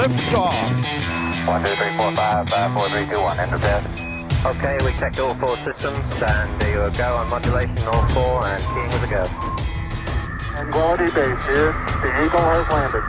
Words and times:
Liftoff. 0.00 0.56
One, 1.46 1.62
two, 1.64 1.74
three, 1.76 1.92
four, 1.96 2.10
five, 2.16 2.48
five, 2.48 2.72
four, 2.72 2.88
three, 2.88 3.06
two, 3.10 3.20
one. 3.20 3.38
Enter 3.38 3.58
bed. 3.58 3.84
Okay, 4.50 4.76
we 4.84 4.92
checked 5.00 5.18
all 5.20 5.34
four 5.36 5.56
systems, 5.68 6.00
and 6.24 6.48
there 6.60 6.72
you 6.72 6.96
go 6.96 7.08
on 7.20 7.28
modulation, 7.28 7.84
all 7.92 8.06
four, 8.16 8.46
and 8.46 8.62
keying 8.72 8.92
with 8.96 9.08
a 9.08 9.10
go. 9.16 9.24
Quality 10.72 11.08
base 11.16 11.42
here. 11.52 11.72
The 12.02 12.10
Eagle 12.24 12.46
has 12.52 12.66
landed. 12.72 13.04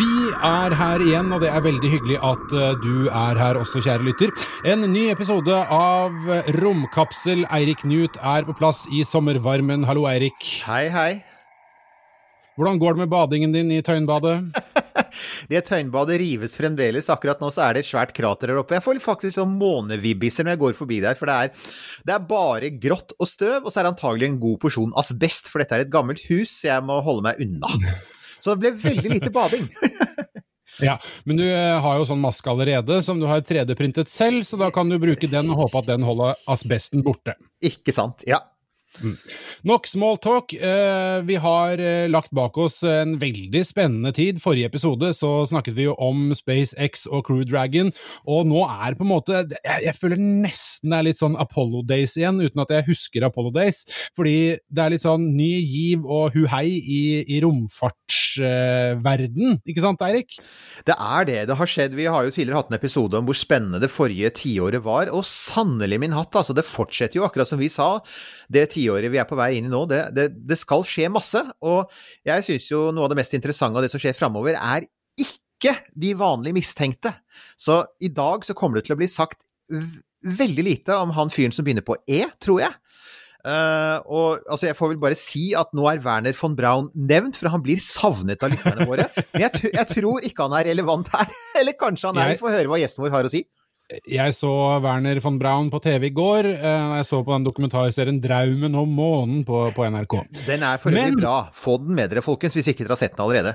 Vi 0.00 0.14
er 0.48 0.74
her 0.74 1.02
igjen, 1.04 1.32
og 1.36 1.42
det 1.44 1.50
er 1.52 1.60
veldig 1.60 1.88
hyggelig 1.92 2.16
at 2.24 2.54
eh, 2.56 2.70
du 2.80 3.08
er 3.12 3.38
her 3.38 3.58
også, 3.60 3.82
kjære 3.84 4.06
lytter. 4.06 4.30
En 4.64 4.86
ny 4.88 5.10
episode 5.12 5.58
av 5.76 6.16
Romkapsel. 6.62 7.44
Eirik 7.52 7.84
Knut 7.84 8.16
er 8.16 8.48
på 8.48 8.56
plass 8.56 8.86
i 8.90 9.04
sommervarmen. 9.04 9.84
Hallo, 9.84 10.08
Eirik. 10.08 10.48
Hei, 10.64 10.86
hei. 10.88 11.10
Hvordan 12.56 12.80
går 12.80 12.96
det 12.96 13.04
med 13.04 13.12
badingen 13.12 13.52
din 13.52 13.70
i 13.76 13.82
Tøyenbadet? 13.84 14.40
Det 15.52 15.62
tøynbadet 15.68 16.18
rives 16.22 16.56
fremdeles. 16.58 17.10
Akkurat 17.12 17.42
nå 17.42 17.50
så 17.54 17.64
er 17.66 17.76
det 17.76 17.84
et 17.84 17.90
svært 17.90 18.14
krater 18.16 18.52
der 18.52 18.60
oppe. 18.62 18.76
Jeg 18.78 18.84
får 18.84 19.02
faktisk 19.04 19.38
sånn 19.38 19.56
månevibbiser 19.60 20.46
når 20.46 20.56
jeg 20.56 20.62
går 20.64 20.78
forbi 20.78 21.00
der, 21.04 21.18
for 21.18 21.30
det 21.30 21.36
er, 21.38 21.68
det 22.08 22.16
er 22.16 22.26
bare 22.28 22.72
grått 22.82 23.16
og 23.18 23.30
støv, 23.30 23.60
og 23.64 23.70
så 23.70 23.80
er 23.80 23.88
det 23.88 23.94
antagelig 23.94 24.30
en 24.30 24.40
god 24.42 24.58
porsjon 24.62 24.96
asbest, 25.02 25.50
for 25.52 25.62
dette 25.62 25.78
er 25.78 25.86
et 25.86 25.92
gammelt 25.92 26.22
hus, 26.30 26.54
så 26.60 26.74
jeg 26.74 26.86
må 26.88 27.00
holde 27.04 27.26
meg 27.28 27.42
unna. 27.42 27.70
Så 28.42 28.54
det 28.54 28.62
ble 28.64 28.76
veldig 28.90 29.16
lite 29.18 29.34
bading. 29.34 29.68
Ja, 30.80 30.94
men 31.28 31.36
du 31.36 31.44
eh, 31.44 31.80
har 31.84 31.98
jo 32.00 32.06
sånn 32.08 32.22
maske 32.22 32.48
allerede 32.48 33.02
som 33.04 33.18
du 33.20 33.26
har 33.28 33.42
3D-printet 33.44 34.08
selv, 34.08 34.40
så 34.48 34.56
da 34.56 34.70
kan 34.72 34.88
du 34.88 34.96
bruke 35.02 35.28
den 35.28 35.50
og 35.52 35.66
håpe 35.66 35.82
at 35.82 35.90
den 35.90 36.06
holder 36.06 36.38
asbesten 36.50 37.04
borte. 37.04 37.34
Ikke 37.60 37.92
sant? 37.92 38.24
Ja. 38.24 38.40
Nok 39.66 39.86
smalltalk. 39.88 40.52
Eh, 40.52 41.22
vi 41.24 41.36
har 41.40 41.80
eh, 41.80 42.08
lagt 42.10 42.30
bak 42.34 42.58
oss 42.60 42.82
en 42.86 43.14
veldig 43.20 43.62
spennende 43.66 44.12
tid. 44.14 44.40
Forrige 44.42 44.68
episode 44.68 45.12
så 45.16 45.46
snakket 45.48 45.76
vi 45.78 45.86
jo 45.86 45.94
om 46.02 46.34
SpaceX 46.36 47.06
og 47.08 47.24
Crew 47.28 47.44
Dragon, 47.48 47.92
og 48.28 48.46
nå 48.50 48.60
er 48.68 48.96
på 48.98 49.06
en 49.06 49.12
måte 49.12 49.32
Jeg, 49.32 49.78
jeg 49.86 49.94
føler 49.98 50.18
nesten 50.20 50.92
det 50.92 50.98
er 50.98 51.06
litt 51.08 51.22
sånn 51.22 51.38
Apollo 51.40 51.82
Days 51.88 52.12
igjen, 52.18 52.42
uten 52.42 52.62
at 52.62 52.70
jeg 52.74 52.88
husker 52.90 53.26
Apollo 53.26 53.50
Days. 53.56 53.78
Fordi 54.18 54.36
det 54.68 54.84
er 54.84 54.90
litt 54.94 55.06
sånn 55.06 55.24
ny 55.38 55.52
giv 55.62 55.98
og 56.04 56.24
huhei 56.36 56.68
i, 56.76 57.02
i 57.32 57.40
romfartsverden, 57.44 59.60
ikke 59.64 59.84
sant 59.84 60.04
Eirik? 60.04 60.30
Det 60.84 60.96
er 60.98 61.22
det. 61.28 61.40
Det 61.48 61.56
har 61.58 61.68
skjedd. 61.70 61.96
Vi 61.96 62.06
har 62.10 62.22
jo 62.26 62.34
tidligere 62.34 62.60
hatt 62.60 62.70
en 62.72 62.78
episode 62.78 63.18
om 63.18 63.26
hvor 63.28 63.38
spennende 63.38 63.80
det 63.82 63.90
forrige 63.92 64.30
tiåret 64.42 64.82
var, 64.84 65.04
og 65.14 65.24
sannelig 65.28 65.98
min 66.02 66.16
hatt, 66.16 66.34
altså. 66.36 66.52
Det 66.56 66.68
fortsetter 66.68 67.16
jo, 67.20 67.26
akkurat 67.26 67.48
som 67.48 67.60
vi 67.62 67.70
sa. 67.72 67.88
Det 68.52 68.64
tiåret 68.74 68.81
vi 68.82 69.20
er 69.20 69.28
på 69.28 69.38
vei 69.38 69.52
inn 69.58 69.68
i 69.68 69.72
nå, 69.72 69.84
det, 69.90 70.02
det, 70.16 70.26
det 70.48 70.58
skal 70.60 70.84
skje 70.88 71.10
masse. 71.12 71.42
Og 71.62 71.92
jeg 72.26 72.46
syns 72.48 72.68
jo 72.70 72.88
noe 72.94 73.06
av 73.06 73.12
det 73.12 73.20
mest 73.22 73.36
interessante 73.38 73.78
av 73.78 73.86
det 73.86 73.92
som 73.92 74.02
skjer 74.02 74.16
framover, 74.18 74.58
er 74.58 74.88
ikke 75.20 75.76
de 75.94 76.12
vanlige 76.18 76.58
mistenkte. 76.58 77.14
Så 77.60 77.82
i 78.02 78.10
dag 78.12 78.46
så 78.46 78.56
kommer 78.58 78.80
det 78.80 78.88
til 78.88 78.96
å 78.96 79.00
bli 79.00 79.10
sagt 79.10 79.42
veldig 80.22 80.64
lite 80.66 80.96
om 80.98 81.12
han 81.16 81.30
fyren 81.34 81.54
som 81.54 81.66
begynner 81.66 81.86
på 81.86 81.98
E, 82.10 82.24
tror 82.42 82.62
jeg. 82.64 82.74
Uh, 83.42 83.98
og 84.06 84.44
altså, 84.46 84.68
jeg 84.68 84.76
får 84.78 84.92
vel 84.92 85.00
bare 85.02 85.18
si 85.18 85.48
at 85.58 85.72
nå 85.74 85.88
er 85.90 86.02
Werner 86.04 86.36
von 86.38 86.54
Braun 86.54 86.92
nevnt, 86.94 87.38
for 87.40 87.50
han 87.50 87.64
blir 87.64 87.80
savnet 87.82 88.42
av 88.44 88.52
lytterne 88.54 88.86
våre. 88.86 89.08
Men 89.32 89.48
jeg, 89.48 89.72
jeg 89.72 89.88
tror 89.96 90.22
ikke 90.28 90.46
han 90.46 90.54
er 90.60 90.68
relevant 90.70 91.10
her. 91.14 91.32
Eller 91.58 91.74
kanskje 91.78 92.12
han 92.12 92.22
er. 92.22 92.36
Vi 92.36 92.42
får 92.42 92.54
høre 92.60 92.70
hva 92.70 92.78
gjesten 92.82 93.02
vår 93.02 93.16
har 93.16 93.26
å 93.26 93.32
si. 93.32 93.42
Jeg 94.08 94.34
så 94.34 94.50
Werner 94.82 95.20
von 95.20 95.38
Braun 95.38 95.70
på 95.70 95.80
TV 95.82 96.08
i 96.08 96.14
går. 96.14 96.46
eh, 96.54 96.96
Jeg 96.98 97.04
så 97.08 97.22
på 97.24 97.32
den 97.32 97.44
dokumentarserien 97.44 98.20
'Draumen 98.22 98.74
om 98.74 98.88
månen' 98.96 99.44
på, 99.44 99.72
på 99.74 99.84
NRK. 99.84 100.14
Den 100.46 100.62
er 100.62 100.76
for 100.78 100.90
øvrig 100.90 101.16
bra. 101.20 101.50
Få 101.52 101.78
den 101.78 101.94
med 101.94 102.10
dere, 102.10 102.22
folkens, 102.22 102.54
hvis 102.54 102.68
ikke 102.72 102.84
dere 102.84 102.96
har 102.96 103.02
sett 103.02 103.16
den 103.16 103.24
allerede. 103.24 103.54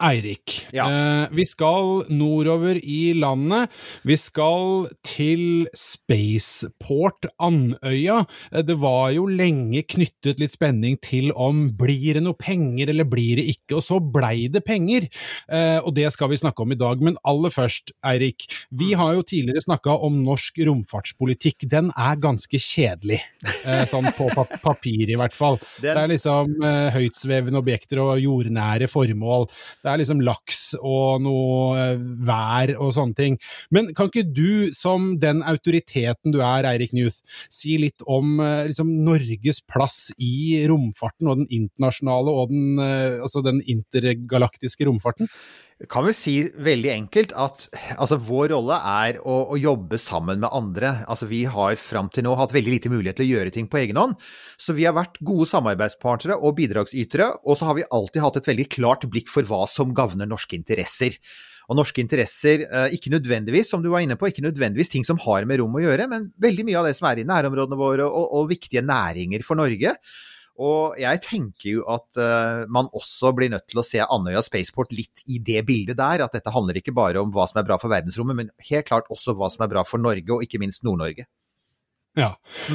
Eirik, 0.00 0.66
Ja. 0.72 0.86
eh, 0.88 1.28
vi 1.32 1.44
skal 1.44 2.04
nordover 2.08 2.76
i 2.82 3.12
landet. 3.14 3.70
Vi 4.04 4.16
skal 4.16 4.88
til 5.04 5.66
Spaceport 5.74 7.26
Andøya. 7.40 8.26
Eh, 8.52 8.62
Det 8.62 8.76
var 8.78 9.10
jo 9.12 9.26
lenge 9.26 9.82
knyttet 9.86 10.38
litt 10.38 10.52
spenning 10.52 10.96
til 11.02 11.32
om 11.36 11.70
blir 11.76 12.14
det 12.14 12.22
noe 12.22 12.34
penger 12.34 12.88
eller 12.90 13.04
blir 13.04 13.36
det 13.36 13.46
ikke, 13.56 13.76
og 13.76 13.82
så 13.82 13.98
blei 14.00 14.48
det 14.50 14.64
penger. 14.64 15.08
Eh, 15.50 15.78
og 15.84 15.94
det 15.94 16.10
skal 16.12 16.28
vi 16.28 16.36
snakke 16.36 16.60
om 16.62 16.72
i 16.72 16.78
dag. 16.78 17.00
Men 17.02 17.16
aller 17.24 17.50
først, 17.50 17.92
Eirik. 18.04 18.46
Vi 18.72 18.92
har 18.94 19.14
jo 19.14 19.22
tidligere 19.22 19.62
snakka 19.62 19.98
om 20.02 20.22
norsk 20.24 20.58
romfartspolitikk. 20.66 21.68
Den 21.68 21.90
er 21.96 22.16
ganske 22.16 22.58
kjedelig, 22.58 23.20
eh, 23.64 23.84
sånn 23.86 24.12
på 24.16 24.30
pa 24.34 24.44
papir 24.62 25.08
i 25.10 25.16
hvert 25.16 25.32
fall. 25.34 25.58
Den- 25.80 25.92
Det 25.92 26.02
er 26.04 26.08
liksom 26.08 26.62
eh, 26.64 26.90
høytsvevende 26.90 27.58
objekter 27.58 27.98
og 28.00 28.18
jordnære 28.18 28.88
formål. 28.88 29.48
Det 29.82 29.91
er 29.92 30.02
liksom 30.02 30.22
laks 30.24 30.62
og 30.80 31.22
noe 31.24 31.78
eh, 31.80 32.04
vær 32.26 32.74
og 32.78 32.92
sånne 32.96 33.18
ting. 33.18 33.38
Men 33.74 33.90
kan 33.96 34.10
ikke 34.10 34.26
du, 34.28 34.70
som 34.76 35.12
den 35.22 35.42
autoriteten 35.46 36.34
du 36.34 36.40
er, 36.42 36.68
Eirik 36.68 36.94
Newth, 36.96 37.22
si 37.52 37.76
litt 37.80 38.04
om 38.06 38.38
eh, 38.42 38.68
liksom 38.70 38.92
Norges 39.06 39.62
plass 39.64 40.10
i 40.18 40.62
romfarten 40.70 41.30
og 41.30 41.42
den 41.42 41.50
internasjonale 41.62 42.32
og 42.32 42.52
den, 42.52 42.78
eh, 42.82 43.20
altså 43.22 43.44
den 43.44 43.62
intergalaktiske 43.62 44.88
romfarten? 44.88 45.30
Kan 45.90 46.04
vel 46.06 46.14
si 46.16 46.34
veldig 46.62 46.90
enkelt 46.92 47.32
at 47.38 47.64
altså, 47.96 48.18
vår 48.22 48.52
rolle 48.52 48.76
er 48.76 49.18
å, 49.22 49.36
å 49.54 49.58
jobbe 49.58 49.98
sammen 50.00 50.42
med 50.42 50.52
andre. 50.54 50.94
Altså, 51.10 51.28
vi 51.30 51.42
har 51.50 51.78
fram 51.80 52.10
til 52.12 52.26
nå 52.26 52.34
hatt 52.38 52.54
veldig 52.54 52.74
lite 52.76 52.92
mulighet 52.92 53.18
til 53.18 53.26
å 53.26 53.30
gjøre 53.36 53.54
ting 53.54 53.70
på 53.70 53.80
egen 53.82 54.00
hånd. 54.00 54.18
Så 54.60 54.76
vi 54.76 54.86
har 54.88 54.96
vært 54.96 55.20
gode 55.24 55.48
samarbeidspartnere 55.50 56.38
og 56.38 56.56
bidragsytere, 56.58 57.30
og 57.46 57.58
så 57.58 57.70
har 57.70 57.78
vi 57.78 57.88
alltid 57.88 58.24
hatt 58.24 58.42
et 58.42 58.52
veldig 58.52 58.68
klart 58.76 59.08
blikk 59.12 59.32
for 59.32 59.48
hva 59.48 59.64
som 59.70 59.94
gagner 59.96 60.30
norske 60.30 60.58
interesser. 60.58 61.18
Og 61.70 61.78
norske 61.78 62.02
interesser, 62.02 62.66
eh, 62.66 62.96
ikke 62.96 63.12
nødvendigvis, 63.14 63.70
som 63.70 63.82
du 63.82 63.88
var 63.92 64.02
inne 64.04 64.18
på, 64.18 64.28
ikke 64.28 64.44
nødvendigvis 64.44 64.92
ting 64.92 65.06
som 65.08 65.20
har 65.24 65.46
med 65.48 65.62
rom 65.62 65.78
å 65.78 65.82
gjøre, 65.82 66.08
men 66.10 66.28
veldig 66.42 66.66
mye 66.68 66.80
av 66.80 66.90
det 66.90 66.96
som 66.98 67.08
er 67.08 67.22
i 67.22 67.28
nærområdene 67.28 67.78
våre 67.78 68.06
og, 68.08 68.26
og 68.38 68.50
viktige 68.50 68.84
næringer 68.84 69.46
for 69.46 69.58
Norge. 69.60 69.96
Og 70.60 70.98
jeg 71.00 71.20
tenker 71.24 71.68
jo 71.70 71.84
at 71.88 72.18
uh, 72.20 72.68
man 72.68 72.90
også 72.92 73.32
blir 73.36 73.48
nødt 73.52 73.64
til 73.70 73.80
å 73.80 73.86
se 73.86 74.02
Andøya 74.04 74.42
Spaceport 74.44 74.92
litt 74.92 75.24
i 75.24 75.38
det 75.40 75.62
bildet 75.68 75.96
der. 76.00 76.24
At 76.26 76.36
dette 76.36 76.52
handler 76.52 76.76
ikke 76.78 76.94
bare 76.96 77.22
om 77.22 77.32
hva 77.32 77.46
som 77.48 77.62
er 77.62 77.68
bra 77.68 77.78
for 77.80 77.92
verdensrommet, 77.92 78.36
men 78.36 78.52
helt 78.68 78.88
klart 78.90 79.08
også 79.12 79.36
hva 79.38 79.48
som 79.52 79.64
er 79.64 79.72
bra 79.72 79.86
for 79.88 80.02
Norge, 80.02 80.28
og 80.34 80.44
ikke 80.44 80.60
minst 80.60 80.84
Nord-Norge. 80.84 81.24
Ja. 82.18 82.34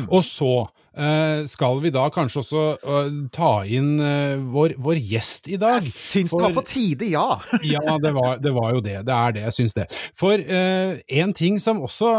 Og 0.10 0.24
så 0.26 0.52
eh, 0.98 1.44
skal 1.50 1.82
vi 1.84 1.92
da 1.94 2.08
kanskje 2.14 2.42
også 2.42 2.62
eh, 2.78 3.10
ta 3.34 3.52
inn 3.70 4.00
eh, 4.02 4.40
vår, 4.54 4.74
vår 4.82 4.98
gjest 4.98 5.50
i 5.52 5.60
dag. 5.62 5.78
Jeg 5.78 5.94
syns 5.94 6.34
det 6.34 6.42
var 6.42 6.56
på 6.56 6.64
tide, 6.66 7.10
ja! 7.14 7.26
ja, 7.76 7.98
det 8.02 8.14
var, 8.16 8.42
det 8.42 8.54
var 8.56 8.74
jo 8.74 8.82
det. 8.82 8.96
Det 9.08 9.18
er 9.18 9.36
det, 9.36 9.44
jeg 9.46 9.58
syns 9.60 9.78
det. 9.78 9.86
For 10.18 10.42
eh, 10.42 10.98
en 11.22 11.36
ting 11.38 11.60
som 11.62 11.84
også, 11.86 12.14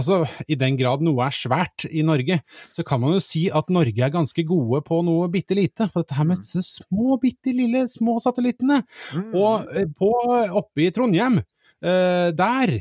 altså 0.00 0.20
i 0.50 0.58
den 0.58 0.78
grad 0.80 1.04
noe 1.06 1.28
er 1.28 1.38
svært 1.38 1.86
i 1.86 2.02
Norge, 2.06 2.40
så 2.74 2.86
kan 2.86 3.02
man 3.02 3.14
jo 3.16 3.22
si 3.22 3.46
at 3.46 3.70
Norge 3.72 4.02
er 4.02 4.14
ganske 4.14 4.46
gode 4.48 4.82
på 4.86 5.00
noe 5.06 5.30
bitte 5.32 5.58
lite. 5.58 5.86
For 5.92 6.02
dette 6.02 6.18
her 6.18 6.26
med 6.26 6.42
disse 6.42 6.64
små, 6.66 7.20
bitte 7.22 7.54
lille 7.54 7.86
små 7.92 8.18
satellittene. 8.22 8.82
Og 9.30 9.70
eh, 9.70 9.86
på, 9.86 10.12
oppe 10.50 10.88
i 10.88 10.90
Trondheim, 10.94 11.38
uh, 11.84 12.28
der 12.34 12.80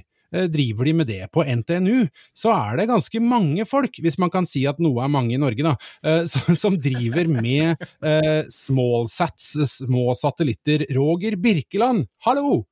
driver 0.52 0.90
de 0.90 0.94
med 1.02 1.10
det. 1.10 1.22
På 1.34 1.44
NTNU 1.44 2.06
så 2.36 2.54
er 2.56 2.80
det 2.80 2.90
ganske 2.92 3.22
mange 3.24 3.66
folk, 3.70 4.00
hvis 4.04 4.20
man 4.22 4.34
kan 4.34 4.48
si 4.50 4.66
at 4.70 4.82
noe 4.84 5.04
er 5.04 5.12
mange 5.12 5.36
i 5.36 5.42
Norge, 5.42 5.66
da, 5.66 5.76
eh, 6.06 6.26
som, 6.64 6.78
driver 6.82 7.30
med 7.32 7.88
eh, 8.06 8.44
smallsats, 8.52 9.56
små 9.78 10.12
satellitter. 10.18 10.88
Roger 10.96 11.40
Birkeland, 11.40 12.08
hallo! 12.28 12.66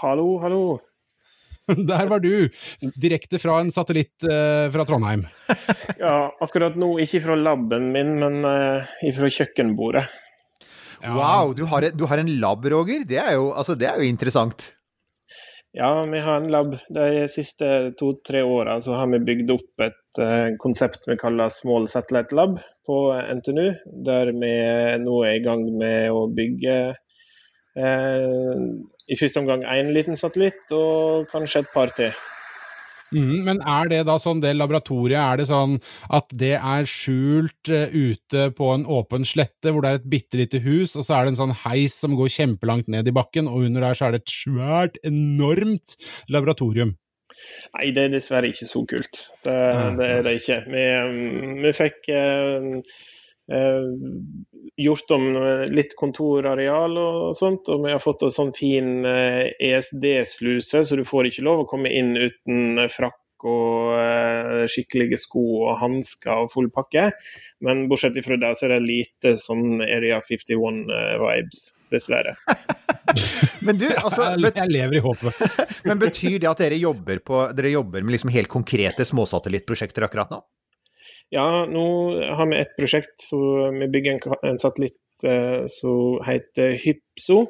Hallo, 0.00 0.34
hallo. 0.42 0.64
Der 1.88 2.08
var 2.10 2.20
du, 2.20 2.48
direkte 3.00 3.40
fra 3.40 3.58
en 3.62 3.72
satellitt 3.72 4.26
eh, 4.28 4.68
fra 4.72 4.88
Trondheim. 4.88 5.26
Ja, 6.04 6.34
akkurat 6.42 6.74
nå 6.76 6.96
ikke 7.00 7.22
fra 7.24 7.36
laben 7.38 7.86
min, 7.94 8.16
men 8.20 8.44
eh, 8.48 9.12
fra 9.16 9.30
kjøkkenbordet. 9.32 10.04
Ja. 11.04 11.12
Wow, 11.16 11.52
du 11.56 11.64
har, 11.68 11.86
du 11.92 12.04
har 12.08 12.20
en 12.20 12.32
lab, 12.40 12.64
Roger? 12.72 13.04
Det 13.08 13.20
er 13.20 13.36
jo, 13.36 13.52
altså, 13.56 13.76
det 13.78 13.88
er 13.88 14.00
jo 14.00 14.08
interessant. 14.08 14.72
Ja, 15.76 16.04
vi 16.04 16.18
har 16.20 16.36
en 16.36 16.50
lab. 16.50 16.76
De 16.88 17.28
siste 17.28 17.68
to-tre 17.98 18.42
åra 18.46 18.76
har 18.78 19.08
vi 19.10 19.18
bygd 19.26 19.48
opp 19.50 19.82
et 19.82 20.20
uh, 20.22 20.52
konsept 20.62 21.08
vi 21.10 21.16
kaller 21.18 21.50
Small 21.50 21.88
Satellite 21.90 22.36
Lab 22.38 22.60
på 22.86 22.98
NTNU. 23.40 23.72
Der 24.06 24.30
vi 24.36 24.52
nå 25.02 25.16
er 25.26 25.34
i 25.34 25.42
gang 25.42 25.64
med 25.74 26.14
å 26.14 26.28
bygge 26.30 26.76
uh, 26.94 28.62
i 29.10 29.18
første 29.18 29.42
omgang 29.42 29.66
én 29.66 29.90
liten 29.96 30.14
satellitt 30.20 30.70
og 30.78 31.26
kanskje 31.34 31.64
et 31.64 31.74
par 31.74 31.90
til. 31.98 32.14
Mm, 33.14 33.44
men 33.46 33.60
er 33.62 33.90
det 33.92 34.00
da 34.08 34.16
sånn, 34.20 34.42
det 34.42 34.54
laboratoriet, 34.56 35.20
er 35.20 35.40
det 35.40 35.48
sånn 35.50 35.78
at 36.14 36.34
det 36.34 36.56
er 36.58 36.88
skjult 36.90 37.70
uh, 37.70 37.86
ute 37.94 38.48
på 38.58 38.72
en 38.74 38.86
åpen 38.90 39.26
slette 39.28 39.70
hvor 39.72 39.84
det 39.84 39.92
er 39.92 40.02
et 40.02 40.10
bitte 40.16 40.40
lite 40.40 40.60
hus, 40.64 40.96
og 40.98 41.06
så 41.06 41.18
er 41.18 41.24
det 41.24 41.34
en 41.34 41.40
sånn 41.44 41.56
heis 41.64 41.96
som 42.02 42.18
går 42.18 42.32
kjempelangt 42.34 42.90
ned 42.92 43.08
i 43.08 43.14
bakken, 43.14 43.48
og 43.50 43.68
under 43.68 43.86
der 43.86 43.98
så 43.98 44.08
er 44.08 44.16
det 44.16 44.24
et 44.24 44.36
svært, 44.36 45.00
enormt 45.06 45.96
laboratorium? 46.32 46.96
Nei, 47.74 47.88
det 47.94 48.06
er 48.06 48.12
dessverre 48.12 48.50
ikke 48.50 48.68
så 48.68 48.84
kult. 48.88 49.24
Det, 49.44 49.56
det 49.98 50.10
er 50.18 50.22
det 50.26 50.36
ikke. 50.38 50.60
Vi, 50.70 50.84
mm, 51.10 51.56
vi 51.64 51.72
fikk 51.74 52.10
eh, 52.14 52.68
gjort 54.76 55.10
om 55.12 55.26
litt 55.70 55.92
kontorareal 55.98 56.96
og 56.98 57.34
sånt, 57.36 57.68
og 57.68 57.84
vi 57.84 57.92
har 57.92 58.02
fått 58.02 58.24
en 58.26 58.32
sånn 58.34 58.54
fin 58.56 59.04
eh, 59.06 59.50
ESD-sluse, 59.60 60.84
så 60.84 60.96
du 60.98 61.04
får 61.06 61.28
ikke 61.30 61.44
lov 61.46 61.64
å 61.64 61.68
komme 61.68 61.92
inn 61.92 62.14
uten 62.16 62.80
frakk 62.92 63.20
og 63.44 63.92
eh, 63.98 64.64
skikkelige 64.70 65.18
sko 65.20 65.44
og 65.66 65.78
hansker 65.82 66.46
og 66.46 66.52
full 66.52 66.70
pakke. 66.74 67.10
Men 67.64 67.86
bortsett 67.90 68.16
fra 68.24 68.38
det, 68.40 68.54
så 68.58 68.68
er 68.68 68.76
det 68.76 68.84
lite 68.86 69.34
sånn 69.40 69.82
Area 69.84 70.20
51-vibes, 70.24 71.66
dessverre. 71.92 72.36
men 73.66 73.78
du, 73.78 73.90
altså 73.92 74.32
Jeg 74.40 74.72
lever 74.72 74.98
i 74.98 75.04
håpet. 75.04 75.44
men 75.88 76.00
betyr 76.00 76.40
det 76.40 76.50
at 76.50 76.64
dere 76.64 76.80
jobber, 76.80 77.20
på, 77.20 77.46
dere 77.56 77.74
jobber 77.76 78.02
med 78.02 78.16
liksom 78.16 78.32
helt 78.34 78.52
konkrete 78.52 79.06
småsatellittprosjekter 79.08 80.08
akkurat 80.08 80.32
nå? 80.32 80.42
Ja, 81.34 81.64
nå 81.66 81.86
har 82.38 82.46
vi 82.46 82.60
et 82.60 82.76
prosjekt. 82.78 83.16
Så 83.18 83.38
vi 83.74 83.88
bygger 83.90 84.14
en, 84.14 84.36
en 84.52 84.60
satellitt 84.62 85.26
eh, 85.26 85.64
som 85.66 86.20
heter 86.26 86.76
Hypso. 86.78 87.40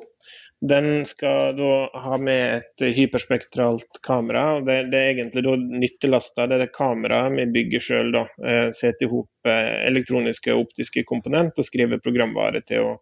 Den 0.64 1.04
skal 1.04 1.52
da 1.58 1.72
ha 2.06 2.16
med 2.16 2.62
et 2.62 2.84
hyperspektralt 2.96 3.98
kamera. 4.06 4.44
og 4.56 4.64
Det, 4.64 4.78
det 4.92 5.00
er 5.00 5.10
egentlig 5.12 5.44
da 5.44 5.56
nyttelasta. 5.60 6.46
Det 6.48 6.56
er 6.56 6.64
det 6.64 6.76
kameraet 6.78 7.36
vi 7.36 7.46
bygger 7.58 7.84
sjøl. 7.84 8.16
Eh, 8.16 8.70
Setter 8.72 9.04
i 9.04 9.12
hop 9.12 9.52
eh, 9.52 9.74
elektroniske 9.90 10.54
og 10.54 10.70
optiske 10.70 11.04
komponenter 11.10 11.60
og 11.60 11.68
skriver 11.68 12.00
programvare 12.04 12.64
til 12.64 12.88
å 12.88 12.94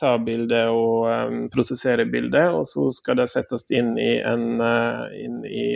ta 0.00 0.14
bildet 0.22 0.70
og 0.72 1.06
um, 1.08 1.44
prosessere 1.54 2.06
bildet. 2.10 2.50
Og 2.54 2.66
så 2.68 2.86
skal 2.96 3.20
det 3.20 3.28
settes 3.32 3.66
inn 3.74 3.94
i, 4.00 4.16
en, 4.20 4.60
uh, 4.62 5.06
inn 5.18 5.42
i 5.48 5.66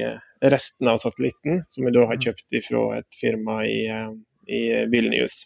resten 0.52 0.90
av 0.90 1.00
satellitten, 1.02 1.62
som 1.70 1.86
vi 1.86 1.94
da 1.96 2.06
har 2.10 2.20
kjøpt 2.22 2.58
fra 2.68 2.84
et 3.00 3.20
firma 3.20 3.60
i, 3.66 3.82
i 4.46 4.62
Vilnius. 4.92 5.42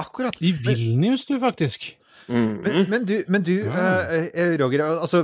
Akkurat. 0.00 0.38
I 0.42 0.54
Vilnius, 0.64 1.26
du, 1.26 1.36
faktisk. 1.42 1.92
Mm. 2.28 2.52
Men, 2.64 2.76
men, 2.88 3.04
du, 3.04 3.14
men 3.28 3.44
du 3.44 3.52
eh, 3.68 4.54
Roger, 4.60 4.84
altså, 4.86 5.22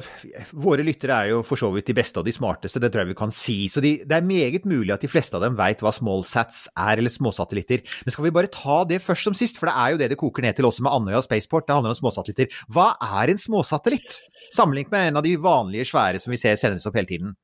våre 0.52 0.84
lyttere 0.84 1.16
er 1.16 1.32
jo 1.32 1.40
for 1.46 1.60
så 1.60 1.70
vidt 1.72 1.88
de 1.88 1.96
beste 1.96 2.20
og 2.20 2.28
de 2.28 2.34
smarteste, 2.36 2.82
det 2.82 2.90
tror 2.92 3.04
jeg 3.04 3.12
vi 3.12 3.18
kan 3.18 3.34
si. 3.34 3.56
Så 3.72 3.82
de, 3.84 3.96
det 4.04 4.18
er 4.18 4.26
meget 4.26 4.68
mulig 4.68 4.92
at 4.94 5.04
de 5.04 5.10
fleste 5.10 5.38
av 5.38 5.44
dem 5.46 5.58
veit 5.58 5.82
hva 5.84 5.92
smallsats 5.96 6.66
er, 6.74 7.00
eller 7.00 7.12
småsatellitter. 7.12 7.84
Men 8.04 8.16
skal 8.16 8.28
vi 8.28 8.34
bare 8.36 8.52
ta 8.52 8.82
det 8.88 9.02
først 9.04 9.30
som 9.30 9.38
sist, 9.38 9.60
for 9.60 9.70
det 9.70 9.76
er 9.76 9.94
jo 9.94 10.00
det 10.02 10.10
det 10.12 10.20
koker 10.20 10.44
ned 10.44 10.58
til 10.58 10.68
også 10.68 10.84
med 10.86 10.94
Andøya 10.94 11.22
Spaceport. 11.24 11.68
Det 11.68 11.78
handler 11.78 11.94
om 11.94 12.00
småsatellitter. 12.02 12.64
Hva 12.72 12.90
er 13.20 13.32
en 13.32 13.40
småsatellitt? 13.40 14.20
Sammenlignet 14.56 14.92
med 14.92 15.10
en 15.10 15.20
av 15.20 15.26
de 15.26 15.36
vanlige 15.40 15.88
svære 15.92 16.20
som 16.20 16.34
vi 16.34 16.40
ser 16.40 16.58
sendes 16.60 16.88
opp 16.88 16.98
hele 16.98 17.08
tiden. 17.10 17.36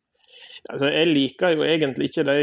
Altså, 0.67 0.89
jeg 0.91 1.09
liker 1.13 1.55
jo 1.55 1.65
egentlig 1.67 2.11
ikke 2.11 2.25
det. 2.27 2.37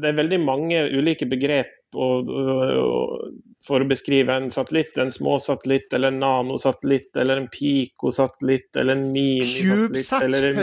Det 0.00 0.08
er 0.08 0.16
veldig 0.16 0.40
mange 0.42 0.80
ulike 0.96 1.28
begrep 1.28 1.76
og, 1.94 2.28
og, 2.30 3.30
for 3.66 3.82
å 3.82 3.88
beskrive 3.88 4.34
en 4.36 4.48
satellitt. 4.54 4.96
En 5.00 5.12
småsatellitt, 5.12 5.92
eller 5.96 6.12
en 6.12 6.20
nanosatellitt, 6.22 7.10
eller 7.20 7.42
en 7.42 7.48
pikosatellitt, 7.52 8.70
eller 8.80 8.96
en 8.96 9.10
minisatellitt. 9.12 10.12
Eller 10.22 10.46
en. 10.50 10.56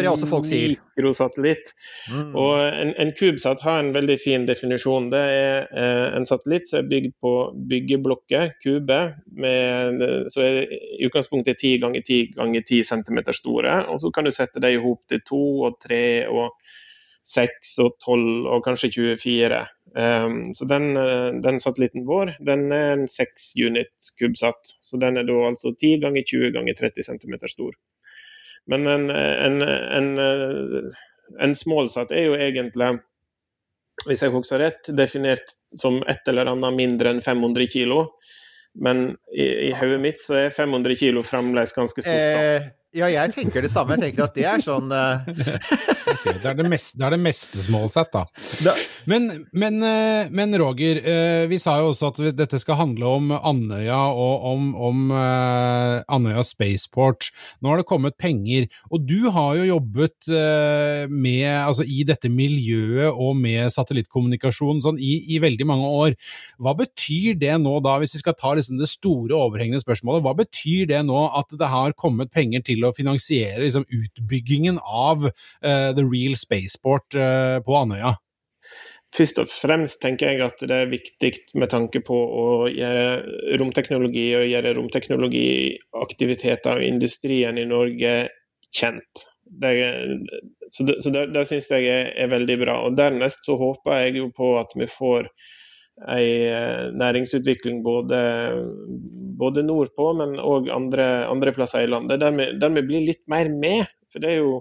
Mikrosatellitt. 0.98 1.74
Mm. 2.14 2.32
Og 2.34 2.54
en, 2.64 2.94
en 3.04 3.14
kubesat 3.20 3.62
har 3.66 3.84
en 3.84 3.94
veldig 3.96 4.18
fin 4.22 4.48
definisjon. 4.50 5.12
Det 5.14 5.22
er 5.36 5.68
eh, 5.68 6.08
en 6.18 6.26
satellitt 6.30 6.72
som 6.72 6.82
er 6.82 6.90
bygd 6.90 7.14
på 7.22 7.36
byggeblokker, 7.70 8.58
kube, 8.64 9.00
med, 9.38 10.04
som 10.34 10.48
er 10.48 10.64
i 10.66 11.06
utgangspunktet 11.06 11.62
10 11.62 11.78
ganger 11.86 12.02
10 12.02 12.34
ganger 12.40 12.66
10 12.66 12.84
cm 12.92 13.24
store. 13.38 13.80
Og 13.94 14.02
så 14.02 14.12
kan 14.16 14.26
du 14.26 14.34
sette 14.34 14.64
dem 14.64 14.74
i 14.74 14.82
hop 14.82 15.06
til 15.12 15.24
to 15.28 15.44
og 15.70 15.80
tre 15.84 16.04
og 16.32 16.56
6 17.28 17.74
og 17.84 17.98
12 18.06 18.48
og 18.54 18.64
kanskje 18.66 18.92
24. 18.94 19.60
Um, 19.98 20.38
så 20.56 20.68
den, 20.70 20.92
eh, 21.00 21.30
den, 21.44 21.60
satellitten 21.60 22.06
vår 22.08 22.36
den 22.46 22.68
er 22.72 22.94
en 22.94 23.08
6 23.12 23.50
unit 23.66 24.12
kubesat. 24.20 24.72
Så 24.82 25.00
den 25.02 25.20
er 25.20 25.28
da 25.28 25.36
altså 25.50 25.74
10 25.74 25.98
ganger 26.06 26.24
20 26.28 26.54
ganger 26.56 26.78
30 26.80 27.08
cm 27.10 27.36
stor. 27.52 27.76
Men 28.68 28.88
en, 28.88 29.10
en, 29.12 29.62
en, 30.00 30.10
eh, 30.24 31.04
en 31.44 31.56
smålsatt 31.56 32.12
er 32.16 32.28
jo 32.30 32.40
egentlig, 32.40 32.98
hvis 34.08 34.24
jeg 34.24 34.36
husker 34.36 34.64
rett, 34.64 34.92
definert 34.96 35.56
som 35.76 36.02
et 36.08 36.32
eller 36.32 36.52
annet 36.54 36.76
mindre 36.76 37.16
enn 37.16 37.24
500 37.24 37.72
kg. 37.72 38.08
Men 38.78 39.16
i, 39.34 39.48
i 39.68 39.72
hodet 39.76 40.00
mitt 40.04 40.20
så 40.22 40.36
er 40.46 40.54
500 40.54 41.00
kg 41.00 41.24
fremdeles 41.26 41.74
ganske 41.76 42.04
stort. 42.04 42.14
Eh, 42.14 42.68
ja, 42.98 43.08
jeg 43.14 43.34
tenker 43.36 43.64
det 43.64 43.72
samme. 43.72 43.96
Jeg 43.98 44.10
tenker 44.10 44.26
at 44.26 44.36
det 44.38 44.46
er 44.50 44.64
sånn 44.64 44.92
uh... 44.92 45.24
okay, 45.28 46.34
det, 46.42 46.46
er 46.50 46.58
det, 46.58 46.68
meste, 46.72 46.98
det 46.98 47.08
er 47.08 47.16
det 47.16 47.22
meste 47.22 47.62
smallsat, 47.64 48.12
da. 48.14 48.24
da. 48.66 48.74
Men, 49.10 49.30
men, 49.54 49.80
uh, 49.84 50.32
men 50.34 50.56
Roger, 50.60 51.02
uh, 51.06 51.44
vi 51.52 51.60
sa 51.62 51.78
jo 51.82 51.92
også 51.92 52.12
at 52.12 52.22
dette 52.38 52.62
skal 52.62 52.80
handle 52.82 53.14
om 53.20 53.34
Andøya 53.38 54.00
og 54.18 54.48
om, 54.52 54.70
om 54.90 55.14
Andøya 55.14 56.44
Spaceport. 56.48 57.30
Nå 57.62 57.72
har 57.72 57.82
det 57.82 57.88
kommet 57.90 58.18
penger, 58.20 58.68
og 58.92 59.06
du 59.08 59.30
har 59.34 59.58
jo 59.60 59.68
jobbet 59.70 60.30
med, 61.12 61.46
altså, 61.48 61.86
i 61.88 62.04
dette 62.08 62.30
miljøet 62.32 63.12
og 63.14 63.38
med 63.40 63.72
satellittkommunikasjon 63.74 64.82
sånn, 64.84 65.00
i, 65.02 65.20
i, 65.34 65.40
veldig 65.44 65.68
mange 65.70 65.92
år. 66.02 66.16
Hva 66.62 66.74
betyr 66.78 67.38
det 67.40 67.54
nå, 67.62 67.78
da, 67.86 67.98
hvis 68.02 68.16
vi 68.18 68.24
skal 68.24 68.38
ta 68.38 68.54
liksom, 68.58 68.80
det 68.82 68.90
store, 68.92 69.36
overhengende 69.38 69.84
spørsmålet, 69.84 70.26
hva 70.26 70.36
betyr 70.38 70.88
det 70.92 71.04
nå 71.08 71.28
at 71.38 71.54
det 71.60 71.72
har 71.72 71.96
kommet 72.00 72.34
penger 72.34 72.66
til 72.68 72.87
å 72.87 72.87
finansiere 72.96 73.64
liksom, 73.64 73.88
utbyggingen 73.90 74.78
av 74.84 75.26
uh, 75.28 75.90
The 75.98 76.06
Real 76.06 76.38
Spaceport 76.40 77.18
uh, 77.18 77.58
på 77.66 77.80
Andøya? 77.80 78.14
Først 79.16 79.40
og 79.40 79.48
fremst 79.50 80.02
tenker 80.04 80.30
jeg 80.30 80.42
at 80.44 80.60
det 80.68 80.76
er 80.76 80.90
viktig 80.92 81.32
med 81.58 81.70
tanke 81.72 82.02
på 82.06 82.18
å 82.18 82.68
gjøre 82.68 83.58
romteknologi 83.62 84.36
og 84.36 84.50
gjøre 84.52 84.74
romteknologiaktiviteter 84.78 86.82
og 86.82 86.86
industrien 86.86 87.58
i 87.58 87.66
Norge 87.70 88.14
kjent. 88.76 89.24
Det, 89.48 89.72
så 90.70 90.84
det, 90.84 90.98
så 91.04 91.10
det, 91.16 91.30
det 91.32 91.46
syns 91.48 91.70
jeg 91.72 91.88
er, 91.88 92.12
er, 92.20 92.28
veldig 92.34 92.58
bra. 92.66 92.76
Og 92.84 92.98
Dernest 93.00 93.48
så 93.48 93.56
håper 93.60 94.04
jeg 94.04 94.18
jo 94.20 94.28
på 94.36 94.58
at 94.60 94.76
vi 94.76 94.88
får 94.92 95.32
en 95.98 96.98
næringsutvikling 96.98 97.82
både, 97.86 98.20
både 99.40 99.64
nordpå, 99.66 100.12
men 100.20 100.38
òg 100.42 100.70
andre, 100.74 101.26
andre 101.26 101.54
plasser 101.56 101.86
i 101.86 101.90
landet, 101.90 102.22
der 102.22 102.74
vi, 102.76 102.84
blir 102.86 103.06
litt 103.08 103.24
mer 103.32 103.50
med. 103.50 103.88
For 104.14 104.24
det 104.24 104.36
er 104.36 104.42
jo 104.44 104.58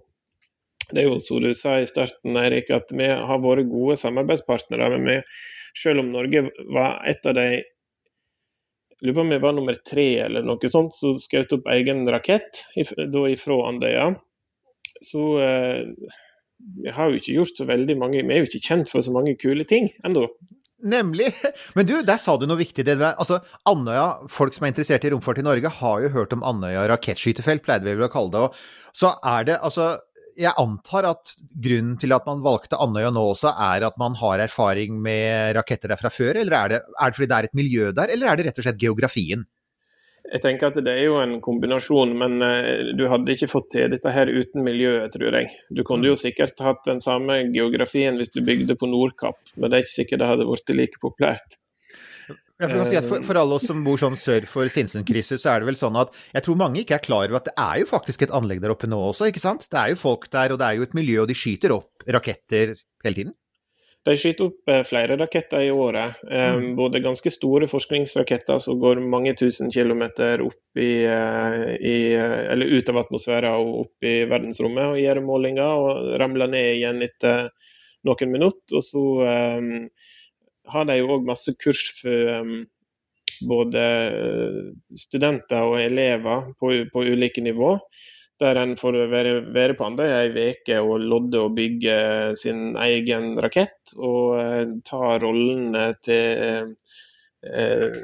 det 0.87 1.03
er 1.03 1.09
jo 1.09 1.17
som 1.19 1.41
du 1.43 1.51
sa 1.59 1.81
i 1.83 1.89
starten, 1.91 2.37
Eirik, 2.39 2.69
at 2.71 2.93
vi 2.95 3.09
har 3.11 3.41
vært 3.43 3.67
gode 3.73 3.97
samarbeidspartnere. 3.99 4.91
Men 4.95 5.09
vi, 5.09 5.17
selv 5.75 6.05
om 6.05 6.13
Norge 6.15 6.45
var 6.73 7.01
et 7.11 7.27
av 7.27 7.35
de 7.35 7.49
lurer 9.03 9.17
på 9.17 9.21
om 9.21 9.33
vi 9.35 9.39
var 9.43 9.57
nummer 9.57 9.77
tre 9.91 10.07
eller 10.25 10.47
noe 10.47 10.71
sånt, 10.73 10.95
som 10.97 11.19
skjøt 11.21 11.57
opp 11.59 11.67
egen 11.75 12.07
rakett 12.13 12.63
da 13.13 13.25
ifra 13.29 13.59
Andøya. 13.69 14.13
Så 15.05 15.25
eh, 15.43 15.83
vi 16.83 16.95
har 16.95 17.11
jo 17.11 17.19
ikke 17.19 17.35
gjort 17.35 17.59
så 17.59 17.67
veldig 17.69 17.99
mange 18.01 18.23
Vi 18.25 18.33
er 18.33 18.41
jo 18.41 18.49
ikke 18.49 18.65
kjent 18.65 18.89
for 18.89 19.05
så 19.05 19.13
mange 19.13 19.35
kule 19.41 19.67
ting 19.69 19.91
ennå. 20.07 20.25
Nemlig. 20.87 21.33
Men 21.77 21.89
du, 21.89 21.95
der 22.07 22.21
sa 22.23 22.37
du 22.39 22.47
noe 22.49 22.61
viktig. 22.61 22.87
Altså, 23.09 23.41
Andøya, 23.69 24.09
Folk 24.33 24.57
som 24.57 24.67
er 24.67 24.75
interessert 24.75 25.07
i 25.07 25.13
romfart 25.15 25.43
i 25.43 25.47
Norge, 25.47 25.73
har 25.81 26.03
jo 26.05 26.13
hørt 26.15 26.35
om 26.37 26.45
Andøya 26.47 26.87
rakettskytefelt, 26.93 27.65
pleide 27.67 27.89
vi 27.89 27.97
vel 27.97 28.09
å 28.09 28.13
kalle 28.13 28.35
det. 28.35 28.45
Og 28.47 28.97
så 28.97 29.17
er 29.27 29.49
det 29.51 29.61
altså 29.67 29.97
jeg 30.37 30.53
antar 30.61 31.07
at 31.09 31.31
grunnen 31.65 31.97
til 32.01 32.13
at 32.13 32.27
man 32.29 32.43
valgte 32.45 32.79
Andøya 32.83 33.09
nå 33.15 33.23
også, 33.33 33.55
er 33.73 33.87
at 33.89 33.97
man 34.01 34.17
har 34.21 34.43
erfaring 34.45 34.99
med 35.03 35.57
raketter 35.57 35.93
der 35.93 36.01
fra 36.01 36.13
før? 36.13 36.37
Eller 36.43 36.57
er 36.59 36.75
det, 36.75 36.81
er 36.93 37.13
det 37.13 37.19
fordi 37.19 37.31
det 37.31 37.39
er 37.39 37.49
et 37.49 37.57
miljø 37.57 37.93
der, 37.97 38.13
eller 38.13 38.31
er 38.31 38.39
det 38.39 38.51
rett 38.51 38.61
og 38.61 38.67
slett 38.67 38.83
geografien? 38.83 39.47
Jeg 40.27 40.43
tenker 40.43 40.71
at 40.71 40.79
Det 40.83 40.93
er 40.93 41.05
jo 41.07 41.19
en 41.21 41.37
kombinasjon, 41.45 42.15
men 42.19 42.41
uh, 42.43 42.95
du 42.99 43.05
hadde 43.11 43.37
ikke 43.37 43.51
fått 43.51 43.71
til 43.77 43.93
dette 43.93 44.11
her 44.13 44.31
uten 44.33 44.65
miljøet, 44.67 45.13
tror 45.15 45.39
jeg. 45.39 45.53
Du 45.71 45.85
kunne 45.87 46.11
jo 46.11 46.17
sikkert 46.19 46.59
hatt 46.65 46.83
den 46.89 47.03
samme 47.05 47.45
geografien 47.55 48.19
hvis 48.19 48.35
du 48.35 48.43
bygde 48.47 48.79
på 48.79 48.91
Nordkapp, 48.91 49.39
men 49.55 49.71
det 49.71 49.79
er 49.79 49.87
ikke 49.87 49.99
sikkert 50.01 50.25
det 50.25 50.33
hadde 50.33 50.49
blitt 50.51 50.75
like 50.75 51.03
populært. 51.03 51.61
Si 52.57 53.01
for, 53.05 53.21
for, 53.21 53.37
alle 53.37 53.59
oss 53.59 53.67
som 53.69 53.83
bor 53.85 54.01
sånn 54.01 54.17
sør 54.17 54.47
for 54.49 54.71
Sinsenkrysset, 54.73 55.43
så 55.43 55.51
er 55.53 55.61
det 55.61 55.69
vel 55.69 55.77
sånn 55.77 55.99
at 56.01 56.15
jeg 56.33 56.47
tror 56.47 56.57
mange 56.57 56.81
ikke 56.81 56.97
er 56.97 57.05
klar 57.05 57.27
over 57.29 57.37
at 57.43 57.51
det 57.51 57.57
er 57.61 57.83
jo 57.83 57.89
faktisk 57.91 58.25
et 58.25 58.33
anlegg 58.33 58.63
der 58.65 58.73
oppe 58.73 58.89
nå 58.89 58.97
også, 59.11 59.29
ikke 59.29 59.43
sant? 59.43 59.67
Det 59.69 59.77
er 59.77 59.93
jo 59.93 59.99
folk 60.01 60.25
der, 60.33 60.55
og 60.55 60.63
det 60.63 60.71
er 60.71 60.79
jo 60.79 60.87
et 60.87 60.97
miljø, 60.97 61.19
og 61.21 61.29
de 61.29 61.37
skyter 61.37 61.75
opp 61.77 62.07
raketter 62.17 62.73
hele 63.05 63.19
tiden? 63.19 63.37
De 64.07 64.15
skyter 64.15 64.47
opp 64.47 64.71
eh, 64.71 64.85
flere 64.87 65.17
raketter 65.19 65.65
i 65.67 65.71
året. 65.75 66.21
Mm. 66.31 66.77
Både 66.79 67.03
ganske 67.03 67.31
store 67.35 67.67
forskningsraketter 67.71 68.61
som 68.63 68.79
går 68.81 69.01
mange 69.03 69.35
tusen 69.39 69.73
kilometer 69.75 70.45
opp 70.47 70.79
i, 70.79 71.03
eh, 71.11 71.65
i, 71.75 71.97
eller 72.15 72.71
ut 72.79 72.93
av 72.93 73.01
atmosfæren 73.03 73.59
og 73.59 73.81
opp 73.81 74.07
i 74.07 74.21
verdensrommet 74.31 74.93
og 74.93 75.01
gjør 75.03 75.23
målinger, 75.27 75.83
og 75.83 76.15
ramler 76.23 76.53
ned 76.53 76.71
igjen 76.77 77.03
etter 77.03 77.51
noen 78.07 78.33
minutter. 78.33 78.79
Og 78.79 78.87
så 78.87 79.05
um, 79.59 79.71
har 80.71 80.87
de 80.87 80.99
jo 81.01 81.11
òg 81.17 81.27
masse 81.27 81.57
kurs 81.59 81.83
for 81.99 82.33
um, 82.39 82.61
både 83.47 83.83
studenter 84.97 85.67
og 85.67 85.81
elever 85.83 86.53
på, 86.61 86.73
på 86.93 87.09
ulike 87.11 87.43
nivå 87.45 87.75
der 88.43 88.59
en 88.61 88.77
får 88.77 88.99
være, 89.11 89.39
være 89.55 89.77
på 89.79 89.87
Andøya 89.87 90.21
ei 90.27 90.51
uke 90.53 90.81
og 90.83 91.01
lodde 91.01 91.41
og 91.41 91.57
bygge 91.57 91.97
sin 92.41 92.77
egen 92.77 93.35
rakett. 93.41 93.97
Og 93.97 94.37
eh, 94.43 94.63
ta 94.85 95.17
rollene 95.23 95.89
til 96.05 96.77
eh, 97.47 97.99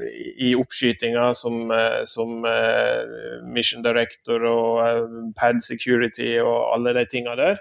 i 0.46 0.52
oppskytinga 0.56 1.32
som, 1.36 1.64
eh, 1.74 2.02
som 2.08 2.44
mission 3.52 3.84
director 3.84 4.44
og 4.48 5.32
pad 5.36 5.60
security 5.64 6.36
og 6.40 6.76
alle 6.76 6.96
de 6.96 7.08
tinga 7.10 7.36
der. 7.36 7.60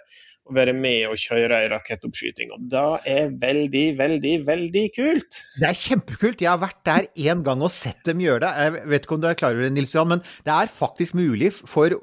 Og 0.50 0.56
være 0.58 0.74
med 0.74 1.12
og 1.12 1.20
kjøre 1.22 1.60
ei 1.62 1.68
rakettoppskyting. 1.70 2.56
Og 2.56 2.64
det 2.72 2.88
er 3.12 3.36
veldig, 3.44 3.84
veldig, 4.00 4.34
veldig 4.48 4.86
kult. 4.96 5.44
Det 5.60 5.68
er 5.68 5.78
kjempekult. 5.78 6.42
Jeg 6.42 6.50
har 6.50 6.64
vært 6.64 6.80
der 6.88 7.12
én 7.20 7.44
gang 7.46 7.62
og 7.62 7.76
sett 7.76 8.00
dem 8.08 8.24
gjøre 8.24 8.42
det. 8.48 8.56
Jeg 8.64 8.90
vet 8.96 9.06
ikke 9.06 9.20
om 9.20 9.22
du 9.22 9.30
er 9.30 9.38
klar 9.38 9.54
over 9.54 9.68
det, 9.68 9.76
Nils 9.76 9.94
Johan, 9.94 10.16
men 10.16 10.26
det 10.48 10.56
er 10.56 10.74
faktisk 10.74 11.20
mulig 11.20 11.54
for 11.60 11.94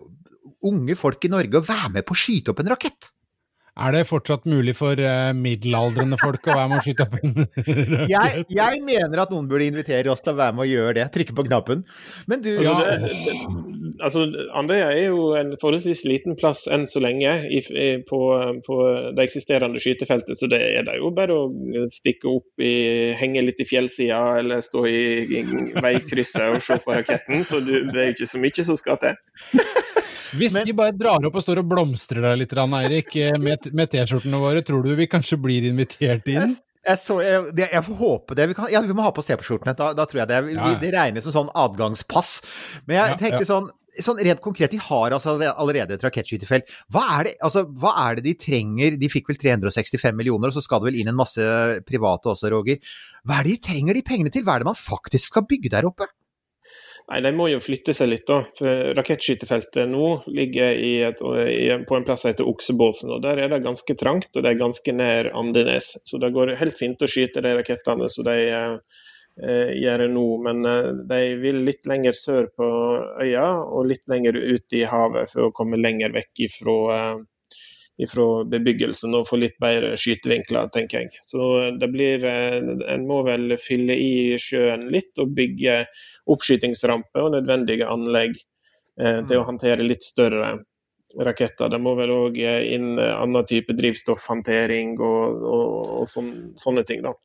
unge 0.66 0.96
folk 0.98 1.24
i 1.24 1.30
Norge 1.32 1.60
å 1.60 1.66
være 1.66 1.92
med 1.98 2.06
på 2.06 2.16
å 2.16 2.18
skyte 2.18 2.52
opp 2.52 2.62
en 2.62 2.72
rakett. 2.74 3.10
Er 3.78 3.94
det 3.94 4.06
fortsatt 4.08 4.46
mulig 4.50 4.74
for 4.74 4.98
uh, 4.98 5.30
middelaldrende 5.36 6.18
folk 6.18 6.48
å 6.50 6.56
være 6.56 6.70
med 6.70 6.80
å 6.80 6.84
skyte 6.84 7.04
opp 7.04 7.14
en 7.18 7.34
rakett? 7.38 8.10
Jeg, 8.10 8.44
jeg, 8.50 8.80
mener 8.82 9.22
at 9.22 9.34
noen 9.34 9.46
burde 9.50 9.68
invitere 9.70 10.10
oss 10.10 10.22
til 10.24 10.32
å 10.34 10.38
være 10.40 10.56
med 10.56 10.64
å 10.64 10.68
gjøre 10.68 10.94
det. 10.98 11.06
Trykke 11.14 11.36
på 11.38 11.44
knappen. 11.46 11.84
Men 12.30 12.42
du 12.42 12.50
ja. 12.64 12.74
altså, 14.02 14.24
Andøya 14.58 14.90
er 14.96 15.12
jo 15.12 15.30
en 15.38 15.54
forholdsvis 15.60 16.02
liten 16.08 16.38
plass 16.40 16.64
enn 16.70 16.88
så 16.90 17.02
lenge 17.04 17.36
i, 17.46 17.60
i, 17.62 17.88
på, 18.08 18.20
på, 18.66 18.78
det 19.14 19.28
eksisterende 19.28 19.82
skytefeltet, 19.82 20.34
så 20.40 20.50
det 20.50 20.60
er 20.72 20.86
det 20.88 20.98
jo 20.98 21.12
bare 21.14 21.36
å 21.36 21.86
stikke 21.92 22.30
opp 22.32 22.64
i 22.64 22.74
Henge 23.18 23.44
litt 23.46 23.62
i 23.62 23.68
fjellsida 23.68 24.20
eller 24.40 24.62
stå 24.64 24.84
i, 24.90 25.00
i 25.38 25.44
veikrysset 25.78 26.50
og 26.50 26.62
se 26.64 26.80
på 26.82 26.98
raketten. 26.98 27.46
Så 27.46 27.62
du, 27.62 27.76
det 27.92 28.02
er 28.02 28.10
jo 28.10 28.18
ikke 28.18 28.32
så 28.34 28.42
mye 28.42 28.66
som 28.66 28.78
skal 28.78 28.98
til. 29.02 29.18
Hvis 30.36 30.52
Men, 30.52 30.66
vi 30.68 30.74
bare 30.76 30.92
drar 30.92 31.24
opp 31.24 31.38
og 31.38 31.44
står 31.44 31.62
og 31.62 31.68
blomstrer 31.70 32.24
deg 32.26 32.42
litt, 32.42 32.52
Eirik, 32.52 33.14
med 33.40 33.48
med, 33.48 33.67
med 33.76 33.90
T-skjortene 33.92 34.40
våre, 34.42 34.62
tror 34.66 34.84
du 34.84 34.94
vi 34.98 35.08
kanskje 35.10 35.38
blir 35.40 35.66
invitert 35.68 36.28
inn? 36.30 36.56
Jeg, 36.88 37.00
så, 37.02 37.18
jeg, 37.20 37.50
jeg, 37.58 37.82
får 37.84 37.98
håpe 37.98 38.36
det. 38.38 38.46
Vi, 38.48 38.56
kan, 38.56 38.70
ja, 38.72 38.80
vi 38.84 38.96
må 38.96 39.04
ha 39.04 39.12
på 39.14 39.24
C-skjortene. 39.24 39.74
Da, 39.76 39.90
da, 39.96 40.06
tror 40.08 40.22
jeg 40.22 40.30
det. 40.30 40.38
Vi, 40.46 40.54
ja. 40.56 40.70
Det 40.80 40.92
regnes 40.94 41.26
som 41.26 41.34
sånn 41.34 41.52
adgangspass. 41.58 42.38
Men 42.88 43.00
jeg 43.00 43.18
ja, 43.18 43.34
ja. 43.38 43.44
sånn 43.48 43.74
Sånn 43.98 44.20
rent 44.22 44.38
konkret, 44.38 44.70
de 44.70 44.78
har 44.78 45.10
altså 45.10 45.32
allerede 45.48 45.96
et 45.96 46.02
rakettskytefelt. 46.06 46.68
Hva 46.94 47.02
altså, 47.18 47.64
hva 47.82 47.96
er 48.04 48.20
det 48.20 48.28
de 48.28 48.34
trenger? 48.38 48.94
De 48.94 49.08
fikk 49.10 49.32
vel 49.32 49.40
365 49.42 50.14
millioner, 50.14 50.52
og 50.52 50.54
så 50.54 50.62
skal 50.62 50.84
det 50.84 50.92
vel 50.92 51.00
inn 51.00 51.10
en 51.10 51.18
masse 51.18 51.42
private 51.88 52.30
også, 52.30 52.52
Roger. 52.54 52.78
Hva 53.26 53.40
er 53.40 53.48
det 53.48 53.56
de 53.56 53.64
trenger 53.66 53.98
de 53.98 54.04
pengene 54.06 54.30
til? 54.30 54.44
Hva 54.46 54.54
er 54.54 54.62
det 54.62 54.70
man 54.70 54.78
faktisk 54.78 55.32
skal 55.32 55.48
bygge 55.50 55.72
der 55.74 55.88
oppe? 55.90 56.06
Nei, 57.08 57.20
De 57.24 57.30
må 57.32 57.46
jo 57.48 57.60
flytte 57.64 57.94
seg 57.96 58.10
litt. 58.10 58.26
da. 58.28 58.42
For 58.58 58.92
Rakettskytefeltet 58.98 59.88
nå 59.88 60.08
ligger 60.26 60.76
et, 60.76 61.22
på 61.88 61.96
en 61.96 62.04
plass 62.04 62.24
som 62.24 62.32
heter 62.32 62.48
Oksebåsen. 62.50 63.14
og 63.16 63.22
Der 63.24 63.40
er 63.44 63.52
det 63.52 63.62
ganske 63.64 63.96
trangt, 63.96 64.30
og 64.34 64.44
det 64.44 64.52
er 64.52 64.60
ganske 64.60 64.92
nær 64.92 65.30
Andenes. 65.32 65.94
Så 66.04 66.20
det 66.20 66.34
går 66.36 66.56
helt 66.60 66.76
fint 66.78 67.02
å 67.02 67.08
skyte 67.08 67.44
de 67.44 67.54
rakettene 67.56 68.10
som 68.12 68.28
de 68.28 68.36
eh, 68.52 69.72
gjør 69.80 70.04
nå. 70.12 70.26
Men 70.44 70.68
eh, 70.68 70.92
de 71.14 71.22
vil 71.40 71.64
litt 71.70 71.88
lenger 71.88 72.16
sør 72.18 72.52
på 72.52 72.68
øya 73.24 73.48
og 73.64 73.88
litt 73.88 74.04
lenger 74.12 74.36
ut 74.36 74.76
i 74.76 74.84
havet 74.84 75.32
for 75.32 75.48
å 75.48 75.54
komme 75.56 75.80
lenger 75.80 76.12
vekk 76.12 76.44
ifra, 76.50 76.78
eh, 76.98 77.26
ifra 77.98 78.44
bebyggelsen 78.48 79.14
og 79.18 79.26
få 79.28 79.40
litt 79.42 79.56
bedre 79.62 79.96
skytevinkler, 79.98 80.70
tenker 80.74 81.02
jeg. 81.02 81.22
Så 81.26 81.70
det 81.80 81.90
blir 81.92 82.24
eh, 82.24 82.58
En 82.94 83.06
må 83.08 83.22
vel 83.26 83.56
fylle 83.60 83.96
i 83.98 84.38
sjøen 84.42 84.86
litt 84.94 85.18
og 85.18 85.34
bygge 85.34 85.80
oppskytingsrampe 86.30 87.24
og 87.24 87.34
nødvendige 87.34 87.88
anlegg 87.90 88.36
eh, 88.38 89.20
til 89.26 89.40
å 89.40 89.44
mm. 89.44 89.48
håndtere 89.50 89.86
litt 89.86 90.06
større 90.06 90.52
raketter. 91.18 91.72
Det 91.72 91.80
må 91.82 91.94
vel 91.98 92.12
òg 92.14 92.38
inn 92.38 92.98
annen 93.00 93.46
type 93.48 93.74
drivstoffhåndtering 93.74 94.98
og, 95.00 95.42
og, 95.42 95.70
og 96.02 96.10
sån, 96.10 96.32
sånne 96.60 96.84
ting. 96.86 97.02
da. 97.06 97.16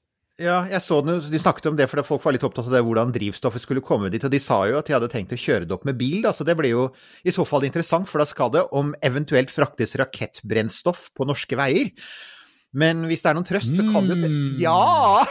Ja, 0.42 0.64
jeg 0.66 0.82
så 0.82 0.98
det, 1.06 1.20
De 1.30 1.38
snakket 1.38 1.68
om 1.70 1.76
det 1.78 1.86
fordi 1.92 2.06
folk 2.08 2.24
var 2.26 2.34
litt 2.34 2.46
opptatt 2.48 2.66
av 2.66 2.74
det, 2.74 2.82
hvordan 2.86 3.12
drivstoffet 3.14 3.62
skulle 3.62 3.84
komme 3.86 4.10
dit. 4.10 4.24
og 4.26 4.34
De 4.34 4.42
sa 4.42 4.64
jo 4.66 4.80
at 4.80 4.90
de 4.90 4.96
hadde 4.96 5.10
tenkt 5.12 5.36
å 5.36 5.40
kjøre 5.40 5.68
det 5.68 5.76
opp 5.76 5.86
med 5.86 6.00
bil. 6.00 6.24
Da, 6.26 6.34
så 6.34 6.48
Det 6.48 6.56
ble 6.58 6.74
jo 6.74 6.88
i 7.22 7.34
så 7.34 7.46
fall 7.46 7.68
interessant, 7.68 8.10
for 8.10 8.24
da 8.24 8.26
skal 8.30 8.54
det 8.54 8.66
om 8.74 8.96
eventuelt 9.06 9.54
fraktes 9.54 9.94
rakettbrennstoff 10.02 11.12
på 11.14 11.28
norske 11.30 11.60
veier. 11.60 11.94
Men 12.74 13.06
hvis 13.06 13.22
det 13.22 13.30
er 13.30 13.38
noen 13.38 13.46
trøst, 13.46 13.76
så 13.78 13.86
kan 13.86 14.10
jo 14.10 14.18
det 14.18 14.32
mm. 14.32 14.56
Ja! 14.64 15.22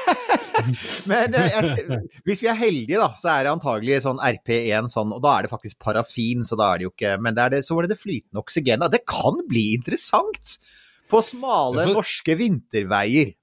Men 1.11 1.35
eh, 1.35 1.49
jeg, 1.50 1.99
hvis 2.28 2.44
vi 2.44 2.50
er 2.52 2.61
heldige, 2.61 3.00
da, 3.02 3.11
så 3.18 3.32
er 3.32 3.49
det 3.49 3.54
antagelig 3.56 4.04
sånn 4.04 4.23
RP1 4.23 4.92
sånn, 4.92 5.11
og 5.16 5.25
da 5.25 5.35
er 5.35 5.49
det 5.49 5.50
faktisk 5.50 5.80
parafin, 5.82 6.47
så 6.47 6.54
da 6.61 6.71
er 6.71 6.78
det 6.78 6.87
jo 6.87 6.92
ikke 6.92 7.16
Men 7.25 7.35
det 7.35 7.49
det, 7.56 7.64
så 7.66 7.75
var 7.75 7.88
det 7.88 7.97
det 7.97 8.02
flytende 8.04 8.44
oksygenet. 8.44 8.94
Det 8.94 9.02
kan 9.11 9.42
bli 9.50 9.73
interessant! 9.80 10.61
På 11.11 11.21
smale 11.21 11.90
norske 11.90 12.38
vinterveier. 12.38 13.35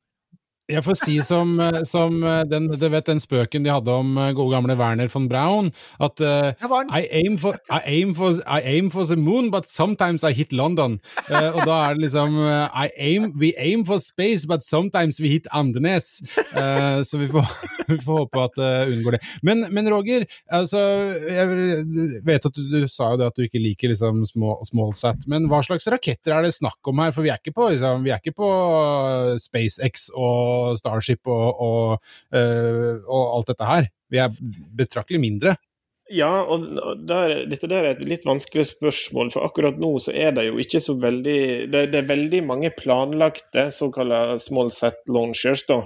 Jeg 0.70 0.84
får 0.86 0.98
si 1.00 1.16
som, 1.26 1.56
eh, 1.64 1.82
som 1.90 2.20
eh, 2.22 2.44
den, 2.46 2.68
du 2.70 2.86
vet 2.94 3.08
den 3.10 3.22
spøken 3.22 3.64
de 3.66 3.72
hadde 3.74 3.90
om 3.90 4.18
eh, 4.22 4.34
gode 4.38 4.54
gamle 4.54 4.76
Werner 4.78 5.10
von 5.10 5.26
Braun, 5.30 5.72
at 5.98 6.22
uh, 6.22 6.52
I, 6.94 7.08
aim 7.24 7.40
for, 7.42 7.58
I, 7.74 7.80
aim 7.90 8.14
for, 8.14 8.38
I, 8.46 8.60
aim 8.76 8.92
for, 8.94 9.08
the 9.10 9.18
moon, 9.18 9.50
but 9.50 9.66
sometimes 9.66 10.24
I 10.24 10.32
hit 10.32 10.54
London. 10.54 11.00
Uh, 11.26 11.50
og 11.56 11.66
da 11.66 11.80
er 11.88 11.98
det 11.98 12.06
liksom 12.06 12.38
uh, 12.38 12.86
aim, 13.00 13.32
We 13.40 13.54
aim 13.58 13.86
for 13.86 13.98
space, 14.04 14.46
but 14.46 14.64
sometimes 14.64 15.20
we 15.20 15.32
hit 15.34 15.48
Andenes. 15.52 16.22
så 17.10 17.18
vi 17.18 17.28
får, 17.32 17.50
vi 17.88 17.98
får, 18.04 18.18
håpe 18.20 18.44
at 18.44 18.58
det 18.60 18.72
unngår 18.94 19.18
det. 19.18 19.22
Men, 19.42 19.66
men, 19.74 19.90
Roger, 19.90 20.26
altså, 20.52 20.80
jeg 21.26 22.22
vet 22.26 22.46
at 22.46 22.56
du, 22.56 22.62
du, 22.70 22.88
sa 22.92 23.14
jo 23.14 23.22
det 23.22 23.32
at 23.32 23.38
du 23.40 23.48
ikke 23.48 23.62
liker 23.64 23.94
liksom 23.94 24.22
small, 24.30 24.62
smallsat, 24.70 25.26
men 25.32 25.50
hva 25.50 25.64
slags 25.66 25.90
raketter 25.90 26.36
er 26.36 26.46
det 26.46 26.54
snakk 26.58 26.92
om 26.92 27.02
her? 27.02 27.16
For 27.16 27.26
vi 27.26 27.34
er 27.34 27.42
ikke 27.42 27.56
på, 27.58 27.72
liksom, 27.74 28.06
vi 28.06 28.14
er 28.14 28.22
ikke 28.22 28.38
på 28.38 28.54
SpaceX 29.42 30.10
og 30.14 30.59
Starship 30.80 31.30
og, 31.30 31.63
og, 31.66 32.13
uh, 32.36 33.00
og 33.06 33.24
alt 33.38 33.54
dette 33.54 33.72
her. 33.72 33.89
Vi 34.10 34.22
er 34.22 34.38
betraktelig 34.78 35.22
mindre. 35.22 35.56
Ja, 36.10 36.42
og 36.50 36.63
der, 37.06 37.36
dette 37.50 37.68
der 37.70 37.86
er 37.86 37.92
et 37.94 38.01
litt 38.01 38.24
vanskelig 38.25 38.66
spørsmål. 38.72 39.30
For 39.34 39.46
akkurat 39.46 39.78
nå 39.78 39.92
så 40.01 40.13
er 40.18 40.34
det 40.34 40.48
jo 40.48 40.58
ikke 40.62 40.82
så 40.82 40.96
veldig 40.98 41.38
Det, 41.70 41.84
det 41.94 42.00
er 42.00 42.10
veldig 42.10 42.39
mange 42.48 42.72
planlagte 42.74 43.68
såkalte 43.74 44.39
small 44.42 44.72
set 44.74 45.06
launchers 45.13 45.68
da, 45.70 45.84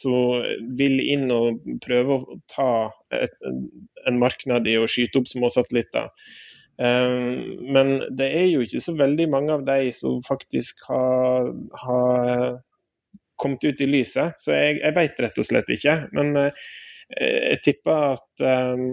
som 0.00 0.42
vil 0.78 0.98
inn 1.04 1.30
og 1.34 1.62
prøve 1.84 2.16
å 2.18 2.38
ta 2.50 2.70
et, 3.14 3.36
en 3.46 4.18
marknad 4.18 4.66
i 4.66 4.74
å 4.80 4.88
skyte 4.90 5.22
opp 5.22 5.30
små 5.30 5.52
satellitter. 5.54 6.10
Um, 6.80 7.70
men 7.76 7.94
det 8.16 8.30
er 8.40 8.46
jo 8.48 8.64
ikke 8.64 8.82
så 8.82 8.96
veldig 8.98 9.28
mange 9.30 9.54
av 9.54 9.66
de 9.66 9.92
som 9.94 10.18
faktisk 10.26 10.82
har, 10.88 11.52
har 11.84 12.58
kommet 13.40 13.64
ut 13.66 13.80
i 13.80 13.88
lyset. 13.88 14.38
Så 14.40 14.54
jeg, 14.54 14.78
jeg 14.82 14.96
vet 14.96 15.24
rett 15.26 15.42
og 15.42 15.48
slett 15.48 15.72
ikke. 15.72 15.96
Men 16.16 16.32
eh, 16.38 16.70
jeg 17.16 17.62
tipper 17.66 18.14
at 18.14 18.44
eh, 18.46 18.86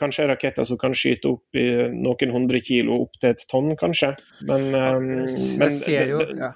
kanskje 0.00 0.28
raketter 0.30 0.68
som 0.68 0.80
kan 0.80 0.94
skyte 0.96 1.32
opp 1.36 1.58
i 1.58 1.66
noen 1.94 2.34
hundre 2.34 2.60
kilo, 2.64 3.02
opp 3.06 3.18
til 3.20 3.32
et 3.32 3.48
tonn, 3.50 3.72
kanskje. 3.80 4.14
Men, 4.48 4.70
eh, 4.74 5.10
men 5.60 5.82
jo, 5.86 6.22
ja. 6.36 6.54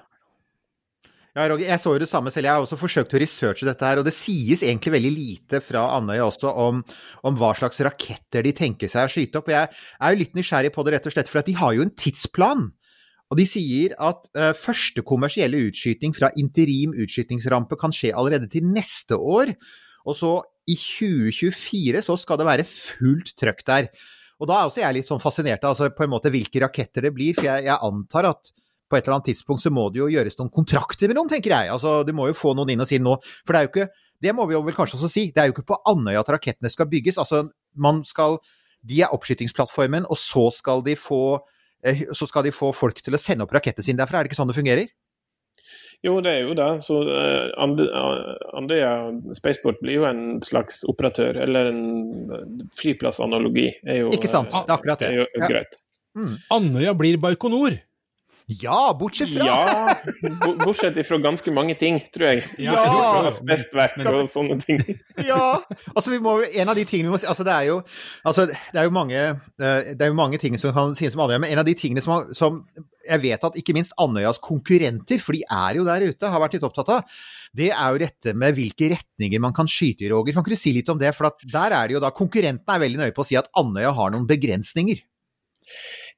Ja, 1.31 1.45
Roger, 1.47 1.63
jeg 1.63 1.79
så 1.79 1.93
jo 1.95 1.99
det 2.01 2.09
samme 2.11 2.31
selv. 2.33 2.49
Jeg 2.49 2.59
har 2.59 2.65
også 2.65 2.75
forsøkt 2.75 3.13
å 3.15 3.19
researche 3.21 3.63
dette 3.63 3.87
her. 3.87 4.01
Og 4.01 4.07
det 4.07 4.11
sies 4.15 4.65
egentlig 4.67 4.97
veldig 4.97 5.11
lite 5.15 5.61
fra 5.63 5.85
Andøya 5.95 6.25
også 6.27 6.51
om, 6.59 6.81
om, 7.23 7.37
hva 7.39 7.53
slags 7.55 7.79
raketter 7.87 8.43
de 8.43 8.51
tenker 8.55 8.91
seg 8.91 9.07
å 9.07 9.13
skyte 9.13 9.39
opp. 9.39 9.47
Og 9.47 9.55
jeg 9.55 9.69
er 9.71 10.11
jo 10.11 10.19
litt 10.19 10.35
nysgjerrig 10.35 10.73
på 10.75 10.83
det 10.83 10.97
rett 10.97 11.07
og 11.07 11.15
slett, 11.15 11.31
for 11.31 11.47
de 11.47 11.55
har 11.55 11.77
jo 11.77 11.85
en 11.87 11.93
tidsplan. 11.95 12.67
Og 13.31 13.39
de 13.39 13.47
sier 13.47 13.95
at 13.95 14.25
uh, 14.35 14.51
første 14.57 15.03
kommersielle 15.07 15.61
utskyting 15.69 16.15
fra 16.17 16.31
interim 16.39 16.95
utskytingsrampe 16.99 17.77
kan 17.79 17.93
skje 17.95 18.11
allerede 18.11 18.49
til 18.51 18.67
neste 18.67 19.15
år. 19.15 19.53
Og 20.03 20.17
så 20.19 20.33
i 20.67 20.75
2024 20.75 22.03
så 22.05 22.17
skal 22.19 22.41
det 22.41 22.49
være 22.49 22.67
fullt 22.67 23.31
trøkk 23.39 23.63
der. 23.67 23.87
Og 24.41 24.49
da 24.49 24.57
er 24.57 24.67
også 24.67 24.81
jeg 24.81 24.97
litt 24.97 25.09
sånn 25.09 25.21
fascinert 25.21 25.63
av 25.63 25.75
altså, 25.75 25.91
på 25.95 26.03
en 26.05 26.11
måte 26.11 26.31
hvilke 26.33 26.63
raketter 26.63 27.07
det 27.07 27.13
blir, 27.15 27.35
for 27.37 27.45
jeg, 27.45 27.67
jeg, 27.67 27.77
antar 27.87 28.27
at 28.31 28.51
på 28.89 28.97
et 28.97 29.05
eller 29.05 29.19
annet 29.19 29.29
tidspunkt 29.31 29.63
så 29.63 29.71
må 29.71 29.85
det 29.93 30.01
jo 30.01 30.09
gjøres 30.11 30.35
noen 30.39 30.51
kontrakter 30.51 31.07
med 31.07 31.15
noen, 31.15 31.29
tenker 31.31 31.53
jeg. 31.53 31.71
Altså, 31.71 32.01
du 32.03 32.11
må 32.17 32.27
jo 32.27 32.35
få 32.35 32.55
noen 32.57 32.73
inn 32.73 32.83
og 32.83 32.89
si 32.89 32.99
nå 32.99 33.13
For 33.21 33.53
det 33.53 33.59
er 33.59 33.67
jo 33.67 33.71
ikke 33.71 33.91
det 34.21 34.35
må 34.37 34.45
vi 34.45 34.53
jo 34.53 34.61
vel 34.61 34.75
kanskje 34.77 34.99
også 34.99 35.09
si, 35.09 35.23
det 35.33 35.41
er 35.41 35.49
jo 35.49 35.55
ikke 35.55 35.71
på 35.71 35.79
Andøya 35.89 36.21
at 36.21 36.29
rakettene 36.29 36.69
skal 36.69 36.89
bygges. 36.91 37.17
Altså, 37.21 37.47
man 37.73 38.03
skal 38.05 38.37
De 38.81 38.97
er 39.05 39.13
oppskytingsplattformen, 39.13 40.07
og 40.09 40.17
så 40.17 40.47
skal 40.53 40.81
de 40.81 40.95
få 40.97 41.37
så 42.13 42.27
skal 42.29 42.45
de 42.47 42.51
få 42.55 42.71
folk 42.75 43.01
til 43.01 43.15
å 43.17 43.21
sende 43.21 43.45
opp 43.45 43.53
rakettene 43.55 43.85
sine 43.85 44.01
derfra. 44.01 44.19
Er 44.21 44.27
det 44.27 44.31
ikke 44.31 44.39
sånn 44.41 44.51
det 44.51 44.57
fungerer? 44.59 44.91
Jo, 46.01 46.15
det 46.25 46.31
er 46.33 46.47
jo 46.47 46.55
det. 46.57 46.67
Så 46.81 46.97
uh, 47.05 47.51
Andøya 47.61 48.91
Spaceport 49.37 49.77
blir 49.83 49.99
jo 49.99 50.07
en 50.09 50.23
slags 50.45 50.81
operatør, 50.89 51.37
eller 51.43 51.69
en 51.69 51.81
flyplassanalogi. 52.77 53.67
Er 53.85 54.03
jo, 54.05 54.11
Ikke 54.15 54.31
sant. 54.31 54.49
Det 54.53 54.63
er 54.65 54.77
akkurat 54.79 55.03
det. 55.03 55.11
Er 55.11 55.21
jo 55.21 55.27
Ja. 55.37 55.47
greit. 55.51 55.77
Andøya 56.51 56.93
blir 56.97 57.17
Baikonur! 57.21 57.77
Ja, 58.47 58.91
bortsett 58.99 59.31
fra 59.33 59.45
Ja, 59.45 59.95
bortsett 60.63 60.97
ifra 60.97 61.17
ganske 61.21 61.51
mange 61.53 61.75
ting, 61.79 61.99
tror 62.13 62.31
jeg. 62.31 62.43
Ja. 62.61 63.31
Bestverk 63.47 63.99
og 64.05 64.27
sånne 64.31 64.59
ting. 64.63 64.81
Ja! 65.31 65.61
Altså, 65.93 66.11
vi 66.13 66.19
må, 66.23 66.37
en 66.43 66.71
av 66.71 66.77
de 66.77 66.85
tingene 66.87 67.11
vi 67.11 67.13
må 67.13 67.19
si 67.21 67.27
altså, 67.29 67.45
det, 67.45 67.53
er 67.53 67.67
jo, 67.69 67.77
altså, 68.27 68.47
det 68.49 68.79
er 68.79 68.87
jo 68.87 68.93
mange 68.95 69.17
eh, 69.19 69.91
Det 69.93 70.01
er 70.01 70.09
jo 70.09 70.17
mange 70.17 70.39
ting 70.41 70.57
som 70.59 70.73
kan 70.75 70.95
sies 70.97 71.15
om 71.15 71.23
Andøya, 71.25 71.41
men 71.43 71.53
en 71.53 71.61
av 71.61 71.67
de 71.67 71.75
tingene 71.77 72.03
som, 72.03 72.25
som 72.35 72.61
jeg 73.05 73.21
vet 73.23 73.45
at 73.45 73.57
ikke 73.59 73.75
minst 73.77 73.95
Andøyas 74.01 74.41
konkurrenter, 74.43 75.21
for 75.21 75.37
de 75.37 75.43
er 75.45 75.77
jo 75.79 75.85
der 75.87 76.07
ute, 76.09 76.31
har 76.33 76.43
vært 76.43 76.57
litt 76.57 76.65
opptatt 76.67 76.91
av, 76.93 77.21
det 77.57 77.71
er 77.73 77.93
jo 77.93 78.01
dette 78.01 78.35
med 78.37 78.57
hvilke 78.57 78.91
retninger 78.93 79.43
man 79.43 79.55
kan 79.55 79.69
skyte 79.69 80.05
i, 80.05 80.11
Roger. 80.11 80.35
Kan 80.35 80.45
ikke 80.45 80.55
du 80.57 80.61
si 80.61 80.73
litt 80.75 80.89
om 80.91 80.99
det? 81.01 81.13
For 81.17 81.31
at 81.31 81.41
der 81.51 81.75
er 81.77 81.89
det 81.89 81.97
jo 81.97 82.03
da 82.03 82.13
Konkurrentene 82.15 82.77
er 82.77 82.83
veldig 82.85 83.01
nøye 83.01 83.15
på 83.15 83.25
å 83.25 83.27
si 83.27 83.37
at 83.39 83.49
Andøya 83.59 83.93
har 83.97 84.13
noen 84.13 84.27
begrensninger. 84.29 85.01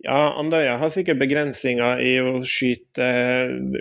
Ja, 0.04 0.34
Andøya 0.36 0.74
har 0.82 0.90
sikkert 0.92 1.16
begrensninger 1.22 2.02
i 2.04 2.18
å 2.20 2.42
skyte, 2.44 3.06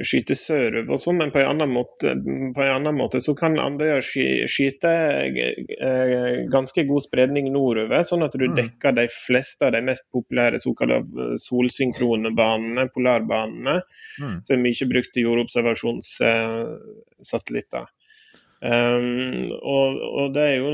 skyte 0.07 0.37
sørover 0.39 0.93
og 0.95 1.01
sånn, 1.03 1.17
men 1.19 1.33
på 1.35 1.41
en, 1.43 1.49
annen 1.51 1.67
måte, 1.75 2.13
på 2.15 2.63
en 2.63 2.71
annen 2.77 2.95
måte 2.95 3.19
så 3.25 3.35
kan 3.35 3.59
Andøya 3.59 3.99
skyte 4.07 4.93
eh, 5.27 6.47
ganske 6.53 6.85
god 6.87 7.03
spredning 7.03 7.51
nordover, 7.51 8.07
sånn 8.07 8.23
at 8.23 8.39
du 8.39 8.47
Mm. 8.47 8.55
dekker 8.55 8.95
de 9.01 9.09
fleste 9.11 9.67
av 9.67 9.73
de 9.75 9.83
mest 9.83 10.07
populære 10.15 10.63
såkalte 10.63 11.35
solsynkrone 11.43 12.31
banene, 12.39 12.87
polarbanene, 12.95 13.83
Mm. 14.23 14.39
som 14.47 14.55
er 14.57 14.63
mye 14.63 14.87
brukt 14.95 15.11
til 15.15 15.27
jordobservasjonssatellitter. 15.27 17.87
Um, 18.63 19.51
og, 19.59 19.99
og 20.23 20.31
det 20.37 20.45
er 20.53 20.57
jo 20.63 20.71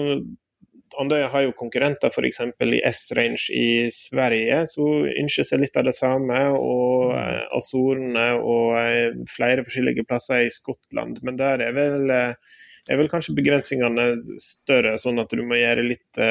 Andøya 0.96 1.28
har 1.32 1.44
jo 1.44 1.54
konkurrenter 1.56 2.12
f.eks. 2.12 2.40
i 2.64 2.80
S-range 2.90 3.54
i 3.54 3.66
Sverige, 3.94 4.62
som 4.70 5.08
ønsker 5.08 5.46
seg 5.46 5.62
litt 5.62 5.76
av 5.76 5.88
det 5.88 5.94
samme. 5.96 6.38
Og 6.56 7.12
eh, 7.16 7.42
Azorene 7.58 8.28
og 8.38 8.78
eh, 8.80 9.18
flere 9.30 9.66
forskjellige 9.66 10.06
plasser 10.08 10.46
i 10.46 10.54
Skottland. 10.54 11.20
Men 11.26 11.38
der 11.40 11.66
er 11.66 11.76
vel, 11.76 12.08
eh, 12.14 12.56
er 12.88 13.00
vel 13.00 13.10
kanskje 13.12 13.36
begrensningene 13.36 14.08
større, 14.42 14.96
sånn 15.02 15.20
at 15.20 15.34
du 15.34 15.44
må 15.44 15.60
gjøre 15.60 15.84
litt, 15.84 16.22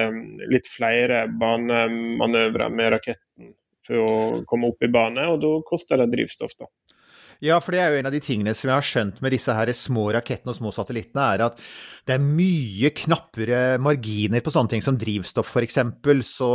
litt 0.50 0.70
flere 0.72 1.28
banemanøvrer 1.30 2.74
med 2.74 2.96
raketten 2.96 3.54
for 3.88 4.04
å 4.04 4.46
komme 4.50 4.72
opp 4.72 4.84
i 4.84 4.90
bane, 4.92 5.30
og 5.32 5.38
da 5.44 5.52
koster 5.68 6.02
det 6.02 6.10
drivstoff, 6.16 6.58
da. 6.60 6.68
Ja, 7.44 7.60
for 7.62 7.76
det 7.76 7.80
er 7.84 7.92
jo 7.94 8.00
en 8.00 8.08
av 8.10 8.14
de 8.16 8.20
tingene 8.24 8.54
som 8.58 8.70
jeg 8.72 8.74
har 8.80 8.86
skjønt 8.86 9.20
med 9.22 9.34
disse 9.36 9.54
her 9.54 9.70
små 9.78 10.08
rakettene 10.16 10.50
og 10.54 10.58
små 10.58 10.72
satellittene, 10.74 11.26
er 11.36 11.44
at 11.46 11.60
det 12.10 12.16
er 12.16 12.24
mye 12.26 12.90
knappere 12.98 13.60
marginer 13.84 14.42
på 14.42 14.54
sånne 14.56 14.72
ting 14.74 14.82
som 14.86 14.98
drivstoff, 14.98 15.52
f.eks. 15.54 15.78
Så 16.26 16.48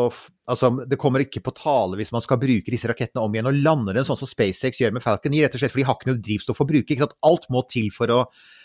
altså, 0.50 0.70
det 0.90 0.98
kommer 0.98 1.22
ikke 1.22 1.42
på 1.46 1.54
tale 1.54 2.00
hvis 2.00 2.10
man 2.14 2.24
skal 2.24 2.40
bruke 2.42 2.74
disse 2.74 2.90
rakettene 2.90 3.22
om 3.22 3.36
igjen 3.36 3.50
og 3.52 3.60
lande 3.62 3.94
dem 3.94 4.08
sånn 4.08 4.18
som 4.18 4.30
SpaceX 4.30 4.80
gjør 4.82 4.96
med 4.98 5.04
Falcon 5.06 5.30
9, 5.36 5.44
rett 5.44 5.54
og 5.54 5.62
slett 5.62 5.74
for 5.76 5.82
de 5.82 5.86
har 5.86 6.00
ikke 6.00 6.10
noe 6.10 6.24
drivstoff 6.26 6.64
å 6.64 6.68
bruke. 6.72 6.88
Ikke 6.90 7.06
sant? 7.06 7.18
Alt 7.30 7.46
må 7.54 7.62
til 7.70 7.88
for 7.94 8.10
å 8.10 8.20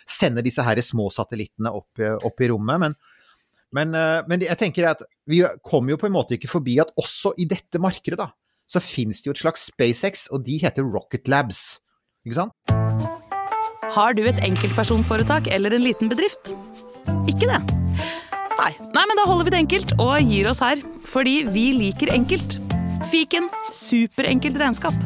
sende 0.10 0.42
disse 0.46 0.66
her 0.66 0.82
små 0.82 1.12
satellittene 1.14 1.70
opp, 1.70 2.02
i- 2.02 2.16
opp 2.18 2.42
i 2.42 2.50
rommet. 2.54 2.80
men 2.88 2.98
men, 3.76 3.94
eh, 3.94 4.22
men 4.30 4.40
jeg 4.40 4.58
tenker 4.58 4.86
at 4.88 5.02
vi 5.28 5.42
kommer 5.62 5.92
jo 5.92 5.98
på 6.00 6.08
en 6.08 6.14
måte 6.16 6.38
ikke 6.38 6.48
forbi 6.48 6.78
at 6.80 6.94
også 6.98 7.34
i 7.38 7.44
dette 7.46 7.78
markedet, 7.84 8.16
da, 8.18 8.30
så 8.66 8.80
finnes 8.80 9.20
det 9.20 9.28
jo 9.28 9.32
et 9.36 9.42
slags 9.44 9.66
SpaceX, 9.68 10.30
og 10.32 10.46
de 10.46 10.58
heter 10.62 10.88
Rocket 10.88 11.28
Labs. 11.28 11.80
Ikke 12.28 12.42
sant? 12.42 12.52
Har 13.96 14.16
du 14.18 14.26
et 14.28 14.40
enkeltpersonforetak 14.44 15.48
eller 15.56 15.78
en 15.78 15.86
liten 15.86 16.10
bedrift? 16.12 16.52
Ikke 17.24 17.48
det? 17.48 17.62
Nei. 18.58 18.72
Nei, 18.92 19.04
men 19.08 19.16
da 19.16 19.24
holder 19.30 19.48
vi 19.48 19.54
det 19.54 19.62
enkelt 19.62 19.94
og 19.96 20.18
gir 20.28 20.50
oss 20.52 20.60
her. 20.60 20.82
Fordi 21.08 21.38
vi 21.48 21.70
liker 21.78 22.12
enkelt. 22.12 22.58
Fiken 23.08 23.48
superenkelt 23.72 24.60
regnskap. 24.60 24.98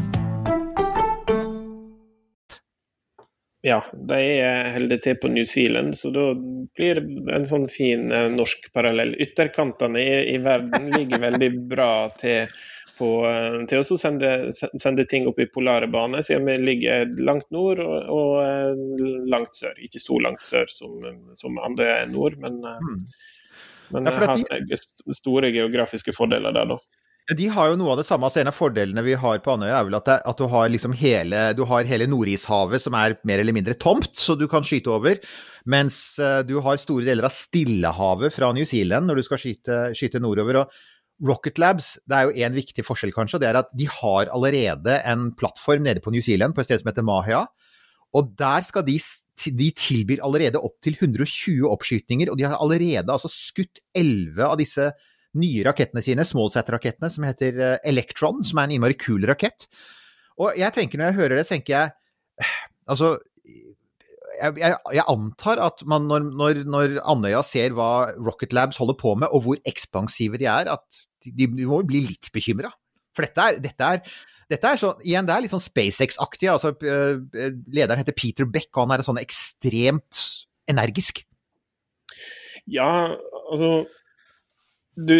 Ja, 3.62 3.77
de 3.94 4.18
er 4.42 4.72
holder 4.74 4.98
til 5.05 5.20
på 5.22 5.29
New 5.29 5.46
Zealand, 5.46 5.94
så 6.00 6.10
da 6.10 6.31
blir 6.34 6.98
det 6.98 7.36
en 7.38 7.46
sånn 7.46 7.68
fin 7.70 8.07
eh, 8.10 8.31
norsk 8.34 8.72
parallell. 8.74 9.14
Ytterkantene 9.22 10.01
i, 10.01 10.16
i 10.34 10.40
verden 10.42 10.90
ligger 10.96 11.22
veldig 11.27 11.51
bra 11.70 11.92
til 12.18 12.50
på, 13.01 13.09
eh, 13.25 13.57
til 13.70 13.81
å 13.81 13.98
sende, 13.98 14.29
sende 14.53 15.07
ting 15.09 15.27
opp 15.29 15.42
i 15.42 15.50
polare 15.50 15.90
baner, 15.92 16.24
siden 16.25 16.48
vi 16.50 16.57
ligger 16.61 17.09
langt 17.22 17.50
nord 17.53 17.81
og, 17.83 17.98
og 18.14 18.31
eh, 18.46 19.03
langt 19.31 19.57
sør. 19.57 19.75
Ikke 19.81 20.01
så 20.01 20.20
langt 20.22 20.46
sør 20.46 20.70
som, 20.72 20.98
som 21.37 21.59
andre 21.64 22.03
nord, 22.11 22.37
men, 22.42 22.61
mm. 22.61 22.98
men. 23.96 24.09
Ja, 24.09 24.18
har 24.33 24.66
de- 24.70 24.81
store 25.18 25.53
geografiske 25.53 26.14
fordeler 26.16 26.53
der, 26.55 26.75
da. 26.75 26.81
Ja, 27.29 27.37
De 27.37 27.48
har 27.53 27.72
jo 27.72 27.79
noe 27.79 27.94
av 27.94 28.00
det 28.01 28.07
samme. 28.07 28.27
altså 28.27 28.42
En 28.42 28.50
av 28.50 28.57
fordelene 28.57 29.03
vi 29.05 29.18
har 29.20 29.42
på 29.44 29.53
Andøya, 29.53 29.79
er 29.79 29.90
vel 29.90 29.98
at, 30.00 30.07
det, 30.09 30.20
at 30.31 30.42
du 30.42 30.46
har 30.51 30.72
liksom 30.74 30.96
hele, 30.98 31.42
du 31.57 31.66
har 31.70 31.90
hele 31.90 32.09
Nordishavet 32.09 32.81
som 32.83 32.98
er 32.98 33.18
mer 33.29 33.42
eller 33.42 33.55
mindre 33.55 33.77
tomt, 33.77 34.14
så 34.18 34.37
du 34.37 34.48
kan 34.51 34.66
skyte 34.68 34.94
over. 34.94 35.22
Mens 35.70 36.18
du 36.50 36.55
har 36.66 36.81
store 36.81 37.05
deler 37.05 37.27
av 37.27 37.33
Stillehavet 37.35 38.33
fra 38.33 38.50
New 38.57 38.66
Zealand 38.66 39.05
når 39.05 39.22
du 39.22 39.27
skal 39.27 39.42
skyte, 39.44 39.83
skyte 39.98 40.22
nordover. 40.24 40.64
og 40.64 40.79
Rocket 41.22 41.60
Labs, 41.62 41.94
det 42.10 42.18
er 42.18 42.27
jo 42.27 42.46
en 42.48 42.55
viktig 42.57 42.86
forskjell 42.86 43.14
kanskje, 43.14 43.38
og 43.38 43.44
det 43.44 43.50
er 43.51 43.60
at 43.60 43.74
de 43.77 43.88
har 43.90 44.31
allerede 44.34 44.98
en 45.07 45.29
plattform 45.38 45.86
nede 45.86 46.01
på 46.01 46.14
New 46.14 46.24
Zealand 46.25 46.55
på 46.55 46.64
et 46.64 46.70
sted 46.70 46.81
som 46.81 46.90
heter 46.90 47.05
Mahia. 47.05 47.44
Og 48.18 48.34
der 48.40 48.66
skal 48.68 48.84
de, 48.88 48.98
de 49.62 49.70
tilbyr 49.77 50.24
allerede 50.25 50.60
opptil 50.60 50.98
120 50.98 51.70
oppskytninger, 51.70 52.31
og 52.31 52.40
de 52.40 52.48
har 52.48 52.57
allerede 52.57 53.14
altså 53.14 53.31
skutt 53.31 53.84
11 53.96 54.42
av 54.50 54.57
disse 54.60 54.90
nye 55.40 55.64
rakettene 55.64 56.03
sine, 56.03 56.25
Smallsat-rakettene, 56.27 57.12
som 57.14 57.25
heter 57.27 57.60
eh, 57.60 57.77
Electron, 57.88 58.42
som 58.44 58.60
er 58.60 58.68
en 58.68 58.75
innmari 58.75 58.98
kul 59.00 59.24
rakett. 59.29 59.70
Og 60.42 60.57
jeg 60.60 60.75
tenker, 60.75 61.00
når 61.00 61.12
jeg 61.12 61.20
hører 61.22 61.40
det, 61.40 61.48
tenker 61.51 61.77
jeg 61.77 62.50
Altså, 62.92 63.14
jeg, 64.42 64.55
jeg, 64.57 64.75
jeg 64.98 65.05
antar 65.07 65.60
at 65.64 65.84
man 65.88 66.07
når, 66.10 66.25
når, 66.34 66.60
når 66.68 66.96
Andøya 67.07 67.44
ser 67.46 67.75
hva 67.77 68.10
Rocket 68.18 68.55
Labs 68.57 68.79
holder 68.81 68.98
på 69.00 69.14
med, 69.22 69.29
og 69.31 69.46
hvor 69.46 69.60
ekspansive 69.70 70.40
de 70.42 70.50
er, 70.50 70.68
at 70.74 71.01
de, 71.25 71.34
de 71.38 71.66
må 71.66 71.81
jo 71.81 71.88
bli 71.88 72.03
litt 72.10 72.31
bekymra. 72.34 72.72
For 73.16 73.27
dette 73.27 73.48
er, 73.48 73.64
dette 73.64 73.94
er 73.96 74.03
dette 74.51 74.68
er 74.68 74.79
sånn, 74.79 75.00
igjen, 75.07 75.27
det 75.27 75.31
er 75.31 75.44
litt 75.46 75.53
sånn 75.53 75.64
SpaceX-aktig. 75.64 76.50
altså 76.51 76.74
øh, 76.75 77.22
øh, 77.24 77.51
Lederen 77.72 78.01
heter 78.01 78.16
Peter 78.18 78.48
Beck, 78.50 78.68
og 78.75 78.84
han 78.84 78.98
er 78.98 79.05
sånn 79.07 79.22
ekstremt 79.22 80.20
energisk. 80.72 81.24
Ja, 82.68 83.16
altså 83.48 83.86
du, 84.96 85.16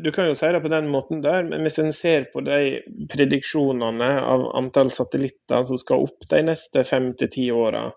du 0.00 0.10
kan 0.14 0.28
jo 0.30 0.36
si 0.38 0.48
det 0.54 0.62
på 0.62 0.70
den 0.70 0.86
måten 0.92 1.22
der, 1.24 1.42
men 1.48 1.66
hvis 1.66 1.80
en 1.82 1.92
ser 1.94 2.28
på 2.30 2.44
de 2.46 2.78
prediksjonene 3.10 4.10
av 4.22 4.46
antall 4.58 4.92
satellitter 4.94 5.66
som 5.66 5.80
skal 5.82 6.06
opp 6.06 6.28
de 6.30 6.44
neste 6.46 6.84
fem 6.86 7.10
til 7.18 7.32
ti 7.34 7.48
åra, 7.50 7.88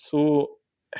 så 0.00 0.22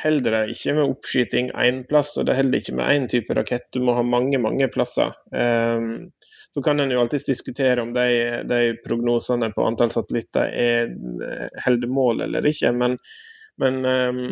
holder 0.02 0.34
det 0.34 0.54
ikke 0.54 0.76
med 0.76 0.90
oppskyting 0.90 1.50
én 1.56 1.82
plass, 1.88 2.14
og 2.20 2.28
det 2.28 2.36
holder 2.38 2.62
ikke 2.62 2.76
med 2.78 2.92
én 2.92 3.08
type 3.10 3.36
rakett. 3.36 3.68
Du 3.74 3.82
må 3.84 3.96
ha 3.96 4.04
mange, 4.06 4.38
mange 4.42 4.68
plasser. 4.72 5.16
Um, 5.32 6.10
så 6.54 6.62
kan 6.64 6.80
en 6.80 6.92
jo 6.92 7.02
alltids 7.02 7.26
diskutere 7.28 7.82
om 7.82 7.92
de, 7.96 8.06
de 8.48 8.60
prognosene 8.84 9.50
på 9.52 9.66
antall 9.66 9.92
satellitter 9.92 10.48
er 10.48 10.94
holder 11.66 11.92
mål 11.92 12.24
eller 12.28 12.48
ikke, 12.48 12.72
men, 12.72 12.96
men 13.60 13.82
um, 13.84 14.22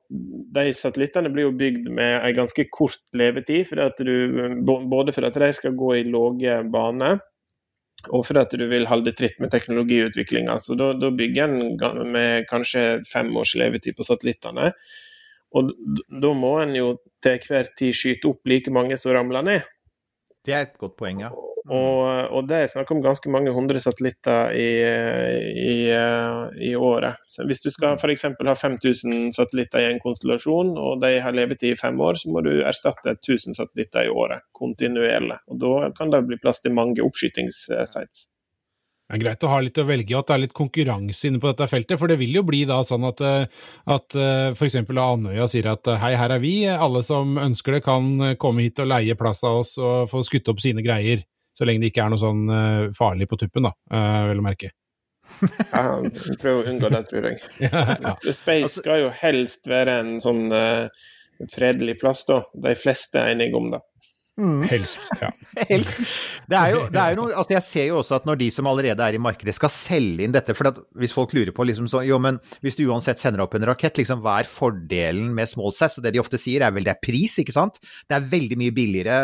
de 0.55 0.63
satellittene 0.73 1.29
blir 1.33 1.49
jo 1.49 1.57
bygd 1.57 1.89
med 1.93 2.15
en 2.17 2.37
ganske 2.39 2.65
kort 2.73 3.01
levetid, 3.17 3.67
for 3.69 4.01
du, 4.01 4.15
både 4.65 5.13
for 5.13 5.27
at 5.27 5.37
de 5.37 5.51
skal 5.53 5.77
gå 5.77 5.91
i 5.99 6.07
lave 6.07 6.63
baner, 6.73 7.21
og 8.09 8.25
for 8.25 8.41
at 8.41 8.53
du 8.57 8.63
vil 8.71 8.87
holde 8.89 9.13
tritt 9.13 9.37
med 9.43 9.51
teknologiutviklinga. 9.53 10.57
Så 10.63 10.73
da, 10.79 10.91
da 10.97 11.11
bygger 11.13 11.45
en 11.45 12.09
med 12.15 12.47
kanskje 12.49 13.03
fem 13.05 13.29
års 13.37 13.53
levetid 13.59 13.97
på 13.97 14.07
satellittene. 14.07 14.71
Og 15.53 15.69
da 16.23 16.31
må 16.33 16.55
en 16.63 16.73
jo 16.73 16.95
til 17.21 17.37
hver 17.45 17.69
tid 17.77 17.93
skyte 17.97 18.31
opp 18.31 18.49
like 18.49 18.73
mange 18.73 18.97
som 18.97 19.13
ramler 19.13 19.45
ned. 19.45 19.69
Det 20.45 20.53
er 20.53 20.67
et 20.67 20.77
godt 20.81 20.97
poeng, 20.97 21.21
ja. 21.21 21.31
Og, 21.69 22.31
og 22.33 22.47
det 22.49 22.57
er 22.57 22.69
snakk 22.71 22.89
om 22.91 23.03
ganske 23.03 23.29
mange 23.29 23.51
hundre 23.53 23.79
satellitter 23.79 24.55
i, 24.57 24.69
i, 25.61 25.75
i 26.69 26.71
året. 26.75 27.21
Så 27.29 27.45
hvis 27.45 27.61
du 27.61 27.69
skal 27.69 27.99
f.eks. 28.01 28.25
ha 28.25 28.55
5000 28.57 29.35
satellitter 29.37 29.83
i 29.83 29.91
en 29.91 30.01
konstellasjon, 30.01 30.73
og 30.81 31.03
de 31.03 31.13
har 31.21 31.37
levetid 31.37 31.75
i 31.75 31.79
fem 31.79 32.01
år, 32.01 32.17
så 32.17 32.33
må 32.33 32.41
du 32.45 32.51
erstatte 32.65 33.13
1000 33.13 33.59
satellitter 33.59 34.09
i 34.09 34.13
året 34.23 34.47
kontinuerlig. 34.57 35.37
Og 35.47 35.61
Da 35.61 35.91
kan 35.97 36.13
det 36.13 36.25
bli 36.27 36.41
plass 36.41 36.63
til 36.65 36.73
mange 36.73 37.05
oppskytingssites. 37.05 38.25
Det 39.11 39.17
er 39.17 39.23
greit 39.25 39.41
å 39.43 39.49
ha 39.51 39.57
litt 39.59 39.79
å 39.81 39.83
velge 39.83 40.13
i, 40.13 40.15
at 40.15 40.29
det 40.29 40.35
er 40.37 40.41
litt 40.45 40.53
konkurranse 40.55 41.27
inne 41.27 41.39
på 41.43 41.49
dette 41.49 41.65
feltet. 41.67 41.99
For 41.99 42.07
det 42.07 42.15
vil 42.21 42.37
jo 42.37 42.45
bli 42.47 42.61
da 42.69 42.77
sånn 42.87 43.03
at, 43.09 43.19
at 43.91 44.15
f.eks. 44.55 44.77
Andøya 44.87 45.49
sier 45.51 45.67
at 45.73 45.89
hei, 45.99 46.13
her 46.15 46.31
er 46.37 46.39
vi, 46.39 46.53
alle 46.71 47.01
som 47.03 47.35
ønsker 47.41 47.75
det 47.75 47.81
kan 47.83 48.07
komme 48.39 48.63
hit 48.63 48.79
og 48.79 48.87
leie 48.87 49.17
plass 49.19 49.43
av 49.43 49.65
oss 49.65 49.73
og 49.81 50.07
få 50.13 50.23
skutt 50.23 50.47
opp 50.53 50.63
sine 50.63 50.79
greier. 50.85 51.25
Så 51.51 51.67
lenge 51.67 51.83
det 51.83 51.91
ikke 51.91 52.05
er 52.05 52.13
noe 52.13 52.23
sånn 52.23 52.45
farlig 52.95 53.27
på 53.27 53.41
tuppen, 53.41 53.67
da, 53.67 53.73
vel 54.31 54.39
å 54.39 54.47
merke. 54.47 54.71
ja, 55.73 55.83
prøv 56.39 56.61
å 56.61 56.65
unngå 56.71 56.95
det, 56.95 57.03
tror 57.11 57.27
jeg. 57.33 57.43
ja, 57.67 57.83
ja. 57.91 58.15
Space 58.31 58.77
skal 58.77 59.09
jo 59.09 59.11
helst 59.19 59.67
være 59.67 59.99
en 60.05 60.15
sånn 60.23 60.47
fredelig 61.51 61.99
plass, 61.99 62.23
da. 62.31 62.45
De 62.63 62.79
fleste 62.79 63.19
er 63.19 63.35
enige 63.35 63.59
om 63.59 63.73
det. 63.75 63.83
Mm. 64.39 64.61
Helst, 64.63 65.09
ja. 65.19 65.27
Helst. 65.69 65.97
Det 66.49 66.55
er, 66.55 66.69
jo, 66.71 66.85
det 66.89 66.99
er 67.01 67.13
jo 67.13 67.17
noe, 67.19 67.33
altså 67.35 67.55
jeg 67.57 67.65
ser 67.65 67.87
jo 67.89 67.97
også 67.99 68.15
at 68.15 68.27
når 68.29 68.39
de 68.39 68.47
som 68.55 68.69
allerede 68.69 69.03
er 69.03 69.17
i 69.17 69.21
markedet 69.21 69.53
skal 69.57 69.73
selge 69.73 70.23
inn 70.23 70.33
dette 70.33 70.55
for 70.55 70.71
Hvis 70.97 71.13
folk 71.13 71.35
lurer 71.35 71.51
på 71.55 71.65
liksom 71.67 71.89
så, 71.91 72.01
jo, 72.07 72.17
men 72.23 72.39
hvis 72.63 72.79
du 72.79 72.85
uansett 72.87 73.19
sender 73.21 73.43
opp 73.43 73.57
en 73.57 73.67
rakett, 73.67 73.99
liksom, 73.99 74.23
hva 74.23 74.39
er 74.41 74.49
fordelen 74.49 75.33
med 75.35 75.51
smallsats? 75.51 75.99
Og 75.99 76.07
det 76.07 76.15
de 76.15 76.23
ofte 76.23 76.39
sier 76.41 76.63
er 76.65 76.73
vel 76.73 76.87
det 76.87 76.95
er 76.95 77.03
pris, 77.03 77.37
ikke 77.43 77.55
sant? 77.55 77.81
Det 78.07 78.17
er 78.17 78.29
veldig 78.31 78.59
mye 78.63 78.75
billigere. 78.75 79.19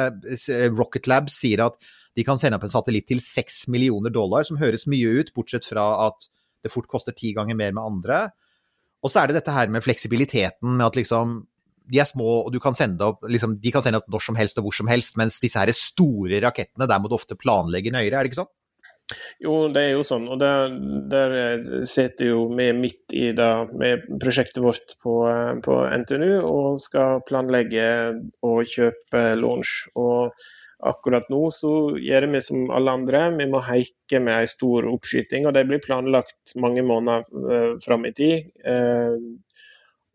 Rocket 0.75 1.07
Lab 1.09 1.31
sier 1.33 1.63
at 1.65 1.79
de 2.17 2.25
kan 2.27 2.39
sende 2.41 2.57
opp 2.59 2.65
en 2.67 2.73
satellitt 2.73 3.07
til 3.09 3.21
seks 3.23 3.65
millioner 3.71 4.11
dollar, 4.13 4.45
som 4.47 4.59
høres 4.59 4.87
mye 4.89 5.21
ut, 5.21 5.31
bortsett 5.37 5.67
fra 5.69 5.85
at 6.09 6.29
det 6.65 6.73
fort 6.73 6.89
koster 6.91 7.15
ti 7.15 7.31
ganger 7.37 7.57
mer 7.57 7.75
med 7.77 7.83
andre. 7.83 8.23
Og 9.05 9.13
så 9.13 9.21
er 9.21 9.29
det 9.29 9.39
dette 9.39 9.53
her 9.53 9.69
med 9.71 9.85
fleksibiliteten, 9.85 10.79
med 10.79 10.89
at 10.89 10.97
liksom 10.99 11.39
de 11.87 12.01
er 12.03 12.07
små, 12.09 12.43
og 12.45 12.55
kan 12.63 12.77
opp, 13.05 13.25
liksom, 13.27 13.57
de 13.63 13.73
kan 13.73 13.83
sende 13.85 14.01
opp 14.01 14.07
når 14.11 14.23
som 14.27 14.37
helst 14.39 14.59
og 14.59 14.67
hvor 14.67 14.75
som 14.75 14.91
helst, 14.91 15.17
mens 15.19 15.39
disse 15.43 15.59
her 15.59 15.71
store 15.75 16.41
rakettene, 16.43 16.87
der 16.89 17.01
må 17.01 17.11
du 17.11 17.17
ofte 17.17 17.39
planlegge 17.39 17.93
nøyere, 17.93 18.15
er 18.15 18.25
det 18.25 18.33
ikke 18.33 18.43
sånn? 18.43 18.53
Jo, 19.39 19.53
det 19.71 19.83
er 19.85 19.93
jo 19.95 20.03
sånn. 20.03 20.27
Og 20.27 20.39
der, 20.41 20.73
der 21.11 21.33
sitter 21.87 22.33
jo 22.33 22.43
vi 22.51 22.67
midt 22.75 23.15
i 23.15 23.29
det 23.37 23.51
med 23.79 24.07
prosjektet 24.19 24.59
vårt 24.63 24.97
på, 25.03 25.15
på, 25.63 25.79
NTNU 26.03 26.31
og 26.41 26.79
skal 26.83 27.23
planlegge 27.27 27.87
og 28.43 28.63
kjøpe 28.67 29.23
launch. 29.39 29.87
Og 29.95 30.35
akkurat 30.91 31.31
nå 31.31 31.39
så 31.55 31.73
gjør 32.03 32.27
vi 32.33 32.43
som 32.43 32.67
alle 32.75 32.97
andre, 32.99 33.23
vi 33.39 33.47
må 33.49 33.63
heike 33.65 34.19
med 34.23 34.43
en 34.43 34.51
stor 34.51 34.89
oppskyting. 34.91 35.47
Og 35.47 35.55
det 35.55 35.67
blir 35.69 35.83
planlagt 35.83 36.57
mange 36.59 36.83
måneder 36.85 37.23
uh, 37.31 37.73
fram 37.83 38.09
i 38.09 38.15
tid. 38.17 38.51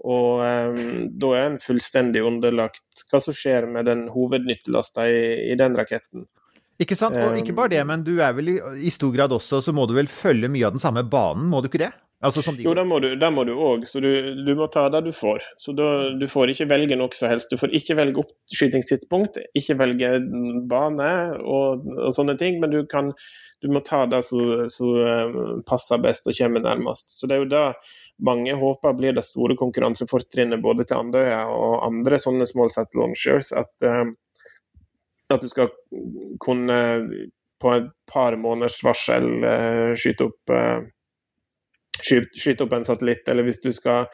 Og 0.02 0.42
um, 0.42 1.08
da 1.22 1.32
er 1.38 1.48
en 1.48 1.58
fullstendig 1.62 2.24
underlagt 2.26 3.04
hva 3.10 3.20
som 3.22 3.36
skjer 3.36 3.68
med 3.70 3.86
den 3.86 4.08
hovednyttelasta 4.10 5.06
i, 5.06 5.20
i, 5.52 5.58
den 5.58 5.78
raketten. 5.78 6.26
Ikke 6.82 6.98
sant. 6.98 7.18
Og 7.20 7.38
ikke 7.38 7.54
bare 7.54 7.76
det, 7.76 7.82
men 7.86 8.02
du 8.06 8.16
er 8.18 8.34
vel 8.34 8.56
i, 8.56 8.56
i, 8.82 8.90
stor 8.90 9.12
grad 9.14 9.34
også, 9.34 9.62
så 9.62 9.74
må 9.76 9.86
du 9.86 9.94
vel 9.94 10.10
følge 10.10 10.50
mye 10.50 10.66
av 10.66 10.74
den 10.74 10.82
samme 10.82 11.04
banen, 11.06 11.46
må 11.52 11.62
du 11.62 11.70
ikke 11.70 11.84
det? 11.84 11.92
Altså, 12.22 12.42
de... 12.54 12.62
Jo, 12.62 12.72
det 12.78 12.84
må 12.86 13.42
du 13.44 13.52
òg. 13.56 13.86
Så 13.90 13.98
du, 14.02 14.08
du, 14.46 14.52
må 14.54 14.68
ta 14.70 14.84
det 14.94 15.00
du 15.08 15.12
får. 15.14 15.42
Så 15.58 15.74
da, 15.74 15.86
Du 16.18 16.28
får 16.30 16.52
ikke 16.52 16.68
velge 16.70 16.98
noe 16.98 17.10
som 17.18 17.32
helst. 17.32 17.50
Du 17.50 17.58
får 17.58 17.74
ikke 17.74 17.96
velge 17.98 18.22
oppskytingstidspunkt, 18.22 19.40
ikke 19.58 19.78
velge 19.80 20.12
bane 20.70 21.08
og, 21.42 21.88
og 21.98 22.14
sånne 22.14 22.36
ting, 22.38 22.60
men 22.62 22.70
du 22.70 22.84
kan 22.86 23.10
du 23.62 23.68
må 23.70 23.82
ta 23.86 24.04
det 24.10 24.24
som 24.26 24.96
eh, 24.98 25.36
passer 25.66 26.00
best 26.02 26.26
og 26.26 26.34
kommer 26.38 26.64
nærmest. 26.64 27.14
Så 27.14 27.26
Det 27.26 27.36
er 27.36 27.44
jo 27.44 27.50
det 27.50 27.66
mange 28.22 28.56
håper 28.58 28.96
blir 28.98 29.14
det 29.14 29.26
store 29.26 29.54
konkurransefortrinnet 29.58 30.62
både 30.62 30.86
til 30.86 30.98
Andøya 30.98 31.44
og 31.50 31.84
andre 31.86 32.18
sånne 32.22 32.46
small 32.46 32.72
set 32.74 32.94
launchers. 32.98 33.52
At, 33.54 33.70
uh, 33.86 34.10
at 35.30 35.42
du 35.42 35.50
skal 35.50 35.70
kunne 36.42 36.80
på 37.62 37.76
et 37.76 37.86
par 38.10 38.34
måneders 38.38 38.80
varsel 38.82 39.30
uh, 39.46 39.94
skyte, 39.94 40.30
opp, 40.30 40.56
skyte, 41.98 42.64
opp 42.64 42.72
en 42.76 42.86
satellitt, 42.88 43.26
eller 43.28 43.46
hvis 43.46 43.60
du 43.62 43.72
skal 43.74 44.08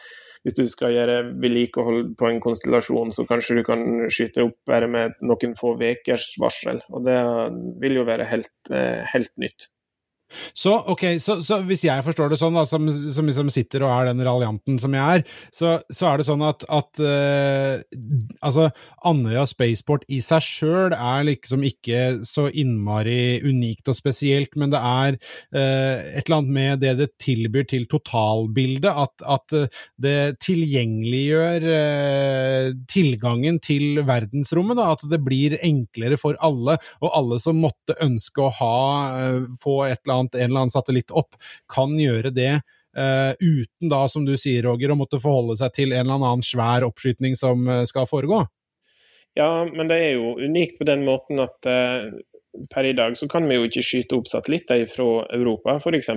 hvis 0.47 0.55
du 0.55 0.67
skal 0.71 0.95
gjøre 0.95 1.17
vedlikehold 1.43 2.13
på 2.19 2.29
en 2.29 2.39
konstellasjon, 2.43 3.11
så 3.15 3.25
kanskje 3.27 3.59
du 3.59 3.65
kan 3.67 3.83
skyte 4.07 4.45
opp 4.47 4.55
bare 4.71 4.87
med 4.91 5.17
noen 5.27 5.57
få 5.59 5.73
ukers 5.81 6.29
varsel. 6.39 6.79
Og 6.95 7.03
det 7.09 7.19
vil 7.83 7.99
jo 7.99 8.07
være 8.07 8.29
helt, 8.31 8.55
eh, 8.71 9.03
helt 9.13 9.35
nytt. 9.43 9.67
Så, 10.57 10.75
ok, 10.93 11.05
så, 11.23 11.39
så, 11.45 11.61
hvis 11.67 11.85
jeg 11.87 12.05
forstår 12.05 12.33
det 12.33 12.39
sånn, 12.41 12.57
da, 12.57 12.65
som, 12.69 12.89
som 13.15 13.29
liksom 13.29 13.51
sitter 13.53 13.85
og 13.87 13.93
er 13.95 14.11
den 14.11 14.23
raljanten 14.27 14.79
som 14.81 14.95
jeg 14.97 15.19
er, 15.19 15.25
så, 15.55 15.79
så 15.95 16.11
er 16.11 16.21
det 16.21 16.27
sånn 16.29 16.45
at, 16.45 16.65
at 16.69 17.03
uh, 17.03 17.81
altså, 18.45 18.69
Andøya 19.09 19.47
Spaceport 19.49 20.05
i 20.13 20.21
seg 20.25 20.45
sjøl 20.45 20.97
er 20.97 21.27
liksom 21.31 21.65
ikke 21.67 22.03
så 22.29 22.49
innmari 22.51 23.39
unikt 23.47 23.89
og 23.89 23.97
spesielt, 23.99 24.57
men 24.61 24.75
det 24.75 24.83
er 24.83 25.19
uh, 25.19 25.97
et 26.19 26.25
eller 26.27 26.39
annet 26.41 26.57
med 26.59 26.85
det 26.85 26.95
det 27.01 27.11
tilbyr 27.23 27.69
til 27.71 27.89
totalbildet, 27.91 28.91
at, 28.93 29.25
at 29.25 29.57
uh, 29.57 29.83
det 29.99 30.19
tilgjengeliggjør 30.45 31.67
tilgangen 32.91 33.59
til 33.65 34.03
verdensrommet, 34.07 34.79
da, 34.79 34.93
at 34.95 35.05
det 35.11 35.21
blir 35.25 35.57
enklere 35.65 36.19
for 36.21 36.37
alle, 36.45 36.77
og 37.03 37.13
alle 37.17 37.39
som 37.43 37.61
måtte 37.63 37.97
ønske 38.05 38.45
å 38.45 38.53
ha, 38.59 38.77
få 39.63 39.81
et 39.89 40.01
eller 40.03 40.15
annet 40.15 40.18
annet, 40.21 40.37
en 40.37 40.51
eller 40.51 40.65
annen 40.65 40.75
satellitt 40.75 41.15
opp, 41.17 41.39
kan 41.71 41.95
gjøre 41.99 42.33
det 42.35 42.59
uh, 42.99 43.33
uten 43.39 43.93
da, 43.93 44.09
som 44.09 44.25
du 44.29 44.37
sier, 44.41 44.63
Roger, 44.67 44.93
å 44.93 44.99
måtte 44.99 45.21
forholde 45.23 45.57
seg 45.61 45.71
til 45.77 45.93
en 45.93 46.07
eller 46.07 46.17
annen 46.19 46.47
svær 46.47 46.87
oppskyting 46.89 47.35
som 47.39 47.69
uh, 47.69 47.85
skal 47.89 48.09
foregå? 48.11 48.39
Ja, 49.39 49.51
men 49.71 49.91
det 49.91 49.99
er 50.03 50.13
jo 50.17 50.27
unikt 50.41 50.79
på 50.81 50.85
den 50.89 51.05
måten 51.07 51.41
at 51.43 51.67
uh, 51.69 51.99
per 52.73 52.85
i 52.89 52.97
dag 52.97 53.19
så 53.19 53.29
kan 53.31 53.49
vi 53.49 53.55
jo 53.59 53.65
ikke 53.69 53.85
skyte 53.85 54.17
opp 54.19 54.27
satellitter 54.31 54.87
fra 54.91 55.27
Europa, 55.37 55.71
f.eks. 55.79 56.11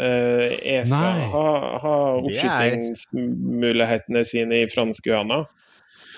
Uh, 0.00 0.46
ESA 0.64 1.08
har, 1.32 1.58
har 1.82 2.22
oppskytingsmulighetene 2.22 4.22
sine 4.28 4.54
i 4.62 4.70
fransk 4.70 5.00
Guyana. 5.08 5.38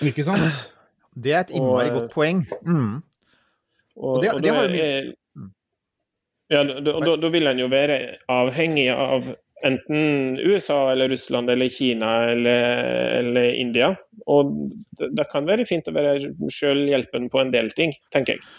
Ikke 0.05 0.23
sant? 0.27 0.69
Det 1.13 1.33
er 1.33 1.43
et 1.43 1.51
innmari 1.53 1.89
godt 1.93 2.13
poeng. 2.13 2.39
Mm. 2.65 3.01
Og, 3.95 4.15
og, 4.15 4.23
det, 4.23 4.29
og 4.33 4.41
det 4.41 4.55
har 4.55 4.69
jo 4.69 4.75
ja, 6.53 6.63
da, 6.85 7.15
da 7.17 7.31
vil 7.33 7.49
en 7.49 7.61
jo 7.63 7.69
være 7.71 7.99
avhengig 8.31 8.89
av 8.93 9.33
enten 9.63 10.39
USA 10.39 10.91
eller 10.91 11.09
Russland 11.09 11.49
eller 11.49 11.69
Kina 11.69 12.11
eller, 12.31 12.83
eller 13.21 13.53
India. 13.53 13.93
Og 14.25 14.51
det, 14.99 15.13
det, 15.15 15.29
kan 15.31 15.47
være 15.47 15.65
fint 15.67 15.87
å 15.87 15.95
være 15.95 16.33
selvhjelpen 16.51 17.29
på 17.31 17.41
en 17.43 17.53
del 17.53 17.71
ting, 17.77 17.95
tenker 18.13 18.37
jeg. 18.37 18.53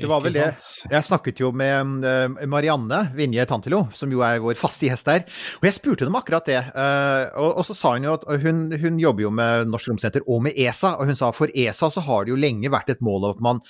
Det 0.00 0.08
var 0.08 0.22
vel 0.24 0.32
det. 0.32 0.46
Jeg 0.88 1.04
snakket 1.04 1.40
jo 1.42 1.50
med 1.52 2.04
eh, 2.06 2.46
Marianne 2.48 3.02
Vinje 3.16 3.44
Tantilo, 3.50 3.82
som 3.92 4.12
jo 4.12 4.22
er 4.24 4.38
vår 4.40 4.56
faste 4.56 4.86
gjest 4.86 5.08
der. 5.10 5.26
Og 5.60 5.66
jeg 5.66 5.76
spurte 5.76 6.06
dem 6.06 6.16
akkurat 6.16 6.46
det. 6.48 6.60
Eh, 6.62 7.40
og, 7.42 7.60
så 7.68 7.76
sa 7.76 7.94
hun 7.96 8.06
jo 8.06 8.14
at 8.16 8.24
hun, 8.40 8.68
hun 8.80 9.00
jobber 9.02 9.26
jo 9.26 9.32
med 9.34 9.68
Norsk 9.68 9.90
Romsenter 9.90 10.24
og 10.26 10.46
med 10.46 10.56
ESA. 10.56 10.94
Og 10.96 11.10
hun 11.10 11.18
sa 11.18 11.32
for 11.36 11.52
ESA 11.52 11.90
så 11.92 12.04
har 12.06 12.24
det 12.24 12.32
jo 12.32 12.40
lenge 12.40 12.72
vært 12.72 12.94
et 12.94 13.04
mål 13.04 13.32
at 13.34 13.44
man 13.44 13.60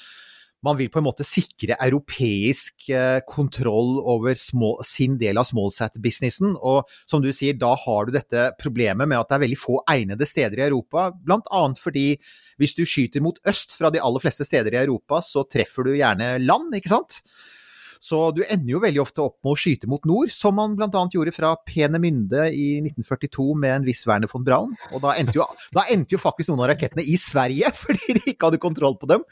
man 0.67 0.77
vil 0.77 0.91
på 0.93 1.01
en 1.01 1.07
måte 1.07 1.25
sikre 1.27 1.77
europeisk 1.81 2.89
eh, 2.93 3.21
kontroll 3.29 3.99
over 4.01 4.37
small, 4.39 4.79
sin 4.87 5.17
del 5.21 5.41
av 5.41 5.49
smallsat-businessen. 5.49 6.53
Og 6.57 6.91
som 7.09 7.25
du 7.25 7.31
sier, 7.37 7.57
da 7.59 7.73
har 7.81 8.07
du 8.07 8.15
dette 8.17 8.51
problemet 8.61 9.09
med 9.09 9.21
at 9.21 9.31
det 9.31 9.39
er 9.39 9.45
veldig 9.47 9.61
få 9.61 9.81
egnede 9.91 10.29
steder 10.29 10.61
i 10.61 10.67
Europa. 10.69 11.09
Blant 11.25 11.49
annet 11.57 11.81
fordi 11.81 12.09
hvis 12.61 12.77
du 12.77 12.85
skyter 12.85 13.25
mot 13.25 13.41
øst 13.49 13.73
fra 13.77 13.93
de 13.93 14.03
aller 14.05 14.23
fleste 14.23 14.45
steder 14.45 14.77
i 14.77 14.83
Europa, 14.83 15.23
så 15.25 15.47
treffer 15.49 15.89
du 15.89 15.97
gjerne 15.97 16.35
land, 16.45 16.77
ikke 16.77 16.93
sant? 16.93 17.23
Så 18.01 18.19
du 18.33 18.41
ender 18.47 18.73
jo 18.73 18.81
veldig 18.81 19.03
ofte 19.03 19.21
opp 19.27 19.37
med 19.45 19.53
å 19.53 19.59
skyte 19.61 19.89
mot 19.91 20.07
nord, 20.09 20.31
som 20.33 20.57
man 20.57 20.73
bl.a. 20.79 21.03
gjorde 21.13 21.35
fra 21.37 21.53
Penemynde 21.69 22.47
i 22.49 22.81
1942 22.81 23.45
med 23.61 23.75
en 23.75 23.85
viss 23.85 24.07
Werner 24.09 24.31
von 24.31 24.45
Braun. 24.47 24.73
Og 24.95 25.03
da 25.05 25.13
endte, 25.21 25.37
jo, 25.37 25.45
da 25.77 25.85
endte 25.93 26.17
jo 26.17 26.21
faktisk 26.23 26.49
noen 26.49 26.65
av 26.65 26.71
rakettene 26.73 27.05
i 27.05 27.19
Sverige, 27.21 27.69
fordi 27.83 28.17
de 28.17 28.25
ikke 28.33 28.49
hadde 28.49 28.63
kontroll 28.63 28.97
på 29.01 29.11
dem. 29.11 29.27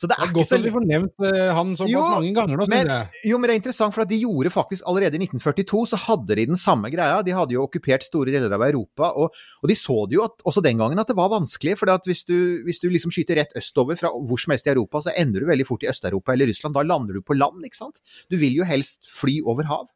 Så 0.00 0.08
det 0.08 0.16
er, 0.16 0.24
det 0.24 0.30
er 0.30 0.36
godt 0.38 0.54
at 0.56 0.64
vi 0.64 0.72
får 0.72 0.86
nevnt 0.88 1.26
uh, 1.26 1.50
han 1.58 1.74
såpass 1.76 1.92
jo, 1.92 2.04
mange 2.14 2.32
ganger 2.38 2.62
nå, 2.62 2.68
men, 2.72 2.92
Jo, 3.28 3.38
men 3.38 3.50
det 3.50 3.58
er 3.58 3.60
interessant, 3.60 3.96
for 3.96 4.06
at 4.06 4.12
de 4.14 4.22
gjorde 4.22 4.54
faktisk 4.54 4.88
allerede 4.88 5.20
i 5.20 5.26
1942 5.26 5.84
så 5.92 6.00
hadde 6.06 6.40
de 6.40 6.48
den 6.54 6.60
samme 6.60 6.88
greia. 6.94 7.20
De 7.26 7.36
hadde 7.36 7.56
jo 7.58 7.66
okkupert 7.68 8.08
store 8.08 8.32
deler 8.32 8.56
av 8.56 8.64
Europa, 8.70 9.12
og, 9.20 9.36
og 9.60 9.68
de 9.68 9.76
så 9.76 9.98
det 10.08 10.16
jo 10.16 10.24
at, 10.24 10.40
også 10.48 10.64
den 10.64 10.80
gangen 10.80 11.02
at 11.02 11.12
det 11.12 11.18
var 11.20 11.28
vanskelig. 11.34 11.76
For 11.76 11.92
hvis 12.08 12.24
du, 12.28 12.36
hvis 12.64 12.80
du 12.80 12.88
liksom 12.88 13.12
skyter 13.12 13.42
rett 13.42 13.52
østover 13.60 14.00
fra 14.00 14.14
hvor 14.14 14.40
som 14.40 14.56
helst 14.56 14.68
i 14.70 14.72
Europa, 14.72 15.04
så 15.04 15.12
ender 15.12 15.44
du 15.44 15.50
veldig 15.52 15.68
fort 15.68 15.84
i 15.84 15.92
Øst-Europa 15.92 16.32
eller 16.32 16.48
Russland. 16.48 16.76
Da 16.76 16.88
lander 16.88 17.20
du 17.20 17.24
på 17.24 17.36
land, 17.36 17.60
ikke 17.68 17.82
sant. 17.84 18.00
Du 18.30 18.38
vil 18.40 18.60
jo 18.60 18.68
helst 18.68 19.02
fly 19.10 19.40
over 19.44 19.68
hav. 19.70 19.88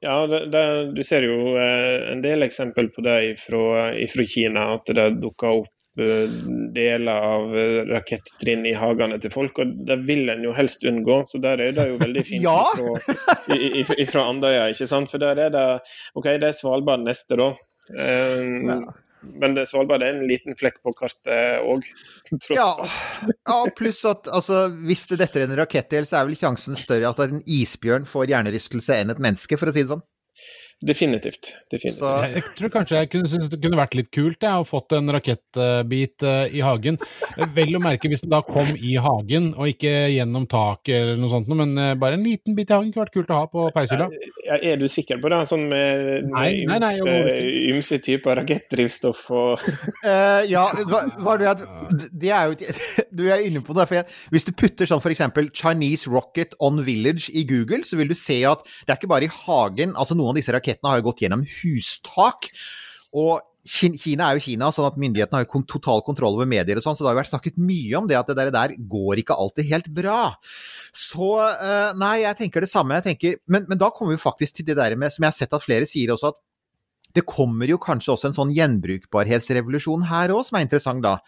Ja, 0.00 0.26
det, 0.30 0.46
det, 0.52 0.62
du 0.94 1.02
ser 1.02 1.26
jo 1.26 1.56
eh, 1.58 2.12
en 2.12 2.22
del 2.22 2.46
eksempel 2.46 2.90
på 2.94 3.02
det 3.06 3.18
fra 3.40 3.90
Kina. 4.30 4.68
At 4.76 4.92
det 4.94 5.08
dukker 5.22 5.64
opp 5.64 5.98
eh, 5.98 6.30
deler 6.76 7.26
av 7.32 7.56
eh, 7.58 7.80
rakettrinn 7.88 8.62
i 8.70 8.76
hagene 8.78 9.18
til 9.18 9.34
folk, 9.34 9.58
og 9.58 9.74
det 9.88 9.98
vil 10.06 10.30
en 10.30 10.46
jo 10.46 10.54
helst 10.54 10.86
unngå. 10.86 11.24
Så 11.26 11.42
der 11.42 11.64
er 11.66 11.74
det 11.74 11.88
jo 11.90 11.98
veldig 12.04 12.24
fint 12.28 12.46
Ja! 12.46 12.62
ifra 13.98 14.28
Andøya, 14.28 14.70
ikke 14.70 14.90
sant. 14.90 15.10
For 15.10 15.22
der 15.22 15.42
er 15.48 15.52
det 15.54 15.66
OK, 16.14 16.30
det 16.30 16.52
er 16.52 16.56
Svalbard 16.56 17.02
neste, 17.08 17.40
da. 17.40 17.50
Eh, 17.98 18.86
Men 19.22 19.56
det, 19.56 19.66
Svalbard 19.70 20.04
er 20.04 20.14
en 20.14 20.28
liten 20.28 20.56
flekk 20.58 20.78
på 20.86 20.92
kartet 20.98 21.64
òg, 21.66 21.86
tross 22.44 22.58
Ja, 22.58 22.90
ja 23.50 23.58
pluss 23.78 24.04
at 24.08 24.30
altså, 24.30 24.66
hvis 24.88 25.06
det 25.10 25.20
detter 25.22 25.44
en 25.44 25.56
rakettdel, 25.58 26.06
så 26.08 26.20
er 26.20 26.28
vel 26.28 26.38
sjansen 26.38 26.78
større 26.78 27.10
at 27.10 27.24
en 27.24 27.42
isbjørn 27.42 28.06
får 28.08 28.30
hjernerystelse 28.34 29.00
enn 29.02 29.14
et 29.14 29.22
menneske, 29.22 29.58
for 29.58 29.70
å 29.70 29.74
si 29.74 29.84
det 29.84 29.92
sånn. 29.94 30.04
Definitivt. 30.78 31.54
definitivt. 31.70 31.98
Så, 31.98 32.34
Jeg 32.34 32.42
tror 32.54 32.70
kanskje 32.70 32.98
jeg 33.00 33.08
kunne 33.10 33.28
synes 33.28 33.48
det 33.50 33.58
kunne 33.58 33.78
vært 33.80 33.96
litt 33.98 34.10
kult 34.14 34.44
jeg, 34.46 34.60
å 34.62 34.66
fått 34.66 34.94
en 34.94 35.10
rakettbit 35.10 36.22
eh, 36.22 36.54
i 36.54 36.62
hagen. 36.62 37.00
Eh, 37.34 37.48
Vel 37.56 37.74
å 37.74 37.80
merke 37.82 38.06
hvis 38.06 38.22
den 38.22 38.30
da 38.30 38.44
kom 38.46 38.70
i 38.78 38.94
hagen, 39.02 39.48
og 39.58 39.72
ikke 39.72 39.90
gjennom 40.14 40.46
taket 40.46 41.00
eller 41.00 41.18
noe 41.18 41.32
sånt, 41.32 41.50
men 41.50 41.74
eh, 41.82 41.96
bare 41.98 42.14
en 42.14 42.22
liten 42.22 42.54
bit 42.54 42.70
i 42.70 42.76
hagen 42.76 42.92
kunne 42.94 43.08
vært 43.08 43.16
kult 43.16 43.32
å 43.34 43.40
ha 43.40 43.48
på 43.50 43.64
peishylla. 43.74 44.06
Ja, 44.46 44.60
er 44.70 44.78
du 44.78 44.86
sikker 44.88 45.18
på 45.18 45.32
det? 45.34 45.40
Sånn 45.50 45.66
med, 45.68 46.28
Nei, 46.30 46.62
med 46.70 46.70
nei, 46.70 46.78
nei, 46.78 46.92
ymse, 47.02 47.34
ymse 47.74 47.98
typer 48.06 48.38
rakettdrivstoff 48.38 49.24
og 49.34 49.66
uh, 50.06 50.46
ja, 50.54 50.62
hva, 50.88 51.02
hva 51.18 51.34
er 51.34 51.42
det, 51.42 52.08
det 52.14 52.32
er 52.32 52.52
jo 52.52 52.72
Du 53.18 53.24
er 53.26 53.42
inne 53.42 53.64
på 53.66 53.74
det. 53.74 53.88
For 53.90 53.98
jeg, 53.98 54.06
hvis 54.30 54.46
du 54.46 54.54
putter 54.54 54.86
sånn 54.86 55.02
f.eks. 55.02 55.26
'Chinese 55.50 56.06
Rocket 56.12 56.54
on 56.62 56.78
Village' 56.86 57.32
i 57.34 57.42
Google, 57.48 57.82
så 57.82 57.98
vil 57.98 58.12
du 58.12 58.16
se 58.16 58.38
at 58.46 58.62
det 58.86 58.94
er 58.94 59.00
ikke 59.00 59.10
bare 59.10 59.26
i 59.26 59.34
hagen. 59.42 59.96
altså 59.98 60.14
Noen 60.14 60.30
av 60.32 60.38
disse 60.38 60.54
rakettene 60.54 60.67
har 60.84 61.00
jo 61.00 61.06
gått 61.08 61.22
gjennom 61.24 61.44
hustak. 61.60 62.50
Og 63.16 63.40
Kina 63.68 64.28
er 64.28 64.38
jo 64.38 64.44
Kina, 64.44 64.70
sånn 64.72 64.86
at 64.88 64.98
myndighetene 65.00 65.40
har 65.40 65.44
jo 65.44 65.60
total 65.68 66.00
kontroll 66.06 66.38
over 66.38 66.48
medier 66.48 66.78
og 66.78 66.84
sånn, 66.84 66.96
så 66.96 67.04
det 67.04 67.10
har 67.10 67.16
jo 67.16 67.20
vært 67.20 67.30
snakket 67.32 67.58
mye 67.60 67.98
om 67.98 68.06
det 68.08 68.16
at 68.16 68.30
det 68.30 68.36
der, 68.38 68.50
der 68.54 68.74
går 68.90 69.20
ikke 69.20 69.36
alltid 69.36 69.68
helt 69.68 69.88
bra. 69.92 70.20
Så 70.96 71.30
eh, 71.44 71.96
nei, 72.00 72.14
jeg 72.22 72.38
tenker 72.38 72.64
det 72.64 72.70
samme. 72.70 73.00
Tenker, 73.04 73.36
men, 73.50 73.66
men 73.68 73.80
da 73.80 73.90
kommer 73.94 74.16
vi 74.16 74.22
faktisk 74.22 74.60
til 74.60 74.70
det 74.70 74.78
der 74.78 74.96
med, 74.96 75.12
som 75.12 75.26
jeg 75.26 75.32
har 75.32 75.38
sett 75.38 75.56
at 75.56 75.64
flere 75.64 75.88
sier 75.88 76.14
også, 76.14 76.32
at 76.32 76.44
det 77.16 77.26
kommer 77.28 77.68
jo 77.68 77.80
kanskje 77.80 78.14
også 78.14 78.30
en 78.30 78.36
sånn 78.36 78.54
gjenbrukbarhetsrevolusjon 78.56 80.06
her 80.10 80.32
òg, 80.34 80.44
som 80.48 80.58
er 80.58 80.66
interessant 80.66 81.04
da. 81.04 81.18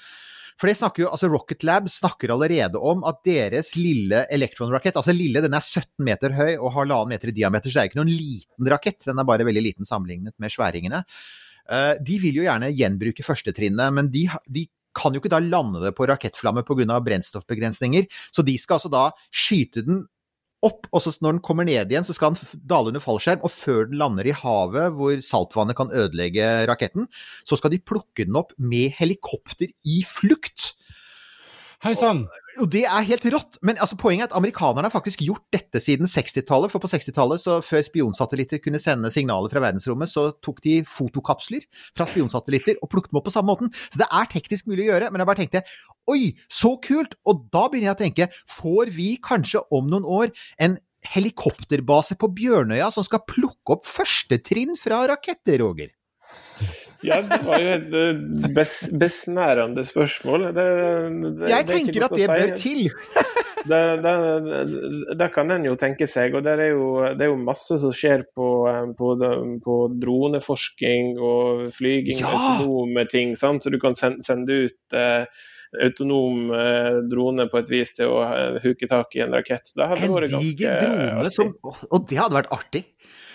For 0.61 0.69
det 0.69 0.77
snakker 0.77 1.07
jo, 1.07 1.09
altså 1.09 1.31
Rocket 1.33 1.65
Lab 1.65 1.87
snakker 1.89 2.35
allerede 2.35 2.81
om 2.85 3.01
at 3.09 3.23
deres 3.25 3.73
lille 3.81 4.27
elektronrakett, 4.35 4.99
altså 5.01 5.15
lille, 5.17 5.41
den 5.41 5.57
er 5.57 5.65
17 5.65 6.05
meter 6.05 6.35
høy 6.37 6.51
og 6.59 6.75
halvannen 6.75 7.15
meter 7.15 7.33
i 7.33 7.37
diameter, 7.37 7.73
så 7.73 7.79
det 7.79 7.85
er 7.87 7.89
ikke 7.91 8.01
noen 8.03 8.13
liten 8.13 8.69
rakett, 8.69 9.01
den 9.07 9.23
er 9.23 9.29
bare 9.31 9.47
veldig 9.49 9.63
liten 9.65 9.89
sammenlignet 9.89 10.37
med 10.43 10.53
sværingene. 10.53 11.01
Eh, 11.65 11.95
De 12.05 12.21
vil 12.21 12.43
jo 12.43 12.45
gjerne 12.45 12.69
gjenbruke 12.77 13.25
førstetrinnet, 13.25 13.97
men 13.97 14.13
de, 14.13 14.27
de 14.53 14.67
kan 14.97 15.17
jo 15.17 15.23
ikke 15.23 15.33
da 15.33 15.41
lande 15.41 15.81
det 15.87 15.95
på 15.97 16.09
rakettflamme 16.11 16.67
pga. 16.67 17.01
brennstoffbegrensninger, 17.09 18.11
så 18.29 18.45
de 18.45 18.59
skal 18.61 18.77
altså 18.77 18.93
da 18.93 19.09
skyte 19.33 19.87
den 19.87 20.05
opp, 20.67 20.89
og 20.93 21.03
så 21.05 21.13
når 21.21 21.37
den 21.37 21.43
kommer 21.45 21.67
ned 21.69 21.93
igjen, 21.93 22.05
så 22.07 22.15
skal 22.17 22.35
den 22.35 22.65
dale 22.69 22.93
under 22.93 23.03
fallskjerm, 23.03 23.45
og 23.47 23.53
før 23.55 23.89
den 23.89 24.01
lander 24.01 24.29
i 24.29 24.37
havet, 24.37 24.93
hvor 24.97 25.23
saltvannet 25.25 25.79
kan 25.79 25.93
ødelegge 25.95 26.49
raketten, 26.71 27.09
så 27.49 27.59
skal 27.59 27.73
de 27.73 27.81
plukke 27.81 28.27
den 28.29 28.39
opp 28.41 28.53
med 28.59 28.97
helikopter 28.99 29.71
i 29.71 30.01
flukt. 30.09 30.73
Hei 31.81 31.95
sann! 31.97 32.27
Og 32.61 32.67
det 32.69 32.83
er 32.85 33.05
helt 33.09 33.23
rått! 33.33 33.57
Men 33.65 33.79
altså, 33.81 33.97
poenget 33.97 34.27
er 34.27 34.29
at 34.29 34.35
amerikanerne 34.37 34.85
har 34.85 34.93
faktisk 34.93 35.23
gjort 35.25 35.47
dette 35.55 35.81
siden 35.81 36.05
60-tallet. 36.13 36.69
For 36.69 36.83
på 36.83 36.91
60-tallet, 36.93 37.47
før 37.65 37.87
spionsatellitter 37.87 38.61
kunne 38.61 38.81
sende 38.85 39.09
signaler 39.15 39.49
fra 39.49 39.63
verdensrommet, 39.65 40.13
så 40.13 40.27
tok 40.45 40.61
de 40.67 40.75
fotokapsler 40.85 41.65
fra 41.97 42.05
spionsatellitter 42.11 42.77
og 42.85 42.91
plukket 42.93 43.15
dem 43.15 43.21
opp 43.23 43.25
på 43.31 43.33
samme 43.33 43.49
måten. 43.49 43.73
Så 43.89 44.03
det 44.03 44.11
er 44.13 44.29
teknisk 44.29 44.69
mulig 44.69 44.85
å 44.85 44.91
gjøre, 44.91 45.09
men 45.09 45.25
jeg 45.25 45.31
bare 45.31 45.41
tenkte 45.41 45.65
oi, 46.13 46.21
så 46.53 46.75
kult! 46.85 47.17
Og 47.25 47.47
da 47.49 47.65
begynner 47.73 47.95
jeg 47.95 47.97
å 47.97 48.03
tenke, 48.03 48.29
får 48.59 48.93
vi 48.99 49.09
kanskje 49.25 49.65
om 49.73 49.89
noen 49.89 50.05
år 50.05 50.35
en 50.61 50.77
helikopterbase 51.15 52.19
på 52.21 52.29
Bjørnøya 52.37 52.91
som 52.93 53.09
skal 53.09 53.25
plukke 53.25 53.79
opp 53.79 53.89
førstetrinn 53.89 54.77
fra 54.77 55.07
raketter, 55.15 55.63
Roger? 55.65 55.97
Ja, 57.07 57.21
det 57.25 57.39
var 57.47 57.63
jo 57.63 57.69
et 57.73 57.95
eh, 57.97 58.19
bes, 58.57 58.75
besnærende 59.01 59.85
spørsmål. 59.89 60.51
Det, 60.57 60.67
det, 61.39 61.49
Jeg 61.49 61.65
er 61.65 61.69
tenker 61.69 62.07
at 62.07 62.17
det 62.17 62.27
bør 62.29 62.57
til. 62.61 62.91
Det, 63.61 63.79
det, 64.01 64.13
det 65.21 65.27
kan 65.35 65.51
en 65.53 65.67
jo 65.67 65.75
tenke 65.77 66.07
seg. 66.09 66.33
og 66.33 66.47
er 66.49 66.71
jo, 66.71 66.85
det 67.13 67.27
er 67.27 67.29
jo 67.29 67.37
masse 67.37 67.77
som 67.83 67.93
skjer 67.93 68.23
på, 68.33 68.47
eh, 68.71 68.87
på, 68.97 69.11
på 69.67 69.77
droneforsking 70.01 71.19
og 71.21 71.67
flyging 71.77 72.23
Ja! 72.23 72.31
autonome 72.33 73.05
ting. 73.13 73.37
Sant? 73.37 73.61
Så 73.61 73.69
du 73.69 73.77
kan 73.83 73.93
sende, 73.99 74.25
sende 74.25 74.63
ut 74.65 74.97
eh, 74.97 75.29
autonom 75.85 76.49
eh, 76.57 77.03
drone 77.13 77.51
på 77.53 77.61
et 77.61 77.75
vis 77.77 77.93
til 78.01 78.17
å 78.17 78.25
eh, 78.31 78.61
huke 78.65 78.89
tak 78.89 79.21
i 79.21 79.27
en 79.27 79.37
rakett. 79.37 79.77
En 79.77 80.25
diger 80.41 80.81
drone 80.81 81.35
som 81.37 81.53
Og 81.69 82.09
det 82.09 82.17
hadde 82.23 82.41
vært 82.41 82.55
artig! 82.57 82.87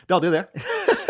Det 0.05 0.13
hadde 0.13 0.33
jo 0.33 0.39
det. 0.39 1.03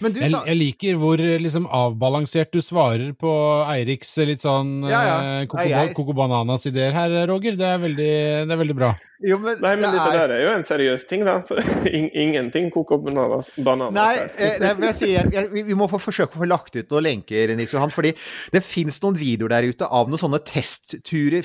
Men 0.00 0.12
du 0.12 0.20
Jeg, 0.20 0.30
sa 0.32 0.42
jeg 0.46 0.56
liker 0.58 0.96
hvor 1.00 1.20
eh, 1.20 1.38
liksom 1.42 1.66
avbalansert 1.66 2.50
du 2.52 2.60
svarer 2.64 3.12
på 3.18 3.32
Eiriks 3.68 4.10
eh, 4.18 4.26
litt 4.30 4.40
sånn 4.44 4.82
Ja, 4.88 5.00
ja. 5.06 5.16
eh, 5.40 5.46
Coco, 5.46 5.62
Nei, 5.62 5.68
jeg- 5.72 5.94
Coco 5.96 6.12
Bananas-ideer 6.18 6.92
her, 6.96 7.16
Roger. 7.30 7.56
Det 7.58 7.66
er 7.66 7.78
veldig, 7.78 8.10
det 8.48 8.54
er 8.56 8.60
veldig 8.62 8.76
bra. 8.78 8.90
jo, 9.22 9.38
men 9.38 9.56
Nei, 9.60 9.74
men 9.76 9.82
det 9.84 9.92
dette 9.96 10.08
er- 10.14 10.18
der 10.28 10.34
er 10.36 10.42
jo 10.44 10.52
en 10.56 10.64
seriøs 10.64 11.06
ting, 11.08 11.24
da. 11.24 11.38
In- 11.98 12.10
ingenting 12.14 12.70
koko 12.74 12.98
bananas. 13.02 13.50
bananas 13.56 13.94
Nei, 13.94 14.28
eh, 14.38 14.58
nei 14.62 14.74
jeg 14.88 14.94
sier, 15.00 15.30
jeg, 15.32 15.50
vi, 15.52 15.62
vi 15.70 15.74
må 15.78 15.88
få 15.90 15.98
forsøke 16.02 16.36
å 16.38 16.42
få 16.44 16.48
lagt 16.48 16.76
ut 16.76 16.90
noen 16.90 17.04
lenker, 17.08 17.54
Nils 17.56 17.72
Johan. 17.72 17.90
Fordi 17.94 18.14
det 18.52 18.62
finnes 18.64 19.00
noen 19.02 19.16
videoer 19.18 19.48
der 19.56 19.68
ute 19.72 19.86
av 19.88 20.08
noen 20.08 20.20
sånne 20.20 20.40
testturer, 20.46 21.42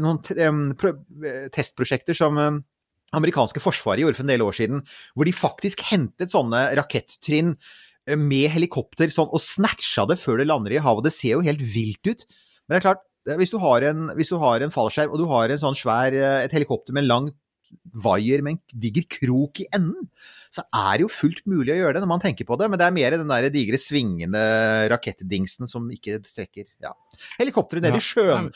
noen 0.00 0.20
testprosjekter 1.54 2.16
som 2.16 2.38
em, 2.38 2.60
amerikanske 3.16 3.62
forsvaret 3.62 4.04
gjorde 4.04 4.18
for 4.18 4.26
en 4.26 4.32
del 4.34 4.44
år 4.44 4.56
siden, 4.58 4.82
hvor 5.14 5.28
de 5.28 5.34
faktisk 5.36 5.84
hentet 5.88 6.34
sånne 6.34 6.66
rakettrinn 6.78 7.54
eh, 7.54 8.18
med 8.18 8.50
helikopter 8.54 9.12
sånn, 9.14 9.30
og 9.32 9.44
snatcha 9.44 10.06
det 10.10 10.18
før 10.20 10.42
det 10.42 10.48
lander 10.50 10.76
i 10.76 10.82
havet. 10.84 11.08
Det 11.08 11.16
ser 11.16 11.36
jo 11.38 11.44
helt 11.46 11.62
vilt 11.62 12.10
ut. 12.10 12.24
Men 12.66 12.76
det 12.76 12.80
er 12.80 12.86
klart, 12.90 13.04
eh, 13.28 13.36
hvis 13.40 13.54
du 13.54 13.58
har 13.62 13.86
en, 13.90 14.08
du 14.12 14.38
har 14.44 14.64
en 14.64 14.74
fallskjerm, 14.74 15.12
og 15.12 15.22
du 15.22 15.28
har 15.32 15.56
sånn 15.60 15.78
svær, 15.78 16.16
eh, 16.16 16.40
et 16.44 16.56
helikopter 16.56 16.96
med 16.96 17.06
en 17.06 17.12
lang 17.14 17.30
vaier 18.04 18.42
med 18.44 18.56
en 18.56 18.80
diger 18.80 19.04
krok 19.12 19.60
i 19.62 19.68
enden, 19.76 20.08
så 20.54 20.64
er 20.72 20.96
det 20.96 21.04
jo 21.04 21.12
fullt 21.12 21.42
mulig 21.48 21.74
å 21.74 21.78
gjøre 21.82 21.98
det 21.98 22.04
når 22.04 22.12
man 22.14 22.22
tenker 22.22 22.48
på 22.48 22.56
det, 22.60 22.68
men 22.70 22.80
det 22.80 22.86
er 22.86 22.96
mer 22.96 23.16
den 23.16 23.28
der 23.28 23.48
digre 23.52 23.80
svingende 23.80 24.40
rakettdingsen 24.92 25.68
som 25.70 25.88
ikke 25.92 26.20
trekker 26.24 26.68
ja. 26.84 26.94
Helikopteret 27.38 27.84
ned 27.84 27.96
Ja. 27.96 28.00
i 28.00 28.04
sjøen. 28.04 28.50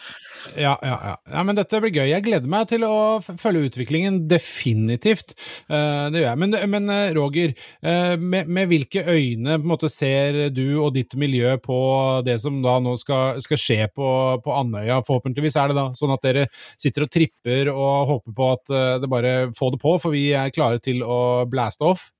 Ja, 0.58 0.74
ja, 0.82 0.96
ja. 1.08 1.16
ja, 1.32 1.42
men 1.46 1.56
dette 1.58 1.80
blir 1.82 1.92
gøy. 1.94 2.08
Jeg 2.10 2.24
gleder 2.26 2.50
meg 2.50 2.68
til 2.70 2.84
å 2.86 3.20
følge 3.22 3.68
utviklingen, 3.68 4.22
definitivt. 4.30 5.34
Uh, 5.70 6.10
det 6.12 6.22
gjør 6.22 6.28
jeg. 6.28 6.40
Men, 6.42 6.56
men 6.72 6.90
eh, 6.92 7.12
Roger, 7.16 7.54
uh, 7.86 8.14
med, 8.18 8.50
med 8.50 8.70
hvilke 8.72 9.04
øyne 9.06 9.58
måte 9.62 9.90
ser 9.92 10.48
du 10.54 10.64
og 10.82 10.92
ditt 10.96 11.14
miljø 11.18 11.54
på 11.62 11.78
det 12.26 12.38
som 12.42 12.62
da 12.64 12.78
nå 12.82 12.96
skal, 13.00 13.42
skal 13.44 13.60
skje 13.60 13.80
på, 13.94 14.08
på 14.44 14.56
Andøya? 14.56 15.02
Forhåpentligvis 15.06 15.58
er 15.60 15.70
det 15.70 15.78
da 15.78 15.88
sånn 15.98 16.14
at 16.14 16.24
dere 16.26 16.48
sitter 16.80 17.06
og 17.06 17.12
tripper 17.12 17.70
og 17.72 18.10
håper 18.16 18.36
på 18.38 18.50
at 18.56 18.74
uh, 18.74 18.96
det 19.02 19.12
bare 19.12 19.36
får 19.58 19.76
det 19.76 19.82
på, 19.84 19.96
for 20.02 20.14
vi 20.14 20.28
er 20.36 20.52
klare 20.54 20.82
til 20.82 21.04
å 21.06 21.20
blaste 21.50 21.86
off. 21.86 22.10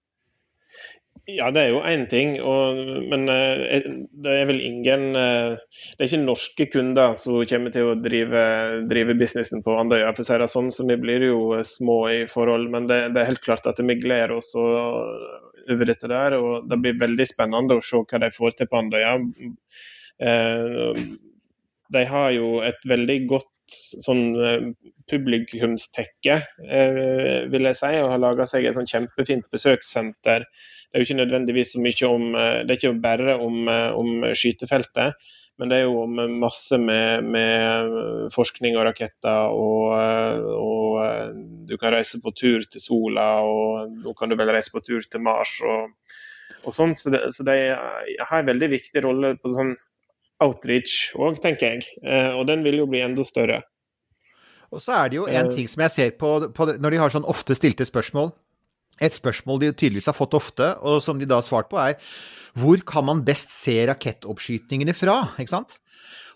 Ja, 1.31 1.53
det 1.55 1.61
er 1.63 1.69
jo 1.71 1.83
én 1.87 2.09
ting, 2.11 2.33
og, 2.43 2.79
men 3.07 3.29
eh, 3.31 3.85
det 4.25 4.33
er 4.41 4.49
vel 4.49 4.59
ingen 4.59 5.15
eh, 5.15 5.53
Det 5.95 6.03
er 6.03 6.09
ikke 6.09 6.19
norske 6.25 6.67
kunder 6.73 7.15
som 7.21 7.39
kommer 7.47 7.71
til 7.71 7.93
å 7.93 7.95
drive, 7.95 8.43
drive 8.91 9.15
businessen 9.21 9.63
på 9.63 9.77
Andøya, 9.79 10.09
for 10.17 10.25
å 10.25 10.27
si 10.27 10.41
det 10.43 10.49
sånn. 10.51 10.73
Så 10.75 10.87
vi 10.89 10.97
blir 10.99 11.29
jo 11.29 11.39
eh, 11.55 11.63
små 11.69 11.99
i 12.11 12.19
forhold, 12.31 12.67
men 12.75 12.91
det, 12.91 12.99
det 13.15 13.23
er 13.23 13.31
helt 13.31 13.45
klart 13.45 13.71
at 13.71 13.79
vi 13.79 13.99
gleder 14.03 14.35
oss 14.35 14.51
over 14.59 15.87
dette 15.87 16.11
der. 16.11 16.35
Og 16.41 16.67
det 16.67 16.81
blir 16.83 16.99
veldig 17.05 17.29
spennende 17.31 17.79
å 17.79 17.87
se 17.87 18.03
hva 18.03 18.23
de 18.25 18.35
får 18.35 18.59
til 18.59 18.73
på 18.73 18.83
Andøya. 18.83 19.15
De 21.93 22.05
har 22.09 22.29
jo 22.35 22.51
et 22.67 22.83
veldig 22.89 23.21
godt 23.31 23.49
sånn 24.03 24.75
publikumstekke, 25.09 26.35
vil 27.55 27.69
jeg 27.71 27.79
si, 27.79 27.95
og 28.03 28.11
har 28.11 28.21
laga 28.21 28.47
seg 28.51 28.67
et 28.67 28.77
sånn 28.77 28.91
kjempefint 28.91 29.47
besøkssenter. 29.55 30.51
Det 30.93 30.99
er 30.99 31.07
jo 31.07 31.09
ikke 31.09 31.23
nødvendigvis 31.23 31.71
så 31.73 31.81
mye 31.81 32.09
om 32.13 32.35
eh, 32.37 32.59
Det 32.69 32.75
er 32.75 32.77
ikke 32.77 33.01
bare 33.01 33.37
om, 33.41 33.55
eh, 33.69 33.95
om 33.97 34.27
skytefeltet, 34.37 35.15
men 35.57 35.71
det 35.71 35.79
er 35.79 35.87
jo 35.87 36.03
om 36.03 36.19
masse 36.37 36.77
med, 36.77 37.25
med 37.25 38.29
forskning 38.35 38.77
og 38.77 38.85
raketter, 38.91 39.57
og, 39.57 39.87
eh, 39.97 40.51
og 40.53 41.39
du 41.69 41.79
kan 41.81 41.97
reise 41.97 42.21
på 42.21 42.35
tur 42.37 42.67
til 42.69 42.85
sola, 42.85 43.41
og 43.41 43.89
nå 44.05 44.13
kan 44.19 44.29
du 44.29 44.37
vel 44.37 44.53
reise 44.53 44.75
på 44.75 44.85
tur 44.85 45.01
til 45.01 45.25
Mars 45.25 45.55
og, 45.65 45.89
og 46.61 46.77
sånt. 46.77 47.01
Så, 47.01 47.15
det, 47.15 47.25
så 47.33 47.49
de 47.49 47.57
har 47.73 48.37
en 48.43 48.53
veldig 48.53 48.71
viktig 48.77 49.07
rolle 49.09 49.33
på 49.41 49.57
sånn 49.57 49.73
outreach 50.45 51.17
òg, 51.17 51.41
tenker 51.41 51.73
jeg. 51.79 51.89
Og 52.37 52.45
den 52.51 52.67
vil 52.67 52.83
jo 52.83 52.91
bli 52.91 53.01
enda 53.01 53.25
større. 53.25 53.63
Og 54.73 54.81
så 54.83 54.99
er 54.99 55.09
det 55.09 55.23
jo 55.23 55.29
en 55.29 55.53
ting 55.53 55.69
som 55.69 55.87
jeg 55.87 55.97
ser 55.97 56.15
på, 56.21 56.37
på 56.53 56.73
når 56.75 56.93
de 56.93 57.01
har 57.01 57.13
sånn 57.17 57.29
ofte 57.29 57.57
stilte 57.57 57.89
spørsmål. 57.89 58.35
Et 59.01 59.15
spørsmål 59.15 59.63
de 59.63 59.73
tydeligvis 59.73 60.11
har 60.11 60.17
fått 60.17 60.37
ofte, 60.37 60.75
og 60.85 61.01
som 61.05 61.19
de 61.19 61.29
da 61.29 61.41
har 61.41 61.47
svart 61.47 61.71
på, 61.71 61.81
er 61.81 61.97
hvor 62.59 62.83
kan 62.85 63.07
man 63.09 63.23
best 63.25 63.53
se 63.55 63.79
rakettoppskytningene 63.89 64.95
fra? 64.97 65.23
Ikke 65.41 65.55
sant? 65.55 65.79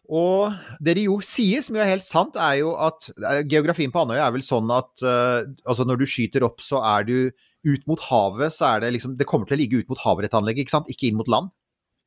Og 0.07 0.55
det 0.83 0.95
de 0.97 1.09
jo 1.09 1.19
sier, 1.25 1.65
som 1.67 1.77
jo 1.77 1.83
er 1.83 1.91
helt 1.91 2.07
sant, 2.07 2.39
er 2.39 2.61
jo 2.61 2.73
at 2.79 3.09
eh, 3.17 3.43
geografien 3.51 3.93
på 3.93 4.05
Andøya 4.05 4.29
er 4.29 4.35
vel 4.37 4.45
sånn 4.47 4.71
at 4.71 5.03
uh, 5.03 5.43
altså 5.67 5.87
når 5.87 6.01
du 6.01 6.07
skyter 6.09 6.47
opp, 6.47 6.63
så 6.63 6.81
er 6.95 7.07
du 7.09 7.17
ut 7.67 7.87
mot 7.91 8.01
havet, 8.07 8.55
så 8.55 8.69
er 8.71 8.85
det 8.85 8.93
liksom 8.95 9.17
Det 9.19 9.27
kommer 9.27 9.49
til 9.49 9.57
å 9.57 9.61
ligge 9.61 9.83
ut 9.83 9.89
mot 9.91 10.01
havet, 10.05 10.29
dette 10.29 10.39
anlegget, 10.39 10.67
ikke 10.67 10.77
sant? 10.77 10.93
Ikke 10.93 11.11
inn 11.11 11.19
mot 11.19 11.31
land. 11.31 11.51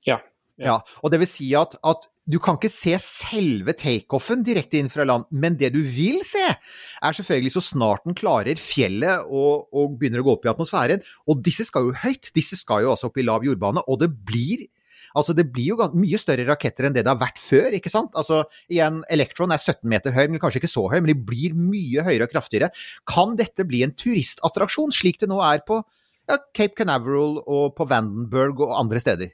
Ja. 0.08 0.22
Ja, 0.60 0.82
og 1.00 1.12
det 1.12 1.22
vil 1.22 1.30
si 1.32 1.46
at, 1.56 1.78
at 1.88 2.08
du 2.30 2.38
kan 2.44 2.60
ikke 2.60 2.72
se 2.72 2.94
selve 3.02 3.74
takeoffen 3.78 4.44
direkte 4.46 4.80
inn 4.80 4.92
fra 4.94 5.06
land, 5.08 5.26
men 5.32 5.58
det 5.58 5.72
du 5.74 5.80
vil 5.82 6.22
se, 6.28 6.46
er 6.46 7.16
selvfølgelig 7.18 7.56
så 7.56 7.64
snart 7.72 8.06
den 8.06 8.18
klarer 8.18 8.60
fjellet 8.62 9.26
og, 9.26 9.70
og 9.74 9.96
begynner 10.00 10.22
å 10.22 10.28
gå 10.28 10.36
opp 10.38 10.46
i 10.46 10.52
atmosfæren. 10.54 11.02
Og 11.30 11.42
disse 11.46 11.66
skal 11.68 11.90
jo 11.90 11.96
høyt, 12.04 12.30
disse 12.36 12.60
skal 12.60 12.86
jo 12.86 12.94
altså 12.94 13.10
opp 13.10 13.18
i 13.18 13.26
lav 13.26 13.48
jordbane, 13.48 13.86
og 13.88 14.04
det 14.04 14.14
blir 14.14 14.68
Altså, 15.18 15.34
det 15.34 15.48
blir 15.50 15.72
jo 15.72 15.86
mye 15.98 16.20
større 16.22 16.44
raketter 16.46 16.86
enn 16.86 16.94
det 16.94 17.02
det 17.02 17.10
har 17.10 17.18
vært 17.18 17.40
før, 17.42 17.74
ikke 17.74 17.90
sant? 17.90 18.14
Altså, 18.20 18.44
igjen, 18.70 19.00
Electron 19.10 19.50
er 19.50 19.58
17 19.58 19.82
meter 19.90 20.14
høy, 20.14 20.28
men 20.30 20.42
kanskje 20.42 20.62
ikke 20.62 20.70
så 20.70 20.84
høy, 20.92 21.00
men 21.00 21.10
de 21.10 21.16
blir 21.32 21.56
mye 21.58 22.04
høyere 22.06 22.28
og 22.28 22.36
kraftigere. 22.36 22.70
Kan 23.10 23.34
dette 23.40 23.66
bli 23.66 23.82
en 23.86 23.96
turistattraksjon, 23.98 24.94
slik 24.94 25.18
det 25.24 25.32
nå 25.32 25.42
er 25.42 25.64
på 25.66 25.82
ja, 26.30 26.38
Cape 26.54 26.78
Canaveral 26.78 27.40
og 27.42 27.74
på 27.80 27.90
Vandenberg 27.90 28.62
og 28.68 28.78
andre 28.78 29.02
steder? 29.02 29.34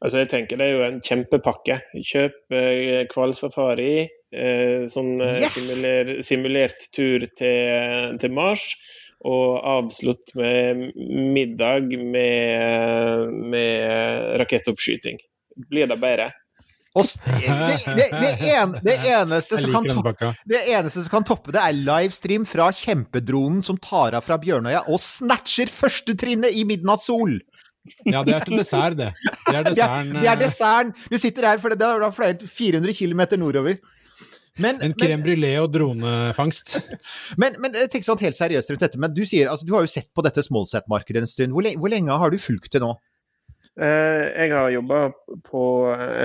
Altså 0.00 0.22
jeg 0.22 0.30
tenker 0.32 0.60
Det 0.60 0.66
er 0.66 0.74
jo 0.74 0.84
en 0.88 1.00
kjempepakke. 1.04 1.78
Kjøp 1.94 2.56
eh, 2.56 3.04
hvalsafari, 3.12 3.94
eh, 4.34 4.84
sånn 4.90 5.16
eh, 5.24 5.40
Yes! 5.44 5.56
simuler, 5.58 6.12
simulert 6.28 6.86
tur 6.94 7.26
til, 7.38 8.18
til 8.20 8.34
Mars. 8.36 8.68
Og 9.24 9.60
avslutt 9.64 10.34
med 10.36 10.90
middag 11.32 11.94
med, 11.96 13.30
med 13.54 14.34
rakettoppskyting. 14.42 15.22
Blir 15.70 15.88
det 15.88 15.96
bedre? 16.02 16.32
Og 16.94 17.08
det, 17.24 17.78
det, 17.96 18.04
det, 18.22 18.50
en, 18.54 18.76
det, 18.84 18.94
eneste 19.10 19.58
som 19.58 19.72
kan 19.74 19.88
toppe, 19.90 20.28
det 20.46 20.60
eneste 20.70 21.00
som 21.02 21.10
kan 21.10 21.24
toppe 21.26 21.54
det, 21.54 21.58
er 21.58 21.74
livestream 21.74 22.44
fra 22.46 22.68
kjempedronen 22.70 23.64
som 23.66 23.80
tar 23.82 24.14
av 24.14 24.22
fra 24.22 24.38
Bjørnøya 24.38 24.84
og 24.86 25.02
snatcher 25.02 25.72
første 25.74 26.14
trinnet 26.20 26.54
i 26.54 26.62
midnattssol! 26.68 27.40
Ja, 28.06 28.22
det 28.24 28.34
er 28.34 28.44
til 28.48 28.56
dessert, 28.58 28.96
det. 28.96 29.10
Det 29.20 29.32
er 29.32 29.34
Det 29.50 29.56
er, 29.58 29.64
desserten. 29.70 30.12
det 30.20 30.28
er 30.28 30.32
eh, 30.36 30.40
desserten! 30.40 30.94
Du 31.10 31.18
sitter 31.20 31.46
her, 31.50 31.58
for 31.60 31.74
det 31.74 31.82
har 31.84 32.12
fløyet 32.16 32.44
400 32.48 32.94
km 32.96 33.24
nordover. 33.42 33.76
Men, 34.56 34.76
En 34.80 34.92
men, 34.92 34.98
crème 35.00 35.24
brulé 35.26 35.50
og 35.58 35.72
dronefangst. 35.74 36.76
men, 37.42 37.56
men 37.60 37.74
tenk 37.90 38.04
sånn 38.06 38.20
helt 38.22 38.36
seriøst 38.38 38.70
rundt 38.70 38.84
dette. 38.86 39.00
Men 39.02 39.12
du 39.16 39.24
sier, 39.26 39.48
altså, 39.50 39.66
du 39.66 39.74
har 39.74 39.82
jo 39.82 39.90
sett 39.90 40.08
på 40.14 40.22
dette 40.22 40.44
smallset-markedet 40.46 41.24
en 41.24 41.30
stund. 41.30 41.52
Hvor, 41.56 41.66
lenge, 41.66 41.80
hvor 41.82 41.90
lenge 41.90 42.20
har 42.22 42.30
du 42.30 42.38
fulgt 42.38 42.72
det 42.76 42.80
nå? 42.84 42.92
Eh, 43.74 44.24
Jeg 44.44 44.52
har 44.54 44.70
jobba 44.70 45.00
på 45.50 45.62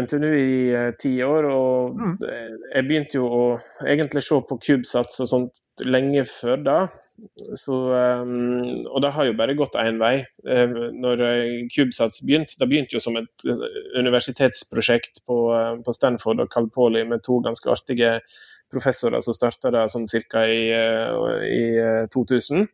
NTNU 0.05 0.27
i 0.37 0.51
eh, 0.77 0.91
ti 1.01 1.15
år, 1.25 1.47
og 1.49 1.97
Mm. 1.97 2.17
eh, 2.29 2.51
jeg 2.75 2.85
begynte 2.87 3.17
jo 3.17 3.25
å 3.25 3.43
egentlig 3.81 4.21
se 4.27 4.37
på 4.45 4.59
CubeSats 4.61 5.19
og 5.25 5.31
sånt 5.33 5.85
lenge 5.89 6.21
før 6.29 6.61
da. 6.63 6.77
Så, 7.59 7.77
eh, 7.95 8.31
og 8.89 9.01
det 9.03 9.11
har 9.15 9.27
jo 9.27 9.35
bare 9.39 9.55
gått 9.57 9.77
én 9.81 9.99
vei. 10.01 10.15
Eh, 10.47 10.75
Når 11.05 11.23
eh, 11.25 11.67
CubeSats 11.73 12.23
begynte, 12.25 12.57
det 12.59 12.69
begynte 12.69 12.97
jo 12.97 13.03
som 13.03 13.17
et 13.19 13.45
eh, 13.47 13.65
universitetsprosjekt 13.99 15.23
på, 15.27 15.39
eh, 15.55 15.75
på 15.85 15.95
Stanford 15.95 16.43
og 16.45 16.51
Cal 16.53 16.69
Poly 16.73 17.03
med 17.09 17.23
to 17.25 17.39
ganske 17.45 17.71
artige 17.73 18.19
professorer 18.71 19.23
som 19.25 19.33
starta 19.33 19.71
det 19.73 19.87
sånn 19.93 20.07
ca. 20.29 20.43
i, 20.45 20.67
i 21.49 21.63
eh, 21.81 22.03
2000. 22.13 22.67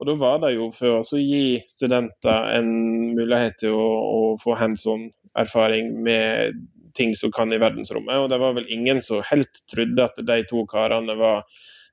Og 0.00 0.08
da 0.08 0.14
var 0.18 0.38
det 0.42 0.54
jo 0.56 0.70
for 0.74 1.00
å 1.00 1.18
gi 1.18 1.60
studenter 1.70 2.54
en 2.58 2.70
mulighet 3.16 3.60
til 3.62 3.76
å, 3.76 3.88
å 4.02 4.22
få 4.42 4.56
hands 4.58 4.86
on 4.90 5.10
erfaring 5.38 5.92
med 6.02 6.58
ting 6.96 7.14
som 7.16 7.32
kan 7.32 7.52
i 7.52 7.60
verdensrommet. 7.62 8.18
Og 8.20 8.30
det 8.32 8.40
var 8.42 8.56
vel 8.56 8.68
ingen 8.72 9.02
som 9.04 9.22
helt 9.28 9.62
trodde 9.70 10.04
at 10.08 10.18
de 10.26 10.40
to 10.48 10.64
karene 10.70 11.16
var 11.18 11.44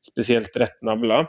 spesielt 0.05 0.55
rett 0.59 0.77
navla. 0.85 1.25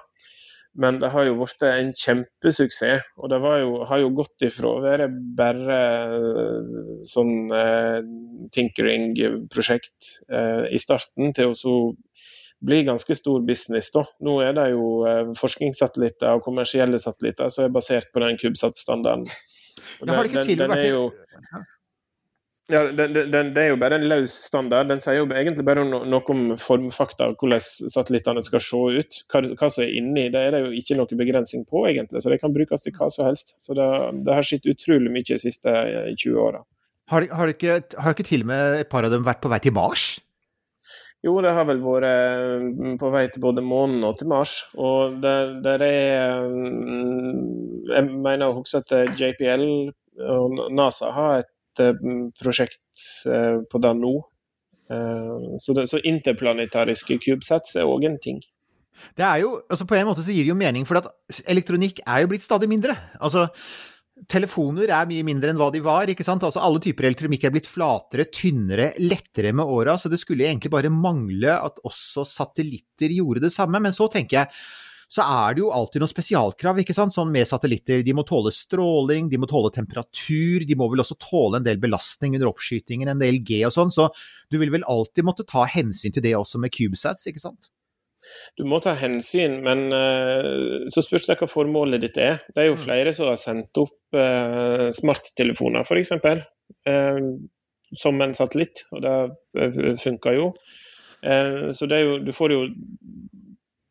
Men 0.78 1.00
det 1.02 1.10
har 1.10 1.26
jo 1.26 1.34
blitt 1.40 1.64
en 1.66 1.90
kjempesuksess. 1.98 3.08
Og 3.18 3.30
det 3.32 3.40
var 3.42 3.58
jo, 3.62 3.72
har 3.88 4.02
jo 4.02 4.12
gått 4.14 4.46
ifra 4.46 4.70
å 4.70 4.82
være 4.84 5.08
bare 5.38 5.78
eh, 6.14 6.68
sånn 7.10 7.50
eh, 7.56 7.98
tinkering-prosjekt 8.54 10.12
eh, 10.30 10.68
i 10.70 10.78
starten, 10.82 11.34
til 11.36 11.50
å 11.50 11.58
så 11.58 11.74
bli 12.60 12.82
ganske 12.86 13.16
stor 13.16 13.42
business. 13.46 13.90
da. 13.94 14.04
Nå 14.26 14.38
er 14.44 14.54
det 14.56 14.68
jo 14.74 14.86
eh, 15.08 15.34
forskningssatellitter 15.40 16.38
og 16.38 16.46
kommersielle 16.46 17.00
satellitter 17.02 17.50
som 17.52 17.66
er 17.66 17.74
basert 17.74 18.12
på 18.12 18.22
den 18.22 18.38
CubeSat-standarden. 18.40 19.26
Har 20.06 20.22
det 20.22 20.32
ikke 20.32 20.46
tidligere 20.46 20.76
er 20.76 20.76
vært 20.76 20.90
jo- 20.94 21.68
ja, 22.72 22.80
den, 22.92 23.14
den, 23.14 23.30
den, 23.32 23.50
Det 23.54 23.62
er 23.62 23.68
jo 23.72 23.78
bare 23.80 23.98
en 24.00 24.06
løs 24.10 24.32
standard. 24.46 24.88
Den 24.90 25.02
sier 25.02 25.18
jo 25.18 25.26
egentlig 25.26 25.64
bare 25.66 25.84
no, 25.86 26.02
noe 26.08 26.34
om 26.34 26.54
formfakta, 26.60 27.30
hvordan 27.40 27.62
satellittene 27.62 28.42
skal 28.46 28.62
se 28.64 28.80
ut. 29.00 29.20
Hva, 29.32 29.42
hva 29.58 29.68
som 29.72 29.84
er 29.84 29.92
inni. 29.98 30.28
Det 30.32 30.40
er 30.40 30.56
det 30.56 30.62
jo 30.64 30.72
ikke 30.78 30.98
noe 30.98 31.20
begrensning 31.20 31.66
på, 31.68 31.84
egentlig. 31.90 32.22
Så 32.22 32.32
det 32.32 32.40
kan 32.42 32.54
brukes 32.54 32.86
til 32.86 32.96
hva 32.96 33.10
som 33.12 33.28
helst. 33.28 33.54
Så 33.62 33.76
det, 33.78 33.86
det 34.26 34.36
har 34.36 34.46
skjedd 34.46 34.70
utrolig 34.72 35.12
mye 35.12 35.28
de 35.28 35.38
siste 35.42 35.74
eh, 35.74 36.10
20 36.14 36.40
åra. 36.46 36.64
Har, 37.10 37.26
har, 37.34 37.52
ikke, 37.52 37.78
har 37.98 38.16
ikke 38.16 38.28
til 38.28 38.46
og 38.46 38.50
med 38.52 38.80
et 38.80 38.90
par 38.90 39.06
av 39.06 39.14
dem 39.14 39.26
vært 39.26 39.42
på 39.42 39.50
vei 39.50 39.60
til 39.62 39.74
Mars? 39.74 40.10
Jo, 41.26 41.34
det 41.44 41.52
har 41.52 41.66
vel 41.68 41.82
vært 41.84 42.08
eh, 42.08 42.92
på 43.00 43.12
vei 43.12 43.26
til 43.28 43.44
både 43.44 43.64
månen 43.66 44.04
og 44.08 44.16
til 44.20 44.30
Mars. 44.30 44.58
Og 44.78 45.18
der, 45.22 45.56
der 45.64 45.86
er 45.86 46.44
mm, 46.48 47.88
Jeg 47.90 48.10
mener 48.10 48.46
å 48.48 48.60
huske 48.60 48.84
at 48.84 49.18
JPL 49.18 49.66
og 50.20 50.60
NASA 50.76 51.10
har 51.16 51.40
et 51.40 51.50
eh, 51.78 51.94
prosjekt 52.42 52.80
eh, 53.30 53.60
på 53.70 53.82
det 53.82 53.92
nå. 53.98 54.14
Eh, 54.90 55.58
Så, 55.62 55.76
det, 55.76 55.86
så 55.90 56.00
interplanetariske 56.02 57.20
cubesats 57.22 57.76
er 57.78 57.86
òg 57.86 58.08
en 58.08 58.18
ting. 58.18 58.40
Det 59.16 59.24
er 59.24 59.38
jo, 59.44 59.62
altså 59.70 59.86
På 59.88 59.94
en 59.96 60.08
måte 60.10 60.24
så 60.26 60.34
gir 60.34 60.44
det 60.44 60.50
jo 60.52 60.58
mening, 60.58 60.84
for 60.84 60.98
at 61.00 61.06
elektronikk 61.48 62.02
er 62.06 62.24
jo 62.24 62.32
blitt 62.32 62.44
stadig 62.44 62.68
mindre. 62.68 62.96
Altså, 63.20 63.46
Telefoner 64.28 64.90
er 64.92 65.06
mye 65.08 65.24
mindre 65.24 65.48
enn 65.52 65.56
hva 65.56 65.70
de 65.72 65.80
var. 65.80 66.10
ikke 66.10 66.26
sant? 66.26 66.42
Altså 66.44 66.60
Alle 66.60 66.82
typer 66.82 67.06
elektronikk 67.08 67.46
er 67.46 67.54
blitt 67.54 67.70
flatere, 67.70 68.26
tynnere, 68.28 68.90
lettere 69.00 69.54
med 69.56 69.64
åra. 69.64 69.94
Så 69.96 70.10
det 70.12 70.20
skulle 70.20 70.44
egentlig 70.44 70.72
bare 70.74 70.90
mangle 70.92 71.54
at 71.54 71.80
også 71.88 72.26
satellitter 72.28 73.14
gjorde 73.16 73.46
det 73.46 73.52
samme. 73.54 73.80
Men 73.80 73.96
så 73.96 74.10
tenker 74.12 74.42
jeg 74.42 74.50
så 75.10 75.24
er 75.26 75.56
det 75.56 75.64
jo 75.64 75.72
alltid 75.74 76.04
noen 76.04 76.12
spesialkrav 76.12 76.78
ikke 76.78 76.94
sant? 76.94 77.14
Sånn 77.14 77.32
med 77.34 77.48
satellitter. 77.50 78.04
De 78.06 78.14
må 78.14 78.22
tåle 78.26 78.52
stråling, 78.54 79.26
de 79.32 79.40
må 79.42 79.48
tåle 79.50 79.72
temperatur, 79.74 80.62
de 80.66 80.76
må 80.78 80.86
vel 80.92 81.02
også 81.02 81.16
tåle 81.18 81.58
en 81.58 81.66
del 81.66 81.80
belastning 81.82 82.36
under 82.38 82.52
oppskytingen, 82.52 83.10
en 83.10 83.22
del 83.22 83.40
G 83.42 83.64
og 83.66 83.74
sånn. 83.74 83.90
Så 83.90 84.06
du 84.52 84.60
vil 84.62 84.70
vel 84.70 84.86
alltid 84.86 85.26
måtte 85.26 85.48
ta 85.50 85.64
hensyn 85.66 86.14
til 86.14 86.22
det 86.22 86.36
også 86.38 86.62
med 86.62 86.70
CubeSats, 86.76 87.26
ikke 87.26 87.42
sant? 87.42 87.72
Du 88.54 88.62
må 88.68 88.78
ta 88.84 88.92
hensyn, 89.00 89.56
men 89.64 89.88
eh, 89.96 90.86
så 90.92 91.02
spørs 91.02 91.26
det 91.26 91.40
hva 91.40 91.48
formålet 91.50 92.04
ditt 92.04 92.20
er. 92.20 92.38
Det 92.54 92.62
er 92.62 92.68
jo 92.70 92.78
flere 92.78 93.14
som 93.16 93.32
har 93.32 93.40
sendt 93.40 93.80
opp 93.80 93.96
uh, 94.14 94.90
smarttelefoner, 94.94 95.88
f.eks. 95.88 96.14
Uh, 96.86 97.18
som 97.98 98.22
en 98.22 98.36
satellitt, 98.38 98.84
og 98.94 99.02
det 99.02 99.96
funker 100.04 100.36
jo. 100.36 100.52
Eh, 101.22 101.70
så 101.72 101.86
det 101.86 101.98
er 101.98 102.06
jo, 102.06 102.18
du 102.24 102.32
får 102.32 102.54
jo 102.54 102.60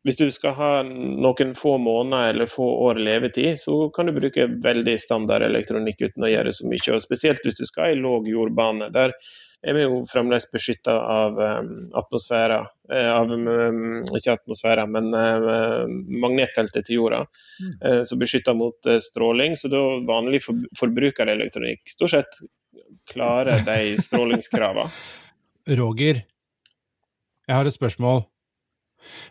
Hvis 0.04 0.16
du 0.16 0.30
skal 0.32 0.54
ha 0.56 0.70
noen 0.86 1.50
få 1.58 1.74
måneder 1.78 2.32
eller 2.32 2.48
få 2.48 2.64
år 2.86 3.02
levetid, 3.04 3.58
så 3.60 3.90
kan 3.92 4.08
du 4.08 4.14
bruke 4.16 4.46
veldig 4.64 4.96
standard 5.00 5.44
elektronikk 5.44 6.00
uten 6.06 6.24
å 6.24 6.30
gjøre 6.30 6.54
så 6.56 6.68
mye. 6.70 6.94
og 6.94 7.02
Spesielt 7.04 7.44
hvis 7.44 7.60
du 7.60 7.66
skal 7.68 7.92
i 7.92 8.00
låg 8.00 8.30
jordbane. 8.30 8.88
Der 8.94 9.12
er 9.60 9.76
vi 9.76 9.82
jo 9.84 9.98
fremdeles 10.08 10.48
beskytta 10.52 10.94
av 11.04 11.36
um, 11.36 11.68
atmosfæra. 12.00 12.62
Eh, 12.88 13.10
av 13.12 13.28
um, 13.28 14.00
ikke 14.16 14.38
atmosfæra, 14.38 14.86
men 14.88 15.12
uh, 15.12 15.84
magnetfeltet 16.24 16.88
til 16.88 17.02
jorda. 17.02 17.20
Eh, 17.60 18.00
som 18.08 18.24
beskytter 18.24 18.56
mot 18.56 18.88
uh, 18.88 18.96
stråling. 19.04 19.58
Så 19.60 19.68
da 19.68 19.84
vanlig 20.08 20.40
for, 20.46 20.64
forbrukerelektronikk 20.80 21.84
stort 21.92 22.16
sett 22.16 22.40
klarer 23.12 23.60
de 23.68 24.00
strålingskravene. 24.00 24.88
Roger, 25.80 26.24
jeg 27.44 27.56
har 27.58 27.68
et 27.68 27.76
spørsmål. 27.76 28.29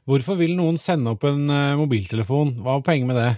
Hvorfor 0.09 0.39
vil 0.39 0.55
noen 0.57 0.77
sende 0.81 1.13
opp 1.15 1.23
en 1.29 1.45
eh, 1.49 1.75
mobiltelefon? 1.79 2.55
Hva 2.63 2.77
var 2.79 2.85
poenget 2.87 3.09
med 3.11 3.19
det? 3.21 3.29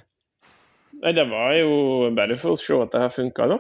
Nei, 1.02 1.12
det 1.18 1.24
var 1.32 1.54
jo 1.58 1.70
bare 2.14 2.36
for 2.38 2.54
å 2.54 2.58
se 2.62 2.76
at 2.78 2.92
det 2.94 3.00
her 3.02 3.10
funka, 3.10 3.48
da. 3.50 3.56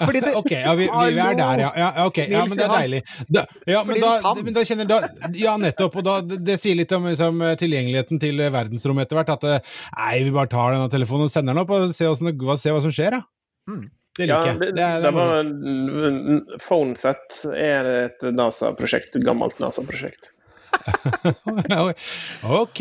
Fordi 0.00 0.20
det, 0.24 0.30
Ok, 0.40 0.50
ja, 0.56 0.72
vi, 0.78 0.86
vi, 0.88 1.10
vi 1.12 1.20
er 1.20 1.34
der, 1.36 1.60
ja. 1.60 1.72
ja. 1.76 1.88
ja, 1.98 2.06
ok, 2.08 2.20
ja 2.32 2.44
men 2.48 2.56
det 2.56 2.64
er 2.64 2.72
deilig. 2.72 3.00
Da, 3.28 3.42
ja, 3.68 3.82
men 3.84 4.00
da, 4.00 4.12
men 4.40 4.56
da 4.56 4.62
kjenner 4.64 4.88
da, 4.88 5.00
Ja, 5.36 5.52
nettopp. 5.60 5.98
Og 6.00 6.06
da, 6.06 6.14
det, 6.24 6.56
sier 6.62 6.78
litt 6.78 6.94
om 6.96 7.04
liksom, 7.10 7.42
tilgjengeligheten 7.60 8.22
til 8.22 8.40
verdensrommet 8.54 9.04
etter 9.04 9.20
hvert. 9.20 9.34
At 9.36 9.44
eh, 9.50 9.76
nei, 9.98 10.14
vi 10.24 10.32
bare 10.38 10.50
tar 10.54 10.72
denne 10.78 10.88
telefonen 10.94 11.28
og 11.28 11.34
sender 11.34 11.52
den 11.52 11.62
opp, 11.66 11.74
og 11.76 11.92
ser, 11.92 12.08
hvordan 12.14 12.32
det, 12.32 12.38
hva- 12.48 12.56
ser 12.64 12.74
hva 12.78 12.80
som 12.86 12.94
skjer, 12.96 13.18
da. 13.18 13.22
Mm. 13.68 13.84
Det 14.14 14.30
liker 14.30 14.48
jeg. 14.48 14.58
det, 14.62 14.70
Det, 14.78 14.86
er- 14.88 15.00
det 15.02 15.04
det 15.04 15.10
er 15.10 15.18
var 15.20 16.58
PhoneSet 16.64 17.38
er 17.58 17.88
et 18.06 18.24
NASA-prosjekt, 18.40 19.20
gammelt 19.26 19.60
NASA-prosjekt. 19.60 20.30
ok. 22.62 22.80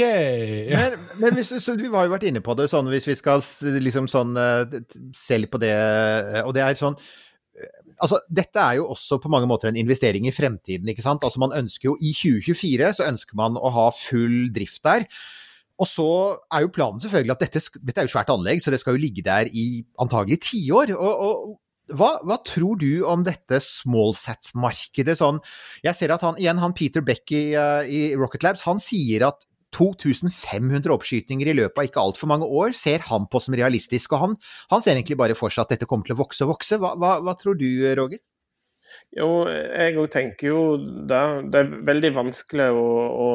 Men, 0.70 0.96
men 1.22 1.38
hvis, 1.38 1.52
vi 1.54 1.92
har 1.94 2.08
jo 2.08 2.14
vært 2.14 2.28
inne 2.30 2.44
på 2.44 2.56
det, 2.60 2.70
sånn 2.72 2.90
hvis 2.92 3.10
vi 3.10 3.18
skal 3.20 3.44
liksom 3.84 4.10
sånn 4.12 4.34
Selge 4.34 4.82
se 5.18 5.38
litt 5.40 5.54
på 5.54 5.62
det, 5.62 5.74
eh, 5.74 6.42
og 6.44 6.54
det 6.56 6.64
er 6.66 6.80
sånn 6.80 6.98
altså, 8.02 8.20
dette 8.32 8.60
er 8.60 8.80
jo 8.80 8.90
også 8.94 9.20
på 9.22 9.32
mange 9.32 9.48
måter 9.50 9.70
en 9.70 9.80
investering 9.80 10.28
i 10.28 10.36
fremtiden, 10.36 10.90
ikke 10.90 11.06
sant. 11.06 11.24
Altså, 11.26 11.42
man 11.44 11.56
ønsker 11.56 11.92
jo 11.92 11.96
i 12.02 12.14
2024 12.18 12.94
så 13.00 13.08
ønsker 13.08 13.40
man 13.40 13.58
å 13.60 13.72
ha 13.74 13.88
full 13.96 14.50
drift 14.56 14.84
der. 14.88 15.08
Og 15.82 15.90
så 15.90 16.08
er 16.54 16.64
jo 16.64 16.72
planen 16.74 17.02
selvfølgelig 17.02 17.34
at 17.34 17.44
dette, 17.48 17.62
dette 17.82 18.04
er 18.04 18.08
jo 18.08 18.14
svært 18.14 18.32
anlegg, 18.34 18.62
så 18.62 18.72
det 18.72 18.80
skal 18.82 18.96
jo 18.96 19.04
ligge 19.04 19.24
der 19.26 19.50
i 19.50 19.84
antagelig 20.02 20.40
tiår. 20.46 20.94
Og, 20.96 21.24
og 21.28 21.56
hva, 21.92 22.14
hva, 22.24 22.38
tror 22.48 22.78
du 22.80 23.04
om 23.08 23.26
dette 23.28 23.60
smallsat-markedet? 23.64 25.18
Sånn, 25.20 25.42
jeg 25.84 26.00
ser 26.00 26.14
at 26.16 26.24
han, 26.24 26.38
igjen, 26.40 26.62
han 26.64 26.76
Peter 26.78 27.04
Beck 27.04 27.34
i, 27.36 27.50
uh, 27.60 27.84
i 27.84 28.14
Rocket 28.20 28.46
Labs, 28.46 28.64
han 28.68 28.80
sier 28.82 29.28
at 29.28 29.44
2500 29.74 30.94
oppskytninger 30.94 31.50
i 31.50 31.56
løpet 31.58 31.82
av 31.82 31.88
ikke 31.88 32.04
altfor 32.04 32.30
mange 32.30 32.46
år 32.46 32.76
ser 32.78 33.04
han 33.10 33.26
på 33.28 33.42
som 33.42 33.58
realistisk. 33.58 34.14
Og 34.14 34.22
han, 34.22 34.36
han 34.72 34.84
ser 34.86 34.96
egentlig 34.96 35.18
bare 35.20 35.38
for 35.38 35.54
seg 35.54 35.66
at 35.66 35.74
dette 35.76 35.90
kommer 35.90 36.08
til 36.08 36.16
å 36.16 36.22
vokse 36.22 36.46
og 36.46 36.54
vokse. 36.54 36.78
Hva, 36.82 36.94
hva, 37.00 37.18
hva 37.26 37.36
tror 37.40 37.58
du, 37.60 37.68
Roger? 37.98 38.22
Jo, 39.18 39.46
jeg 39.50 39.98
òg 39.98 40.10
tenker 40.14 40.50
jo 40.50 40.62
det. 40.80 41.24
Det 41.54 41.62
er 41.62 41.74
veldig 41.90 42.14
vanskelig 42.16 42.70
å, 42.78 42.88
å 43.26 43.28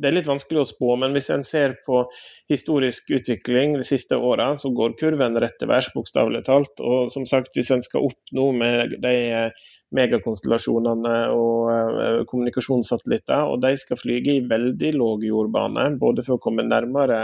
det 0.00 0.08
er 0.08 0.16
litt 0.16 0.28
vanskelig 0.30 0.62
å 0.62 0.68
spå, 0.68 0.94
men 1.00 1.12
hvis 1.12 1.28
en 1.34 1.42
ser 1.44 1.74
på 1.84 2.02
historisk 2.48 3.10
utvikling 3.12 3.76
de 3.76 3.84
siste 3.84 4.16
åra, 4.16 4.54
så 4.56 4.72
går 4.76 4.96
kurven 5.00 5.36
rett 5.42 5.58
til 5.60 5.68
værs, 5.68 5.90
bokstavelig 5.92 6.42
talt. 6.46 6.80
Og 6.80 7.12
som 7.12 7.26
sagt, 7.28 7.52
hvis 7.56 7.70
en 7.74 7.84
skal 7.84 8.06
opp 8.08 8.34
nå 8.36 8.46
med 8.56 8.96
de 9.04 9.14
megakonstellasjonene 9.96 11.16
og 11.34 11.68
uh, 11.68 12.20
kommunikasjonssatellitter, 12.30 13.50
og 13.50 13.60
de 13.64 13.74
skal 13.80 14.00
flyge 14.00 14.38
i 14.38 14.44
veldig 14.48 14.94
låg 14.96 15.26
jordbane, 15.28 15.90
både 16.00 16.24
for 16.24 16.38
å 16.38 16.42
komme 16.42 16.64
nærmere 16.64 17.20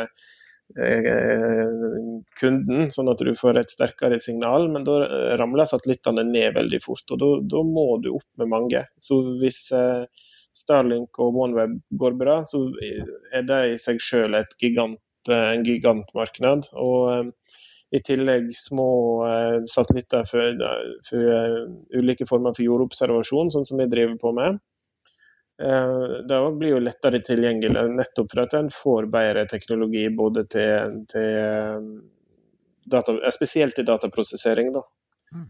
uh, 0.76 1.98
kunden, 2.36 2.90
sånn 2.92 3.12
at 3.12 3.24
du 3.24 3.32
får 3.38 3.62
et 3.62 3.72
sterkere 3.72 4.20
signal, 4.20 4.68
men 4.74 4.84
da 4.84 5.00
ramler 5.40 5.70
satellittene 5.70 6.26
ned 6.28 6.58
veldig 6.58 6.84
fort. 6.84 7.16
og 7.16 7.48
Da 7.48 7.64
må 7.64 7.88
du 8.04 8.12
opp 8.18 8.28
med 8.42 8.52
mange. 8.52 8.84
Så 9.00 9.22
hvis 9.40 9.64
Starlink 10.56 11.18
og 11.20 11.36
OneWeb 11.44 11.76
går 12.00 12.14
bra, 12.16 12.38
så 12.48 12.62
er 13.34 13.44
det 13.48 13.58
i 13.74 13.80
seg 13.80 14.00
et 14.38 14.54
gigant, 14.60 15.00
eh, 15.28 15.48
en 15.52 15.64
gigantmarked. 15.66 16.70
Og 16.80 17.02
eh, 17.12 17.58
i 17.96 18.00
tillegg 18.02 18.48
små 18.56 18.88
eh, 19.26 19.58
satellitter 19.68 20.24
for, 20.28 20.64
for 21.08 21.98
ulike 22.00 22.26
former 22.28 22.56
for 22.56 22.64
jordobservasjon, 22.64 23.52
sånn 23.52 23.68
som 23.68 23.82
vi 23.82 23.90
driver 23.92 24.16
på 24.22 24.32
med. 24.36 24.62
Det 25.56 26.38
blir 26.60 26.74
jo 26.74 26.78
lettere 26.84 27.22
tilgjengelig, 27.24 27.86
nettopp 27.96 28.26
for 28.28 28.42
at 28.42 28.54
en 28.58 28.66
får 28.68 29.06
bedre 29.08 29.46
teknologi 29.48 30.02
både 30.12 30.42
til, 30.52 30.98
til 31.08 31.86
data, 32.92 33.14
spesielt 33.32 33.80
i 33.80 33.86
dataprosessering. 33.88 34.68
Da. 34.74 34.82
Mm. 35.32 35.46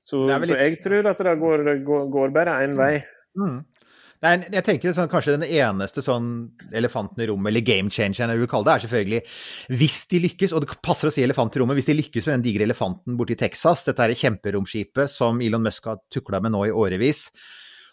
Så, 0.00 0.22
så, 0.24 0.56
jeg 0.56 0.80
tror 0.80 1.10
at 1.12 1.20
det 1.20 1.34
går, 1.42 1.66
går, 1.84 2.06
går 2.16 2.32
bare 2.34 2.56
én 2.64 2.72
vei. 2.78 2.94
Mm. 3.38 3.62
Nei, 4.22 4.36
jeg 4.54 4.62
tenker 4.66 4.92
sånn, 4.94 5.10
Kanskje 5.10 5.34
den 5.34 5.48
eneste 5.48 6.02
sånn 6.04 6.26
elefanten 6.78 7.24
i 7.24 7.26
rommet, 7.26 7.50
eller 7.50 7.64
game 7.66 7.90
changeren 7.90 8.30
jeg 8.30 8.42
vil 8.44 8.50
kalle 8.50 8.68
det, 8.68 8.74
er 8.74 8.84
selvfølgelig 8.84 9.80
hvis 9.80 9.96
de 10.12 10.20
lykkes, 10.28 10.52
og 10.54 10.62
det 10.62 10.76
passer 10.84 11.10
å 11.10 11.14
si 11.14 11.24
elefant 11.24 11.56
i 11.56 11.62
rommet, 11.62 11.78
hvis 11.80 11.90
de 11.90 11.96
lykkes 11.98 12.28
med 12.28 12.38
den 12.38 12.44
digre 12.46 12.68
elefanten 12.68 13.16
borti 13.18 13.34
Texas, 13.40 13.82
dette 13.88 14.06
er 14.06 14.14
kjemperomskipet 14.18 15.10
som 15.10 15.42
Elon 15.42 15.66
Musk 15.66 15.90
har 15.90 15.98
tukla 16.12 16.38
med 16.44 16.54
nå 16.54 16.68
i 16.68 16.76
årevis. 16.84 17.26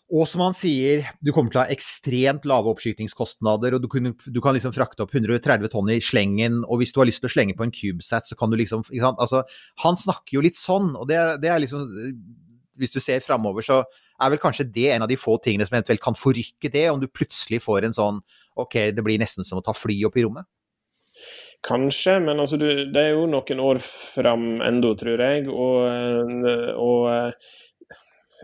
Og 0.10 0.26
som 0.26 0.42
han 0.42 0.56
sier, 0.58 1.04
du 1.22 1.30
kommer 1.34 1.54
til 1.54 1.60
å 1.60 1.64
ha 1.68 1.74
ekstremt 1.74 2.46
lave 2.50 2.72
oppskytingskostnader, 2.72 3.76
og 3.78 3.84
du, 3.84 3.88
kunne, 3.90 4.12
du, 4.14 4.40
kan 4.42 4.56
liksom 4.58 4.74
frakte 4.74 5.06
opp 5.06 5.14
130 5.14 5.70
tonn 5.74 5.90
i 5.94 6.00
slengen, 6.02 6.64
og 6.66 6.82
hvis 6.82 6.94
du 6.94 7.02
har 7.02 7.10
lyst 7.10 7.22
til 7.22 7.30
å 7.30 7.34
slenge 7.34 7.58
på 7.58 7.66
en 7.66 7.74
CubeSat, 7.74 8.30
så 8.30 8.38
kan 8.38 8.54
du 8.54 8.58
liksom 8.58 8.86
altså, 9.12 9.44
Han 9.86 9.98
snakker 9.98 10.38
jo 10.38 10.46
litt 10.46 10.58
sånn, 10.58 10.96
og 10.98 11.10
det, 11.10 11.20
det 11.42 11.50
er 11.54 11.62
liksom 11.62 11.86
Hvis 12.82 12.94
du 12.94 13.00
ser 13.02 13.22
framover, 13.26 13.66
så 13.66 13.84
er 14.20 14.34
vel 14.34 14.42
kanskje 14.42 14.68
det 14.70 14.90
en 14.94 15.06
av 15.06 15.12
de 15.12 15.18
få 15.20 15.38
tingene 15.44 15.68
som 15.68 15.78
eventuelt 15.78 16.04
kan 16.04 16.18
forrykke 16.18 16.72
det, 16.74 16.86
om 16.92 17.02
du 17.02 17.08
plutselig 17.08 17.62
får 17.64 17.88
en 17.88 17.96
sånn 17.98 18.24
ok, 18.60 18.90
det 18.96 19.06
blir 19.06 19.22
nesten 19.22 19.48
som 19.48 19.62
å 19.62 19.66
ta 19.66 19.76
fly 19.76 20.02
opp 20.08 20.18
i 20.20 20.26
rommet? 20.26 20.48
Kanskje, 21.66 22.20
men 22.24 22.40
altså, 22.40 22.60
du, 22.60 22.68
det 22.94 23.02
er 23.02 23.16
jo 23.18 23.26
noen 23.28 23.64
år 23.64 23.82
fram 23.84 24.62
ennå, 24.64 24.94
tror 25.00 25.20
jeg. 25.20 25.48
Og, 25.52 26.38
og, 26.80 27.34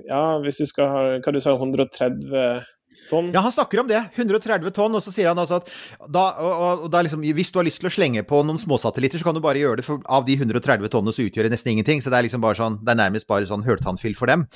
ja, 0.04 0.24
hvis 0.44 0.60
du 0.60 0.66
skal 0.68 0.92
ha 0.92 1.04
hva 1.24 1.32
du 1.36 1.40
sa, 1.40 1.54
130 1.56 2.66
tonn? 3.10 3.32
Ja, 3.32 3.46
han 3.46 3.56
snakker 3.56 3.86
om 3.86 3.88
det. 3.88 4.02
130 4.20 4.76
tonn. 4.76 4.98
Og 5.00 5.04
så 5.06 5.14
sier 5.16 5.32
han 5.32 5.40
altså 5.40 5.62
at 5.62 5.72
da, 6.12 6.26
og, 6.44 6.86
og 6.90 7.00
liksom, 7.08 7.24
hvis 7.38 7.54
du 7.56 7.62
har 7.62 7.68
lyst 7.70 7.80
til 7.84 7.88
å 7.88 7.96
slenge 7.96 8.26
på 8.28 8.42
noen 8.44 8.60
småsatellitter, 8.60 9.24
så 9.24 9.30
kan 9.30 9.40
du 9.40 9.44
bare 9.46 9.64
gjøre 9.64 9.80
det. 9.80 9.88
For 9.88 10.04
av 10.12 10.28
de 10.28 10.36
130 10.36 10.92
tonnene 10.92 11.16
så 11.16 11.24
utgjør 11.24 11.48
det 11.48 11.56
nesten 11.56 11.72
ingenting. 11.72 12.04
Så 12.04 12.12
det 12.12 12.20
er 12.20 12.28
liksom 12.28 12.44
bare 12.44 12.60
sånn, 12.60 12.82
det 12.84 12.98
er 12.98 13.04
nærmest 13.06 13.32
bare 13.32 13.48
sånn 13.48 13.64
høltannfyll 13.64 14.20
for 14.20 14.32
dem. 14.32 14.50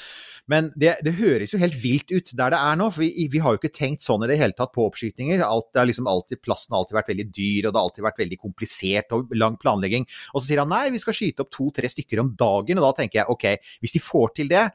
Men 0.50 0.72
det, 0.74 0.96
det, 1.06 1.14
høres 1.20 1.54
jo 1.54 1.60
helt 1.62 1.78
vilt 1.78 2.10
ut 2.10 2.32
der 2.38 2.54
det 2.56 2.60
er 2.60 2.78
nå, 2.80 2.88
for 2.94 3.06
vi, 3.06 3.28
vi, 3.30 3.42
har 3.44 3.54
jo 3.54 3.60
ikke 3.62 3.74
tenkt 3.76 4.06
sånn 4.06 4.24
i 4.26 4.30
det 4.32 4.40
hele 4.40 4.58
tatt 4.58 4.74
på 4.74 4.88
oppskytinger. 4.90 5.44
Alt, 5.46 5.70
det 5.76 5.84
er 5.84 5.90
liksom 5.92 6.10
alltid, 6.10 6.42
plassen 6.42 6.74
har 6.74 6.82
alltid 6.82 6.98
vært 6.98 7.12
veldig 7.14 7.28
dyr, 7.30 7.68
og 7.68 7.70
det 7.70 7.78
har 7.78 7.86
alltid 7.90 8.08
vært 8.08 8.24
veldig 8.24 8.40
komplisert 8.42 9.16
og 9.18 9.36
lang 9.38 9.60
planlegging. 9.62 10.08
Og 10.34 10.42
så 10.42 10.48
sier 10.48 10.64
han 10.64 10.74
nei, 10.74 10.88
vi 10.96 11.02
skal 11.04 11.18
skyte 11.18 11.46
opp 11.46 11.54
to-tre 11.54 11.92
stykker 11.94 12.24
om 12.24 12.34
dagen, 12.40 12.82
og 12.82 12.88
da 12.88 12.96
tenker 12.98 13.22
jeg 13.22 13.36
ok, 13.36 13.76
hvis 13.84 13.96
de 13.96 14.04
får 14.04 14.34
til 14.42 14.50
det 14.50 14.70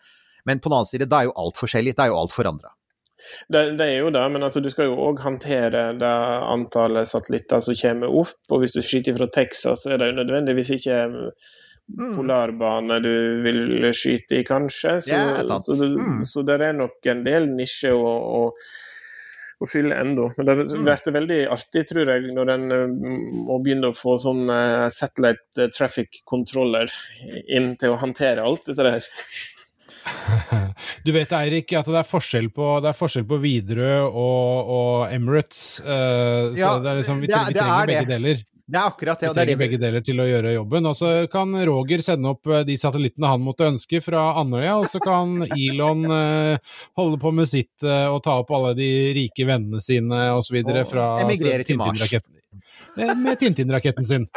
Men 0.45 0.59
på 0.61 0.69
den 0.69 0.77
annen 0.77 0.89
side, 0.89 1.07
da 1.09 1.23
er 1.23 1.31
jo 1.31 1.39
alt 1.41 1.57
forskjellig, 1.57 1.95
da 1.97 2.05
er 2.05 2.11
jo 2.13 2.19
alt 2.21 2.35
forandra. 2.35 2.75
Det, 3.49 3.61
det, 3.79 3.85
er 3.87 4.03
jo 4.03 4.11
det, 4.13 4.25
men 4.35 4.45
altså, 4.45 4.61
du 4.61 4.69
skal 4.69 4.91
jo 4.91 4.99
òg 5.07 5.23
håndtere 5.25 5.87
det 5.97 6.11
antallet 6.53 7.09
satellitter 7.09 7.63
som 7.65 7.79
kommer 7.81 8.13
opp. 8.23 8.37
Og 8.53 8.61
hvis 8.61 8.75
du 8.77 8.83
skyter 8.85 9.17
fra 9.17 9.31
Texas, 9.33 9.87
så 9.87 9.95
er 9.95 10.03
det 10.03 10.11
jo 10.11 10.19
nødvendigvis 10.19 10.75
ikke 10.77 10.99
Mm. 11.85 12.15
polarbane 12.17 12.97
du 13.05 13.43
vil 13.45 13.91
skyte 13.93 14.41
i, 14.41 14.45
kanskje. 14.47 14.97
Så, 15.05 15.13
ja, 15.13 15.45
så, 15.45 15.77
mm. 15.85 16.25
så 16.25 16.43
det 16.47 16.59
er 16.65 16.77
nok 16.77 17.07
en 17.13 17.23
del 17.27 17.49
nisjer 17.53 17.93
å, 17.93 18.13
å, 18.39 18.43
å, 19.61 19.69
fylle 19.69 19.99
ennå. 20.01 20.31
Men 20.39 20.49
det 20.49 20.57
mm. 20.65 20.85
blir 20.87 21.17
veldig 21.19 21.41
artig, 21.55 21.85
tror 21.91 22.15
jeg, 22.15 22.31
når 22.35 22.53
en 22.57 22.77
eh, 22.79 22.87
må 23.51 23.61
begynne 23.63 23.93
å 23.93 23.97
få 23.97 24.17
sånn 24.23 24.49
uh, 24.49 24.89
satellite 24.93 25.69
traffic 25.77 26.23
controller 26.25 26.93
inn 27.45 27.75
til 27.81 27.95
å 27.95 28.01
håndtere 28.01 28.45
alt 28.45 28.71
dette 28.71 28.89
der. 28.89 29.11
Du 31.05 31.13
vet 31.15 31.31
Eirik, 31.37 31.71
at 31.77 31.87
det 31.89 32.01
er 32.01 32.09
forskjell 32.09 32.49
på, 32.53 32.67
det 32.85 32.91
er 32.91 32.97
forskjell 32.97 33.25
på 33.29 33.39
Widerøe 33.41 34.01
og, 34.09 34.73
og, 34.75 35.13
Emirates. 35.13 35.79
Uh, 35.85 36.51
ja, 36.57 36.75
så 36.75 36.83
det 36.85 36.91
er 36.91 36.99
liksom, 37.01 37.21
vi, 37.21 37.29
det, 37.31 37.41
vi 37.53 37.57
trenger 37.57 37.93
begge 37.93 38.11
deler. 38.11 38.43
Det 38.65 38.79
er 38.81 38.87
akkurat 38.89 39.21
det. 39.21 39.29
og 39.29 39.35
det 39.37 39.43
er 39.43 39.49
det 39.51 39.57
begge 39.61 39.79
deler 39.81 40.05
til 40.05 40.21
å 40.23 40.25
gjøre 40.25 40.55
jobben. 40.55 40.87
Og 40.89 40.97
så 40.97 41.09
kan 41.33 41.53
Roger 41.69 42.01
sende 42.05 42.31
opp 42.33 42.49
eh, 42.49 42.63
de 42.65 42.79
satellittene 42.81 43.29
han 43.35 43.45
måtte 43.45 43.69
ønske 43.69 44.01
fra 44.05 44.31
Andøya, 44.41 44.79
og 44.81 44.89
så 44.93 45.03
kan 45.05 45.43
Elon 45.53 46.07
uh, 46.09 46.79
holde 46.97 47.21
på 47.21 47.35
med 47.37 47.51
sitt 47.51 47.85
uh, 47.85 48.09
og 48.15 48.23
ta 48.25 48.39
opp 48.41 48.55
alle 48.57 48.73
de 48.79 48.89
rike 49.19 49.45
vennene 49.49 49.83
sine 49.85 50.31
osv. 50.33 50.63
fra 50.89 51.11
Tintin-raketten. 51.29 52.33
Med 53.21 53.37
Tintin-raketten 53.43 54.09
sin. 54.09 54.27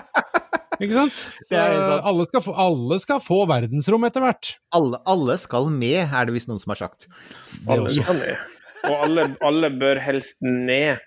Ikke 0.77 0.93
sant? 0.93 1.23
Så 1.47 1.57
alle 1.57 2.27
skal, 2.27 2.43
få, 2.45 2.53
alle 2.53 2.99
skal, 3.01 3.21
få, 3.23 3.39
verdensrom 3.49 4.03
etter 4.05 4.21
hvert. 4.21 4.51
Alle, 4.77 4.99
alle, 5.09 5.39
skal 5.41 5.71
med, 5.73 6.03
er 6.05 6.27
det 6.27 6.35
visst 6.35 6.51
noen 6.51 6.61
som 6.61 6.75
har 6.75 6.83
sagt. 6.83 7.07
Alle 7.65 7.89
skal 7.95 8.19
med. 8.19 8.57
Og 8.85 9.05
alle, 9.07 9.25
alle 9.47 9.71
bør 9.73 9.99
helst 10.03 10.43
ned. 10.45 11.01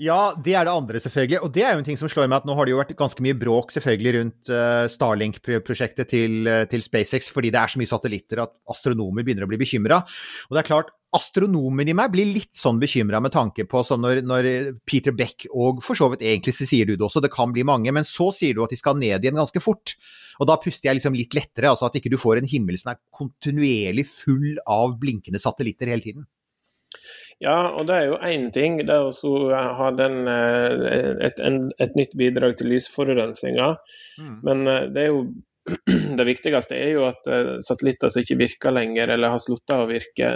Ja, 0.00 0.34
det 0.34 0.56
er 0.58 0.66
det 0.66 0.74
andre, 0.74 1.00
selvfølgelig. 1.02 1.40
Og 1.46 1.52
det 1.54 1.62
er 1.62 1.74
jo 1.74 1.82
en 1.82 1.86
ting 1.86 1.98
som 2.00 2.10
slår 2.10 2.26
meg 2.26 2.40
at 2.40 2.48
nå 2.48 2.56
har 2.58 2.66
det 2.66 2.74
jo 2.74 2.80
vært 2.80 2.96
ganske 2.98 3.22
mye 3.24 3.36
bråk 3.38 3.70
selvfølgelig 3.74 4.14
rundt 4.16 4.50
uh, 4.50 4.86
Starlink-prosjektet 4.90 6.10
til, 6.10 6.40
uh, 6.48 6.64
til, 6.70 6.82
SpaceX, 6.82 7.30
fordi 7.34 7.52
det 7.54 7.60
er 7.60 7.70
så 7.70 7.80
mye 7.80 7.90
satellitter 7.90 8.42
at 8.42 8.54
astronomer 8.74 9.26
begynner 9.26 9.46
å 9.46 9.50
bli 9.52 9.60
bekymra. 9.60 10.00
Og 10.48 10.56
det 10.56 10.64
er 10.64 10.70
klart, 10.70 10.90
astronomen 11.14 11.90
i 11.90 11.94
meg 11.94 12.10
blir 12.10 12.26
litt 12.26 12.56
sånn 12.58 12.80
bekymra 12.82 13.20
med 13.22 13.34
tanke 13.34 13.68
på 13.70 13.84
sånn 13.86 14.02
når, 14.02 14.24
når, 14.26 14.50
Peter 14.88 15.14
Beck, 15.14 15.46
og 15.54 15.82
for 15.86 15.98
så 15.98 16.10
vidt 16.10 16.26
egentlig 16.26 16.56
så 16.58 16.66
sier 16.66 16.90
du 16.90 16.96
det 16.96 17.06
også, 17.06 17.22
det 17.22 17.32
kan 17.34 17.54
bli 17.54 17.66
mange, 17.66 17.94
men 17.94 18.08
så 18.08 18.32
sier 18.34 18.56
du 18.56 18.64
at 18.64 18.74
de 18.74 18.80
skal 18.80 18.98
ned 18.98 19.22
igjen 19.22 19.38
ganske 19.38 19.62
fort. 19.62 19.94
Og 20.42 20.50
da 20.50 20.58
puster 20.58 20.90
jeg 20.90 20.98
liksom 20.98 21.14
litt 21.14 21.36
lettere, 21.38 21.70
altså 21.70 21.86
at 21.86 22.00
ikke 22.00 22.10
du 22.10 22.18
får 22.18 22.40
en 22.40 22.50
himmel 22.50 22.80
som 22.80 22.90
er 22.90 23.02
kontinuerlig 23.14 24.08
full 24.10 24.56
av 24.66 24.98
blinkende 24.98 25.38
satellitter 25.42 25.92
hele 25.92 26.02
tiden. 26.02 26.26
Ja, 27.42 27.56
og 27.74 27.88
det 27.88 27.96
er 27.96 28.06
jo 28.10 28.20
én 28.22 28.50
ting. 28.54 28.78
Det 28.86 28.94
er 28.94 29.08
å 29.08 29.64
ha 29.78 29.90
den, 29.96 30.22
eh, 30.30 31.08
et, 31.26 31.40
et, 31.40 31.98
nytt 31.98 32.14
bidrag 32.18 32.56
til 32.58 32.70
lysforurensninga. 32.72 33.74
Mm. 34.20 34.36
Men 34.46 34.70
eh, 34.70 34.86
det 34.94 35.04
er 35.04 35.10
jo 35.10 35.24
det 36.18 36.26
viktigste 36.28 36.76
er 36.76 36.90
jo 36.92 37.06
at 37.08 37.30
eh, 37.30 37.54
satellitter 37.64 38.12
som 38.12 38.24
ikke 38.24 38.40
virker 38.40 38.76
lenger, 38.76 39.14
eller 39.14 39.34
har 39.34 39.42
sluttet 39.42 39.76
å 39.76 39.88
virke, 39.90 40.34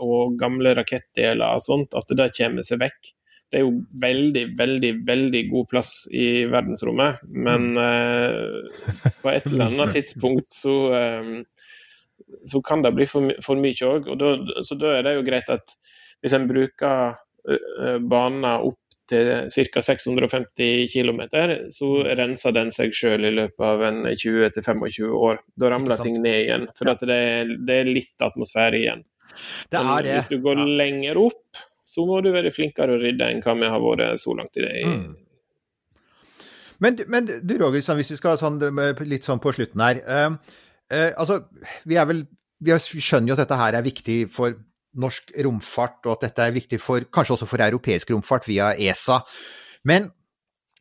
og 0.00 0.38
gamle 0.40 0.74
rakettdeler 0.78 1.46
og 1.58 1.64
sånt, 1.64 1.94
at 1.96 2.16
det 2.16 2.32
kommer 2.38 2.66
seg 2.66 2.82
vekk. 2.82 3.12
Det 3.52 3.60
er 3.60 3.66
jo 3.68 3.74
veldig, 4.02 4.44
veldig, 4.58 4.92
veldig 5.06 5.42
god 5.52 5.66
plass 5.70 5.92
i 6.10 6.26
verdensrommet, 6.50 7.20
men 7.28 7.76
uh, 7.78 8.64
på 9.20 9.30
et 9.30 9.46
eller 9.46 9.68
annet 9.68 9.92
tidspunkt 10.00 10.48
så, 10.50 10.74
så 12.50 12.62
kan 12.66 12.82
det 12.82 12.96
bli 12.96 13.06
for, 13.06 13.30
for 13.44 13.60
mye 13.60 13.92
òg. 13.92 14.08
Så 14.66 14.80
da 14.80 14.96
er 14.96 15.06
det 15.06 15.14
jo 15.20 15.26
greit 15.28 15.52
at 15.54 15.76
hvis 16.24 16.34
en 16.38 16.48
bruker 16.48 17.14
banen 18.08 18.46
opp 18.48 18.78
til 19.10 19.28
ca. 19.52 19.82
650 19.84 20.86
km, 20.88 21.18
så 21.76 21.88
renser 22.16 22.54
den 22.56 22.70
seg 22.72 22.94
sjøl 22.96 23.26
i 23.28 23.32
løpet 23.36 23.60
av 23.68 23.82
20-25 23.84 25.10
år. 25.12 25.42
Da 25.60 25.68
ramler 25.74 26.00
ting 26.00 26.16
ned 26.24 26.38
igjen, 26.46 26.64
for 26.78 26.88
at 26.94 27.04
det, 27.04 27.18
er, 27.34 27.52
det 27.68 27.76
er 27.82 27.90
litt 27.90 28.24
atmosfære 28.24 28.80
igjen. 28.80 29.04
Det 29.68 29.76
Men 29.82 29.90
er 29.98 30.06
det. 30.06 30.14
hvis 30.16 30.30
du 30.32 30.38
går 30.46 30.62
Ja. 30.62 30.66
lenger 30.80 31.20
opp, 31.20 31.60
så 31.84 32.06
må 32.08 32.22
du 32.24 32.30
være 32.32 32.52
flinkere 32.54 32.96
å 32.96 33.00
rydde 33.02 33.28
enn 33.28 33.42
hva 33.44 33.54
vi 33.60 33.68
har 33.74 33.82
vært 33.84 34.22
så 34.24 34.32
langt 34.38 34.56
i 34.56 34.64
det. 34.64 34.72
Mm. 34.88 35.16
Men, 36.80 36.98
men 37.12 37.28
du 37.28 37.54
Roger, 37.60 37.84
sånn, 37.84 38.00
hvis 38.00 38.10
vi 38.14 38.18
skal 38.18 38.38
sånn, 38.40 38.56
litt 39.06 39.26
sånn 39.28 39.40
på 39.42 39.52
slutten 39.54 39.84
her. 39.84 40.00
Uh, 40.08 40.56
uh, 40.90 41.10
altså, 41.20 41.42
vi 41.84 42.00
vel 42.00 42.24
Vi 42.64 42.72
er- 42.72 42.80
skjønner 42.80 43.28
jo 43.28 43.34
at 43.36 43.42
dette 43.44 43.56
her 43.60 43.74
er 43.76 43.84
viktig 43.84 44.30
for 44.32 44.54
norsk 45.00 45.32
romfart, 45.46 46.00
og 46.06 46.16
at 46.16 46.28
dette 46.28 46.44
er 46.44 46.54
viktig 46.54 46.80
for 46.82 47.06
kanskje 47.14 47.36
også 47.36 47.48
for 47.50 47.64
europeisk 47.64 48.12
romfart 48.14 48.46
via 48.48 48.72
ESA. 48.74 49.22
Men 49.88 50.12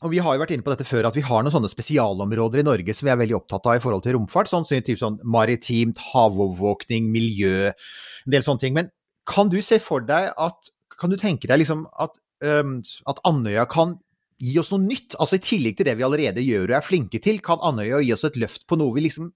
og 0.03 0.11
Vi 0.11 0.20
har 0.20 0.36
jo 0.36 0.41
vært 0.41 0.51
inne 0.51 0.66
på 0.66 0.72
dette 0.74 0.84
før, 0.84 1.07
at 1.07 1.16
vi 1.16 1.24
har 1.24 1.45
noen 1.45 1.53
sånne 1.53 1.70
spesialområder 1.72 2.59
i 2.59 2.66
Norge 2.68 2.95
som 2.95 3.07
vi 3.07 3.11
er 3.14 3.20
veldig 3.22 3.38
opptatt 3.38 3.70
av 3.72 3.78
i 3.78 3.84
forhold 3.84 4.03
til 4.03 4.18
romfart. 4.18 4.49
Sånn, 4.51 4.66
sånn, 4.68 5.22
maritimt, 5.24 6.01
havovervåkning, 6.11 7.07
miljø, 7.14 7.72
en 7.72 8.36
del 8.36 8.43
sånne 8.43 8.66
ting. 8.66 8.76
Men 8.76 8.89
kan 9.30 9.47
du 9.47 9.61
se 9.64 9.80
for 9.80 10.03
deg 10.03 10.32
at 10.36 10.72
Kan 10.93 11.09
du 11.09 11.18
tenke 11.18 11.49
deg 11.49 11.57
liksom 11.57 11.88
at, 11.99 12.20
um, 12.45 12.76
at 13.09 13.18
Andøya 13.26 13.64
kan 13.68 13.95
gi 14.39 14.59
oss 14.61 14.70
noe 14.72 14.80
nytt? 14.84 15.16
Altså 15.20 15.39
I 15.39 15.41
tillegg 15.43 15.80
til 15.80 15.88
det 15.88 15.95
vi 15.97 16.05
allerede 16.05 16.43
gjør 16.45 16.70
og 16.70 16.76
er 16.78 16.86
flinke 16.86 17.20
til, 17.20 17.39
kan 17.43 17.59
Andøya 17.66 17.97
gi 18.05 18.14
oss 18.14 18.24
et 18.30 18.38
løft 18.39 18.68
på 18.70 18.78
noe 18.80 18.93
vi 18.93 19.07
liksom 19.07 19.32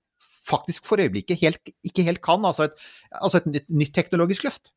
faktisk 0.47 0.87
for 0.87 1.01
øyeblikket 1.03 1.43
helt, 1.43 1.73
ikke 1.85 2.05
helt 2.07 2.23
kan? 2.23 2.45
Altså 2.47 2.69
et, 2.69 2.75
altså 3.11 3.41
et 3.41 3.49
nytt, 3.53 3.69
nytt 3.69 3.95
teknologisk 3.95 4.47
løft? 4.47 4.71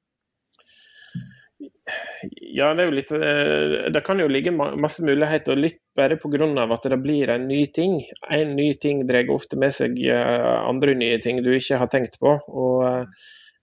Ja, 2.55 2.71
det 2.75 2.85
er 2.85 2.89
jo 2.89 2.95
litt 2.95 3.11
eh, 3.13 3.73
Det 3.93 4.03
kan 4.07 4.21
jo 4.23 4.29
ligge 4.31 4.53
masse 4.55 5.03
muligheter, 5.05 5.59
litt 5.59 5.81
bare 5.97 6.19
pga. 6.21 6.47
at 6.75 6.89
det 6.93 7.01
blir 7.03 7.31
en 7.31 7.49
ny 7.49 7.67
ting. 7.67 8.01
En 8.31 8.55
ny 8.57 8.73
ting 8.75 9.07
drar 9.09 9.31
ofte 9.33 9.59
med 9.61 9.75
seg 9.75 9.99
eh, 9.99 10.69
andre 10.69 10.95
nye 10.95 11.19
ting 11.19 11.43
du 11.45 11.53
ikke 11.55 11.81
har 11.81 11.91
tenkt 11.93 12.19
på. 12.21 12.37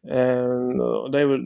Eh, 0.07 0.83
og 0.87 1.09
det 1.11 1.21
er 1.21 1.25
jo 1.25 1.39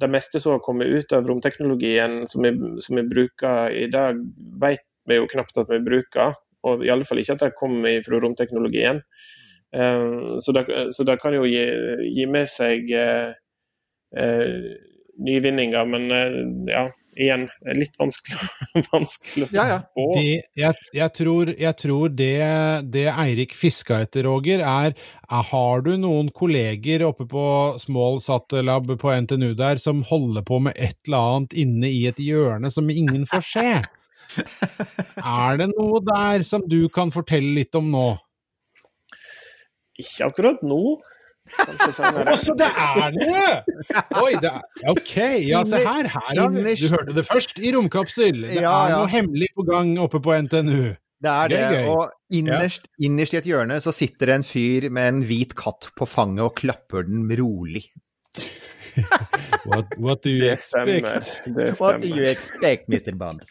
det 0.00 0.08
meste 0.08 0.40
som 0.40 0.56
har 0.56 0.62
kommet 0.64 0.88
ut 0.88 1.12
av 1.12 1.26
romteknologien 1.28 2.22
som 2.30 2.44
vi, 2.44 2.54
som 2.80 2.96
vi 2.96 3.08
bruker 3.08 3.74
i 3.76 3.88
dag, 3.92 4.20
vet 4.62 4.86
vi 5.08 5.18
jo 5.18 5.28
knapt 5.28 5.58
at 5.60 5.72
vi 5.72 5.82
bruker. 5.84 6.38
Og 6.68 6.84
i 6.84 6.92
alle 6.92 7.06
fall 7.08 7.20
ikke 7.20 7.36
at 7.36 7.44
det 7.44 7.56
kommer 7.58 8.02
fra 8.04 8.20
romteknologien. 8.20 9.02
Eh, 9.76 10.38
så, 10.40 10.52
det, 10.52 10.92
så 10.92 11.04
det 11.06 11.18
kan 11.22 11.34
jo 11.34 11.46
gi, 11.46 11.64
gi 12.10 12.26
med 12.30 12.48
seg 12.50 12.90
eh, 12.90 13.34
eh, 14.18 14.56
nyvinninger, 15.20 15.86
men 15.90 16.08
ja, 16.70 16.86
igjen, 17.20 17.44
litt 17.76 17.98
vanskelig, 18.00 18.38
vanskelig 18.94 19.46
å 19.46 19.54
Ja, 19.54 19.66
ja. 19.68 19.78
spå. 19.84 20.06
Det, 20.16 20.32
jeg, 20.58 20.78
jeg 20.96 21.14
tror, 21.18 21.52
jeg 21.60 21.78
tror 21.82 22.14
det, 22.16 22.32
det 22.94 23.06
Eirik 23.12 23.54
fiska 23.58 24.00
etter, 24.06 24.24
Roger, 24.26 24.64
er, 24.64 24.96
er 25.28 25.46
Har 25.50 25.84
du 25.86 25.92
noen 26.00 26.30
kolleger 26.34 27.04
oppe 27.10 27.28
på 27.30 27.44
Small 27.82 28.20
Sat-lab 28.24 28.88
på 29.02 29.14
NTNU 29.26 29.52
der 29.58 29.82
som 29.82 30.02
holder 30.08 30.46
på 30.46 30.62
med 30.66 30.78
et 30.78 30.98
eller 31.06 31.36
annet 31.36 31.58
inne 31.66 31.92
i 31.92 32.06
et 32.10 32.22
hjørne 32.22 32.72
som 32.72 32.90
ingen 32.90 33.28
får 33.30 33.46
se? 33.52 33.70
Er 35.20 35.56
det 35.58 35.72
noe 35.72 35.98
der 36.06 36.44
som 36.46 36.62
du 36.70 36.84
kan 36.94 37.10
fortelle 37.10 37.50
litt 37.56 37.74
om 37.74 37.90
nå? 37.90 38.12
Ikke 40.00 40.28
akkurat 40.30 40.62
nå. 40.66 40.80
Også 42.30 42.54
det 42.58 42.66
er 42.68 43.14
noe! 43.16 43.46
Oi, 44.20 44.32
det 44.42 44.50
er, 44.52 44.60
ok, 44.92 45.14
ja, 45.48 45.62
se 45.66 45.80
her. 45.82 46.06
her 46.12 46.36
har 46.38 46.52
vi, 46.54 46.74
du 46.78 46.84
hørte 46.92 47.14
det 47.16 47.24
først 47.26 47.58
i 47.58 47.72
Romkapsel. 47.74 48.42
Det 48.44 48.60
Ja, 48.60 48.74
er 48.84 48.92
ja. 48.92 48.98
noe 49.00 49.10
hemmelig 49.10 49.48
på 49.56 49.64
gang 49.66 49.96
oppe 50.02 50.20
på 50.22 50.36
NTNU. 50.46 50.92
Det 51.20 51.28
er 51.32 51.48
Det 51.52 51.58
det. 51.58 51.80
er. 51.80 51.88
Og 51.90 52.12
innerst, 52.32 52.86
innerst 53.02 53.34
i 53.34 53.40
et 53.40 53.48
hjørne 53.50 53.80
så 53.84 53.92
sitter 53.92 54.30
det 54.30 54.36
en 54.40 54.46
fyr 54.46 54.86
med 54.94 55.08
en 55.14 55.24
hvit 55.28 55.56
katt 55.58 55.90
på 55.98 56.06
fanget 56.08 56.44
og 56.46 56.54
klapper 56.60 57.04
den 57.08 57.26
rolig. 57.40 57.86
What, 59.70 59.92
what 59.98 60.22
do 60.24 60.30
you 60.30 60.40
Det 60.40 60.56
stemmer. 60.60 60.96
expect? 60.98 61.56
Det 61.56 61.80
What 61.80 62.00
do 62.00 62.08
you 62.08 62.24
expect, 62.24 62.88
Mr. 62.88 63.12
Bond? 63.14 63.44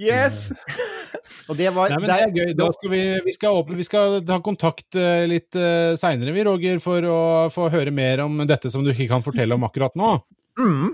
Yes! 0.00 0.50
Og 1.48 1.56
det 1.56 1.70
var 1.74 1.92
Nei, 1.92 2.00
men 2.02 2.10
det 2.10 2.16
er 2.18 2.32
gøy. 2.34 2.50
Da 2.58 2.68
skal 2.74 2.92
vi, 2.92 3.02
vi, 3.24 3.34
skal 3.36 3.60
åpne, 3.60 3.78
vi 3.78 3.86
skal 3.86 4.18
ta 4.26 4.38
kontakt 4.44 4.98
eh, 4.98 5.24
litt 5.30 5.54
uh, 5.56 5.94
seinere, 6.00 6.34
vi, 6.34 6.44
Roger, 6.46 6.82
for 6.82 7.06
å 7.08 7.20
få 7.54 7.68
høre 7.72 7.94
mer 7.94 8.24
om 8.24 8.42
dette 8.48 8.72
som 8.72 8.84
du 8.84 8.92
ikke 8.92 9.08
kan 9.14 9.24
fortelle 9.24 9.56
om 9.56 9.64
akkurat 9.68 9.94
nå. 9.98 10.16
Mm. 10.60 10.92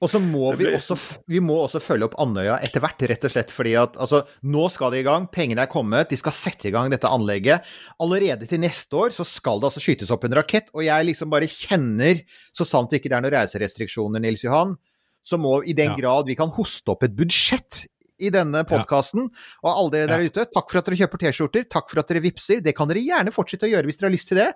Og 0.00 0.08
så 0.08 0.16
må 0.22 0.54
vi 0.56 0.64
også, 0.72 0.96
vi 1.28 1.42
må 1.44 1.58
også 1.60 1.80
følge 1.84 2.06
opp 2.06 2.14
Andøya 2.22 2.54
etter 2.64 2.80
hvert, 2.80 3.02
rett 3.10 3.24
og 3.28 3.32
slett. 3.34 3.50
fordi 3.52 3.74
at 3.76 3.98
altså, 4.00 4.22
nå 4.48 4.64
skal 4.72 4.94
de 4.94 5.02
i 5.02 5.04
gang, 5.04 5.26
pengene 5.28 5.66
er 5.66 5.70
kommet, 5.70 6.08
de 6.08 6.16
skal 6.16 6.32
sette 6.32 6.70
i 6.70 6.72
gang 6.72 6.88
dette 6.92 7.08
anlegget. 7.08 7.68
Allerede 8.00 8.48
til 8.48 8.62
neste 8.64 8.96
år 8.96 9.12
så 9.12 9.26
skal 9.28 9.60
det 9.60 9.68
altså 9.68 9.84
skytes 9.84 10.12
opp 10.14 10.24
en 10.24 10.38
rakett, 10.40 10.72
og 10.72 10.86
jeg 10.86 11.08
liksom 11.10 11.32
bare 11.32 11.50
kjenner, 11.50 12.24
så 12.56 12.64
sant 12.64 12.88
det 12.88 13.02
ikke 13.02 13.12
er 13.12 13.20
noen 13.20 13.34
reiserestriksjoner, 13.36 14.24
Nils 14.24 14.46
Johan, 14.46 14.72
så 15.20 15.36
må 15.36 15.58
i 15.68 15.76
den 15.76 15.92
grad 16.00 16.30
vi 16.30 16.38
kan 16.38 16.52
hoste 16.56 16.94
opp 16.94 17.04
et 17.04 17.16
budsjett 17.16 17.84
i 18.20 18.30
denne 18.30 18.62
podkasten. 18.68 19.26
Og 19.64 19.70
alle 19.70 19.90
dere 19.94 20.08
der 20.12 20.24
ute, 20.28 20.44
takk 20.54 20.70
for 20.70 20.78
at 20.82 20.86
dere 20.90 20.98
kjøper 21.00 21.22
T-skjorter, 21.24 21.64
takk 21.72 21.90
for 21.90 22.00
at 22.02 22.08
dere 22.12 22.22
vippser. 22.24 22.60
Det 22.62 22.74
kan 22.76 22.88
dere 22.90 23.02
gjerne 23.04 23.32
fortsette 23.34 23.66
å 23.66 23.72
gjøre 23.72 23.88
hvis 23.90 24.00
dere 24.00 24.10
har 24.10 24.14
lyst 24.16 24.28
til 24.32 24.40
det. 24.42 24.48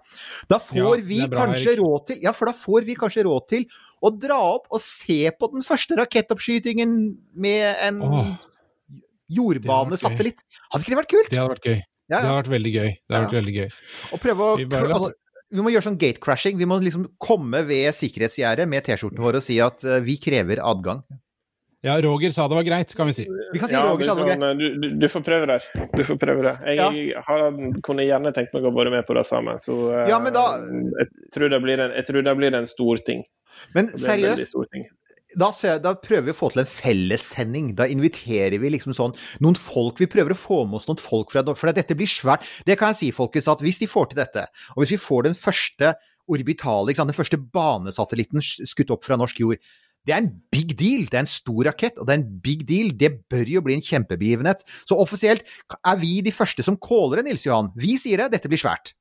Da 0.53 0.59
får 0.63 0.99
Ja, 0.99 1.05
vi 1.09 1.21
bra, 1.27 1.45
kanskje 1.47 1.73
Erik. 1.73 1.81
råd 1.83 2.07
til 2.07 2.23
Ja, 2.23 2.33
for 2.33 2.47
da 2.47 2.53
får 2.53 2.85
vi 2.89 2.95
kanskje 3.01 3.25
råd 3.25 3.49
til 3.49 3.67
å 4.05 4.13
dra 4.21 4.39
opp 4.55 4.67
og 4.71 4.81
se 4.81 5.31
på 5.31 5.51
den 5.53 5.63
første 5.67 5.97
rakettoppskytingen 5.99 7.17
med 7.35 7.77
en 7.89 8.03
Åh, 8.03 8.31
jordbanesatellitt. 9.35 10.41
Hadde 10.73 10.85
ikke 10.85 10.95
det 10.95 11.01
vært 11.03 11.13
kult? 11.13 11.31
det 11.33 11.39
hadde 11.41 11.55
vært 11.57 11.69
gøy. 11.71 11.81
Ja, 12.13 12.19
Det 12.21 12.29
hadde 12.29 12.41
vært 12.43 12.53
veldig 12.53 12.73
gøy. 12.75 12.89
Det 12.93 13.15
hadde 13.15 13.21
Ja. 13.23 13.29
vært 13.29 13.39
veldig 13.41 13.55
gøy. 13.57 13.69
Og 14.13 14.21
prøve 14.21 14.41
å 14.45 14.57
Vi 14.59 14.65
altså, 14.67 15.13
vi 15.55 15.61
må 15.63 15.71
gjøre 15.71 15.87
sånn 15.87 15.99
gatecrashing. 15.99 16.59
Vi 16.59 16.65
må 16.67 16.81
liksom 16.83 17.07
komme 17.19 17.65
ved 17.67 17.95
sikkerhetsgjerdet 17.95 18.69
med 18.69 18.85
T-skjorten 18.85 19.19
vår 19.23 19.37
og 19.37 19.43
si 19.43 19.59
at 19.61 19.85
eh, 19.85 20.01
vi 20.01 20.17
krever 20.19 20.59
adgang. 20.61 21.03
Ja, 21.85 21.99
Roger 22.01 22.33
sa 22.33 22.47
det 22.49 22.57
var 22.57 22.65
greit, 22.65 22.95
kan 22.97 23.11
vi 23.11 23.13
si. 23.13 23.27
Vi 23.53 23.61
kan 23.61 23.69
si 23.69 23.77
Ja, 23.77 23.83
Roger 23.85 24.09
sa 24.09 24.15
det 24.17 24.25
var 24.25 24.39
greit. 24.41 24.59
du, 24.59 24.67
du, 24.81 24.89
du 25.03 25.07
får 25.13 25.25
prøve 25.27 25.49
det. 25.51 25.61
Du 25.93 26.05
får 26.09 26.19
prøve 26.23 26.47
det. 26.47 26.55
Jeg 26.79 27.13
har, 27.27 27.47
kunne 27.85 28.07
gjerne 28.09 28.33
tenkt 28.33 28.57
meg 28.57 28.65
å 28.65 28.73
være 28.73 28.95
med 28.95 29.05
på 29.05 29.17
det 29.19 29.27
samme, 29.29 29.59
så 29.61 29.77
eh, 29.93 30.09
Ja, 30.09 30.21
men 30.25 30.33
da- 30.33 30.57
jeg, 30.65 31.11
tror 31.37 31.53
det 31.53 31.61
blir 31.65 31.83
en, 31.85 31.93
jeg 31.99 32.09
tror 32.09 32.25
det 32.25 32.37
blir 32.41 32.57
en 32.57 32.69
stor 32.71 33.03
ting. 33.05 33.21
Men 33.77 33.91
er 33.93 34.01
seriøst, 34.01 34.57
da, 35.35 35.51
da 35.83 35.93
prøver 35.99 36.29
vi 36.29 36.33
å 36.33 36.39
få 36.39 36.51
til 36.55 36.63
en 36.63 36.71
fellessending. 36.71 37.71
Da 37.79 37.87
inviterer 37.91 38.57
vi 38.63 38.73
liksom 38.73 38.95
sånn 38.97 39.15
noen 39.45 39.59
folk. 39.59 40.01
Vi 40.01 40.09
prøver 40.11 40.35
å 40.35 40.39
få 40.39 40.63
med 40.65 40.79
oss 40.81 40.89
noen 40.89 41.01
folk 41.03 41.35
fra 41.35 41.45
For 41.53 41.75
dette 41.75 41.97
blir 41.99 42.11
svært. 42.11 42.47
Det 42.67 42.79
kan 42.81 42.95
jeg 42.95 43.01
si, 43.03 43.13
folkens, 43.15 43.51
at 43.51 43.63
hvis 43.65 43.83
de 43.83 43.91
får 43.91 44.13
til 44.13 44.23
dette, 44.23 44.47
og 44.75 44.83
hvis 44.85 44.95
vi 44.97 45.01
får 45.05 45.29
den 45.29 45.39
første 45.39 45.95
orbitale, 46.31 46.89
ikke 46.91 47.03
sant, 47.03 47.13
den 47.13 47.19
første 47.19 47.41
banesatellitten 47.53 48.41
skutt 48.45 48.93
opp 48.95 49.05
fra 49.05 49.19
norsk 49.21 49.43
jord 49.43 49.61
det 50.05 50.13
er 50.15 50.21
en 50.23 50.31
big 50.53 50.75
deal. 50.77 51.07
Det 51.09 51.17
er 51.17 51.25
en 51.25 51.31
stor 51.31 51.63
rakett, 51.71 51.97
og 51.99 52.07
det 52.09 52.15
er 52.17 52.21
en 52.23 52.41
big 52.45 52.67
deal. 52.69 52.91
Det 53.01 53.11
bør 53.33 53.49
jo 53.49 53.63
bli 53.65 53.79
en 53.79 53.85
kjempebegivenhet. 53.85 54.65
Så 54.89 54.99
offisielt 55.01 55.47
er 55.81 55.97
vi 56.03 56.19
de 56.27 56.33
første 56.35 56.65
som 56.67 56.77
caller 56.77 57.23
det, 57.23 57.31
Nils 57.31 57.47
Johan. 57.47 57.71
Vi 57.79 57.97
sier 58.03 58.21
det. 58.25 58.33
Dette 58.37 58.51
blir 58.53 58.61
svært. 58.61 58.93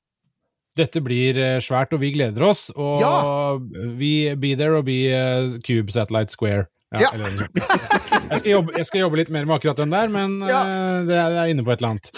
Dette 0.80 1.04
blir 1.06 1.38
eh, 1.38 1.60
svært, 1.62 1.92
og 1.94 2.00
vi 2.02 2.14
gleder 2.16 2.48
oss. 2.48 2.70
Og 2.74 3.04
Ja. 3.04 3.58
vi 4.00 4.14
be 4.40 4.56
there 4.58 4.80
og 4.80 4.88
be 4.88 4.96
eh, 5.14 5.60
Cube 5.68 5.94
Satellite 5.94 6.34
Square. 6.34 6.66
Ja. 6.94 7.10
eller 7.14 7.48
jeg, 7.50 8.40
skal 8.40 8.52
jobbe, 8.52 8.74
jeg 8.78 8.86
skal 8.86 9.00
jobbe 9.02 9.18
litt 9.18 9.30
mer 9.34 9.48
med 9.50 9.56
akkurat 9.56 9.80
den 9.82 9.90
der, 9.94 10.12
men 10.14 10.36
eh, 10.46 11.06
det 11.10 11.16
er, 11.18 11.30
det 11.34 11.40
er 11.42 11.50
inne 11.50 11.66
på 11.66 11.74
et 11.74 11.82
eller 11.82 11.96
annet. 11.96 12.12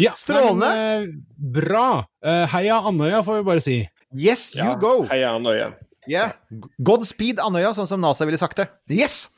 Ja, 0.00 0.14
Strålende. 0.16 0.70
Men, 0.72 1.02
uh, 1.12 1.48
bra. 1.52 1.86
Uh, 2.24 2.46
heia 2.48 2.78
Andøya, 2.88 3.20
får 3.26 3.42
vi 3.42 3.46
bare 3.50 3.60
si. 3.64 3.74
Yes, 4.16 4.54
you 4.56 4.64
Ja, 4.64 4.74
go! 4.80 5.02
Heia 5.10 5.34
Andøya. 5.36 5.70
Yeah. 6.10 6.34
Godspeed 6.82 7.40
Andøya, 7.42 7.72
sånn 7.76 7.90
som 7.90 8.02
NASA 8.02 8.26
ville 8.26 8.40
sagt 8.40 8.58
det. 8.58 8.68
Yes! 8.90 9.28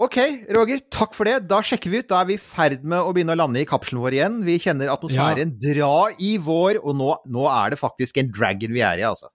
Ok, 0.00 0.16
Roger, 0.56 0.80
takk 0.88 1.12
for 1.12 1.28
det. 1.28 1.42
Da 1.50 1.58
sjekker 1.64 1.92
vi 1.92 2.00
ut. 2.00 2.08
Da 2.08 2.22
er 2.22 2.30
vi 2.30 2.38
i 2.38 2.40
ferd 2.40 2.86
med 2.88 3.04
å 3.04 3.10
begynne 3.12 3.34
å 3.36 3.40
lande 3.42 3.60
i 3.60 3.68
kapselen 3.68 4.00
vår 4.00 4.16
igjen. 4.16 4.38
Vi 4.46 4.56
kjenner 4.64 4.92
atmosfæren 4.92 5.52
dra 5.60 6.06
i 6.16 6.38
vår, 6.40 6.78
og 6.80 6.96
nå, 6.96 7.10
nå 7.28 7.44
er 7.52 7.74
det 7.74 7.80
faktisk 7.80 8.20
en 8.22 8.30
dragon 8.32 8.72
vi 8.72 8.80
er 8.86 9.02
i, 9.02 9.04
altså. 9.08 9.28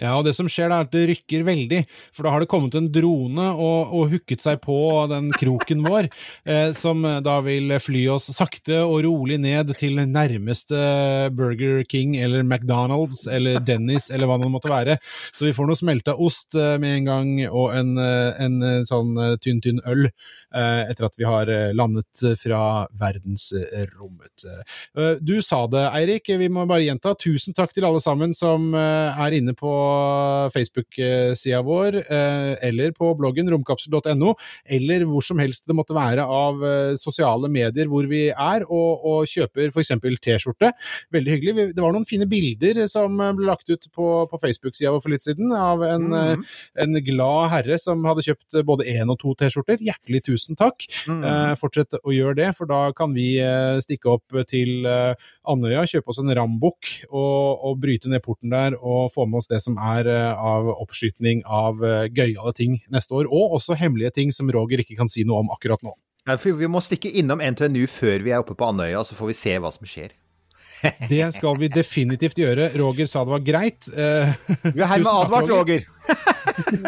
Ja, 0.00 0.16
og 0.18 0.26
det 0.26 0.34
som 0.36 0.48
skjer 0.50 0.70
da 0.70 0.80
er 0.80 0.88
at 0.88 0.92
det 0.94 1.06
rykker 1.10 1.46
veldig, 1.46 1.82
for 2.14 2.26
da 2.26 2.34
har 2.34 2.44
det 2.44 2.50
kommet 2.52 2.76
en 2.76 2.90
drone 2.92 3.46
og, 3.54 3.94
og 3.96 4.12
hooket 4.12 4.44
seg 4.44 4.60
på 4.64 4.76
den 5.12 5.30
kroken 5.36 5.84
vår, 5.86 6.10
eh, 6.52 6.70
som 6.76 7.04
da 7.24 7.38
vil 7.46 7.72
fly 7.80 8.06
oss 8.12 8.28
sakte 8.36 8.82
og 8.84 9.02
rolig 9.06 9.38
ned 9.40 9.72
til 9.80 10.00
nærmeste 10.04 10.76
Burger 11.36 11.82
King 11.88 12.16
eller 12.20 12.44
McDonald's 12.44 13.24
eller 13.30 13.60
Dennis 13.64 14.10
eller 14.12 14.28
hva 14.28 14.38
det 14.42 14.50
måtte 14.52 14.72
være. 14.72 14.98
Så 15.32 15.46
vi 15.48 15.54
får 15.56 15.70
noe 15.70 15.78
smelta 15.78 16.16
ost 16.20 16.56
eh, 16.58 16.76
med 16.82 17.00
en 17.00 17.08
gang 17.08 17.32
og 17.48 17.74
en, 17.76 17.94
eh, 18.00 18.36
en 18.42 18.58
eh, 18.64 18.82
sånn 18.88 19.14
tynn, 19.42 19.60
tynn 19.64 19.80
øl 19.88 20.06
eh, 20.08 20.82
etter 20.86 21.08
at 21.08 21.18
vi 21.18 21.26
har 21.28 21.50
landet 21.76 22.22
fra 22.40 22.60
verdensrommet. 22.98 24.44
Du 25.24 25.36
sa 25.44 25.62
det, 25.70 25.84
Eirik. 25.96 26.30
Vi 26.40 26.48
må 26.52 26.66
bare 26.68 26.84
gjenta. 26.84 27.14
Tusen 27.18 27.56
takk 27.56 27.74
til 27.74 27.86
alle 27.86 28.02
sammen 28.04 28.34
som 28.36 28.74
er 28.76 29.36
inne 29.36 29.54
på 29.56 29.72
Facebook-sida 30.54 31.62
vår, 31.66 31.98
eh, 32.02 32.52
eller 32.68 32.92
på 32.96 33.10
bloggen 33.18 33.50
romkapsel.no, 33.52 34.34
eller 34.64 35.04
hvor 35.08 35.24
som 35.24 35.40
helst 35.42 35.66
det 35.66 35.76
måtte 35.76 35.96
være 35.96 36.24
av 36.24 36.64
eh, 36.66 36.94
sosiale 37.00 37.50
medier 37.52 37.90
hvor 37.90 38.08
vi 38.10 38.26
er, 38.30 38.66
og, 38.66 39.06
og 39.06 39.30
kjøper 39.30 39.72
f.eks. 39.72 39.94
T-skjorte. 40.26 40.72
Veldig 41.14 41.34
hyggelig. 41.34 41.66
Det 41.76 41.82
var 41.82 41.94
noen 41.94 42.06
fine 42.08 42.28
bilder 42.30 42.82
som 42.90 43.16
ble 43.16 43.48
lagt 43.48 43.70
ut 43.70 43.88
på, 43.94 44.08
på 44.30 44.40
Facebook-sida 44.42 44.92
vår 44.94 45.04
for 45.04 45.14
litt 45.14 45.26
siden, 45.26 45.52
av 45.56 45.84
en, 45.86 46.08
eh, 46.16 46.56
en 46.82 47.00
glad 47.06 47.50
herre 47.54 47.80
som 47.82 48.04
hadde 48.08 48.24
kjøpt 48.26 48.60
både 48.66 48.88
én 48.96 49.12
og 49.12 49.20
to 49.22 49.34
T-skjorter. 49.38 49.82
Hjertelig 49.84 50.24
tusen 50.30 50.58
takk. 50.58 50.86
Eh, 51.10 51.54
fortsett 51.60 51.98
å 52.02 52.14
gjøre 52.14 52.38
det, 52.42 52.50
for 52.58 52.70
da 52.70 52.82
kan 52.96 53.14
vi 53.16 53.28
stikke 53.82 54.10
opp 54.16 54.34
til 54.50 54.86
Andøya, 54.86 55.84
kjøpe 55.88 56.12
oss 56.12 56.20
en 56.22 56.32
rambukk 56.36 56.90
og, 57.10 57.64
og 57.66 57.78
bryte 57.82 58.10
ned 58.10 58.22
porten 58.24 58.52
der 58.52 58.76
og 58.78 59.12
få 59.14 59.26
med 59.28 59.42
oss 59.42 59.50
det 59.50 59.60
som 59.64 59.75
er 59.78 60.08
eh, 60.10 60.32
av 60.34 60.68
oppskytning 60.74 61.42
av 61.44 61.80
uh, 61.82 62.06
gøyale 62.08 62.52
ting 62.56 62.78
neste 62.92 63.16
år, 63.16 63.30
og 63.30 63.56
også 63.58 63.78
hemmelige 63.78 64.14
ting 64.18 64.34
som 64.34 64.50
Roger 64.52 64.82
ikke 64.82 64.98
kan 64.98 65.10
si 65.12 65.26
noe 65.26 65.44
om 65.44 65.52
akkurat 65.54 65.82
nå. 65.86 65.94
Ja, 66.26 66.36
for 66.42 66.58
vi 66.58 66.68
må 66.70 66.82
stikke 66.82 67.12
innom 67.20 67.42
NTNU 67.42 67.84
før 67.90 68.24
vi 68.26 68.34
er 68.34 68.42
oppe 68.42 68.56
på 68.58 68.66
Andøya, 68.66 69.04
så 69.06 69.18
får 69.18 69.30
vi 69.30 69.38
se 69.38 69.58
hva 69.62 69.70
som 69.74 69.86
skjer. 69.86 70.14
Det 71.10 71.22
skal 71.36 71.58
vi 71.60 71.70
definitivt 71.72 72.38
gjøre. 72.40 72.70
Roger 72.80 73.08
sa 73.10 73.24
det 73.24 73.34
var 73.36 73.44
greit. 73.44 73.88
Eh, 73.96 74.34
Vi 74.74 74.82
er 74.82 74.90
hermed 74.90 75.12
advart, 75.12 75.50
Roger. 75.50 75.86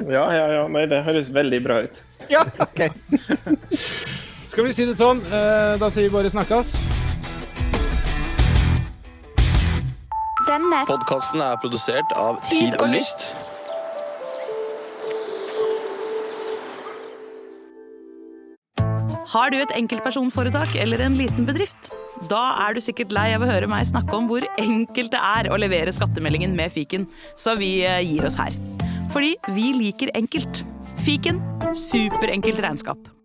Ja, 0.08 0.24
ja, 0.32 0.44
ja. 0.54 0.60
Nei, 0.70 0.84
det 0.88 1.02
høres 1.04 1.28
veldig 1.34 1.58
bra 1.64 1.80
ut. 1.84 1.98
Ja, 2.30 2.44
ok. 2.62 2.86
Skal 4.48 4.68
vi 4.68 4.76
si 4.76 4.86
det 4.88 4.96
sånn? 5.00 5.20
Eh, 5.26 5.74
da 5.82 5.90
sier 5.92 6.08
vi 6.08 6.14
bare 6.14 6.32
snakkes. 6.32 6.76
Denne 10.48 10.78
Podkasten 10.88 11.42
er 11.44 11.58
produsert 11.60 12.12
av 12.16 12.38
Tid 12.46 12.72
og 12.80 12.88
Lyst. 12.88 13.34
Har 19.28 19.52
du 19.52 19.58
et 19.58 19.74
enkeltpersonforetak 19.76 20.72
eller 20.80 21.04
en 21.04 21.18
liten 21.20 21.44
bedrift? 21.44 21.90
Da 22.32 22.40
er 22.64 22.72
du 22.72 22.80
sikkert 22.80 23.12
lei 23.12 23.26
av 23.36 23.44
å 23.44 23.50
høre 23.50 23.68
meg 23.68 23.84
snakke 23.90 24.16
om 24.16 24.30
hvor 24.30 24.46
enkelt 24.56 25.12
det 25.12 25.20
er 25.20 25.50
å 25.52 25.60
levere 25.60 25.92
skattemeldingen 25.92 26.56
med 26.56 26.72
fiken, 26.72 27.04
så 27.36 27.58
vi 27.60 27.82
eh, 27.84 28.00
gir 28.08 28.24
oss 28.24 28.40
her. 28.40 28.56
Fordi 29.12 29.36
vi 29.52 29.74
liker 29.76 30.16
enkelt. 30.16 30.64
Fiken 31.04 31.44
superenkelt 31.76 32.64
regnskap. 32.64 33.17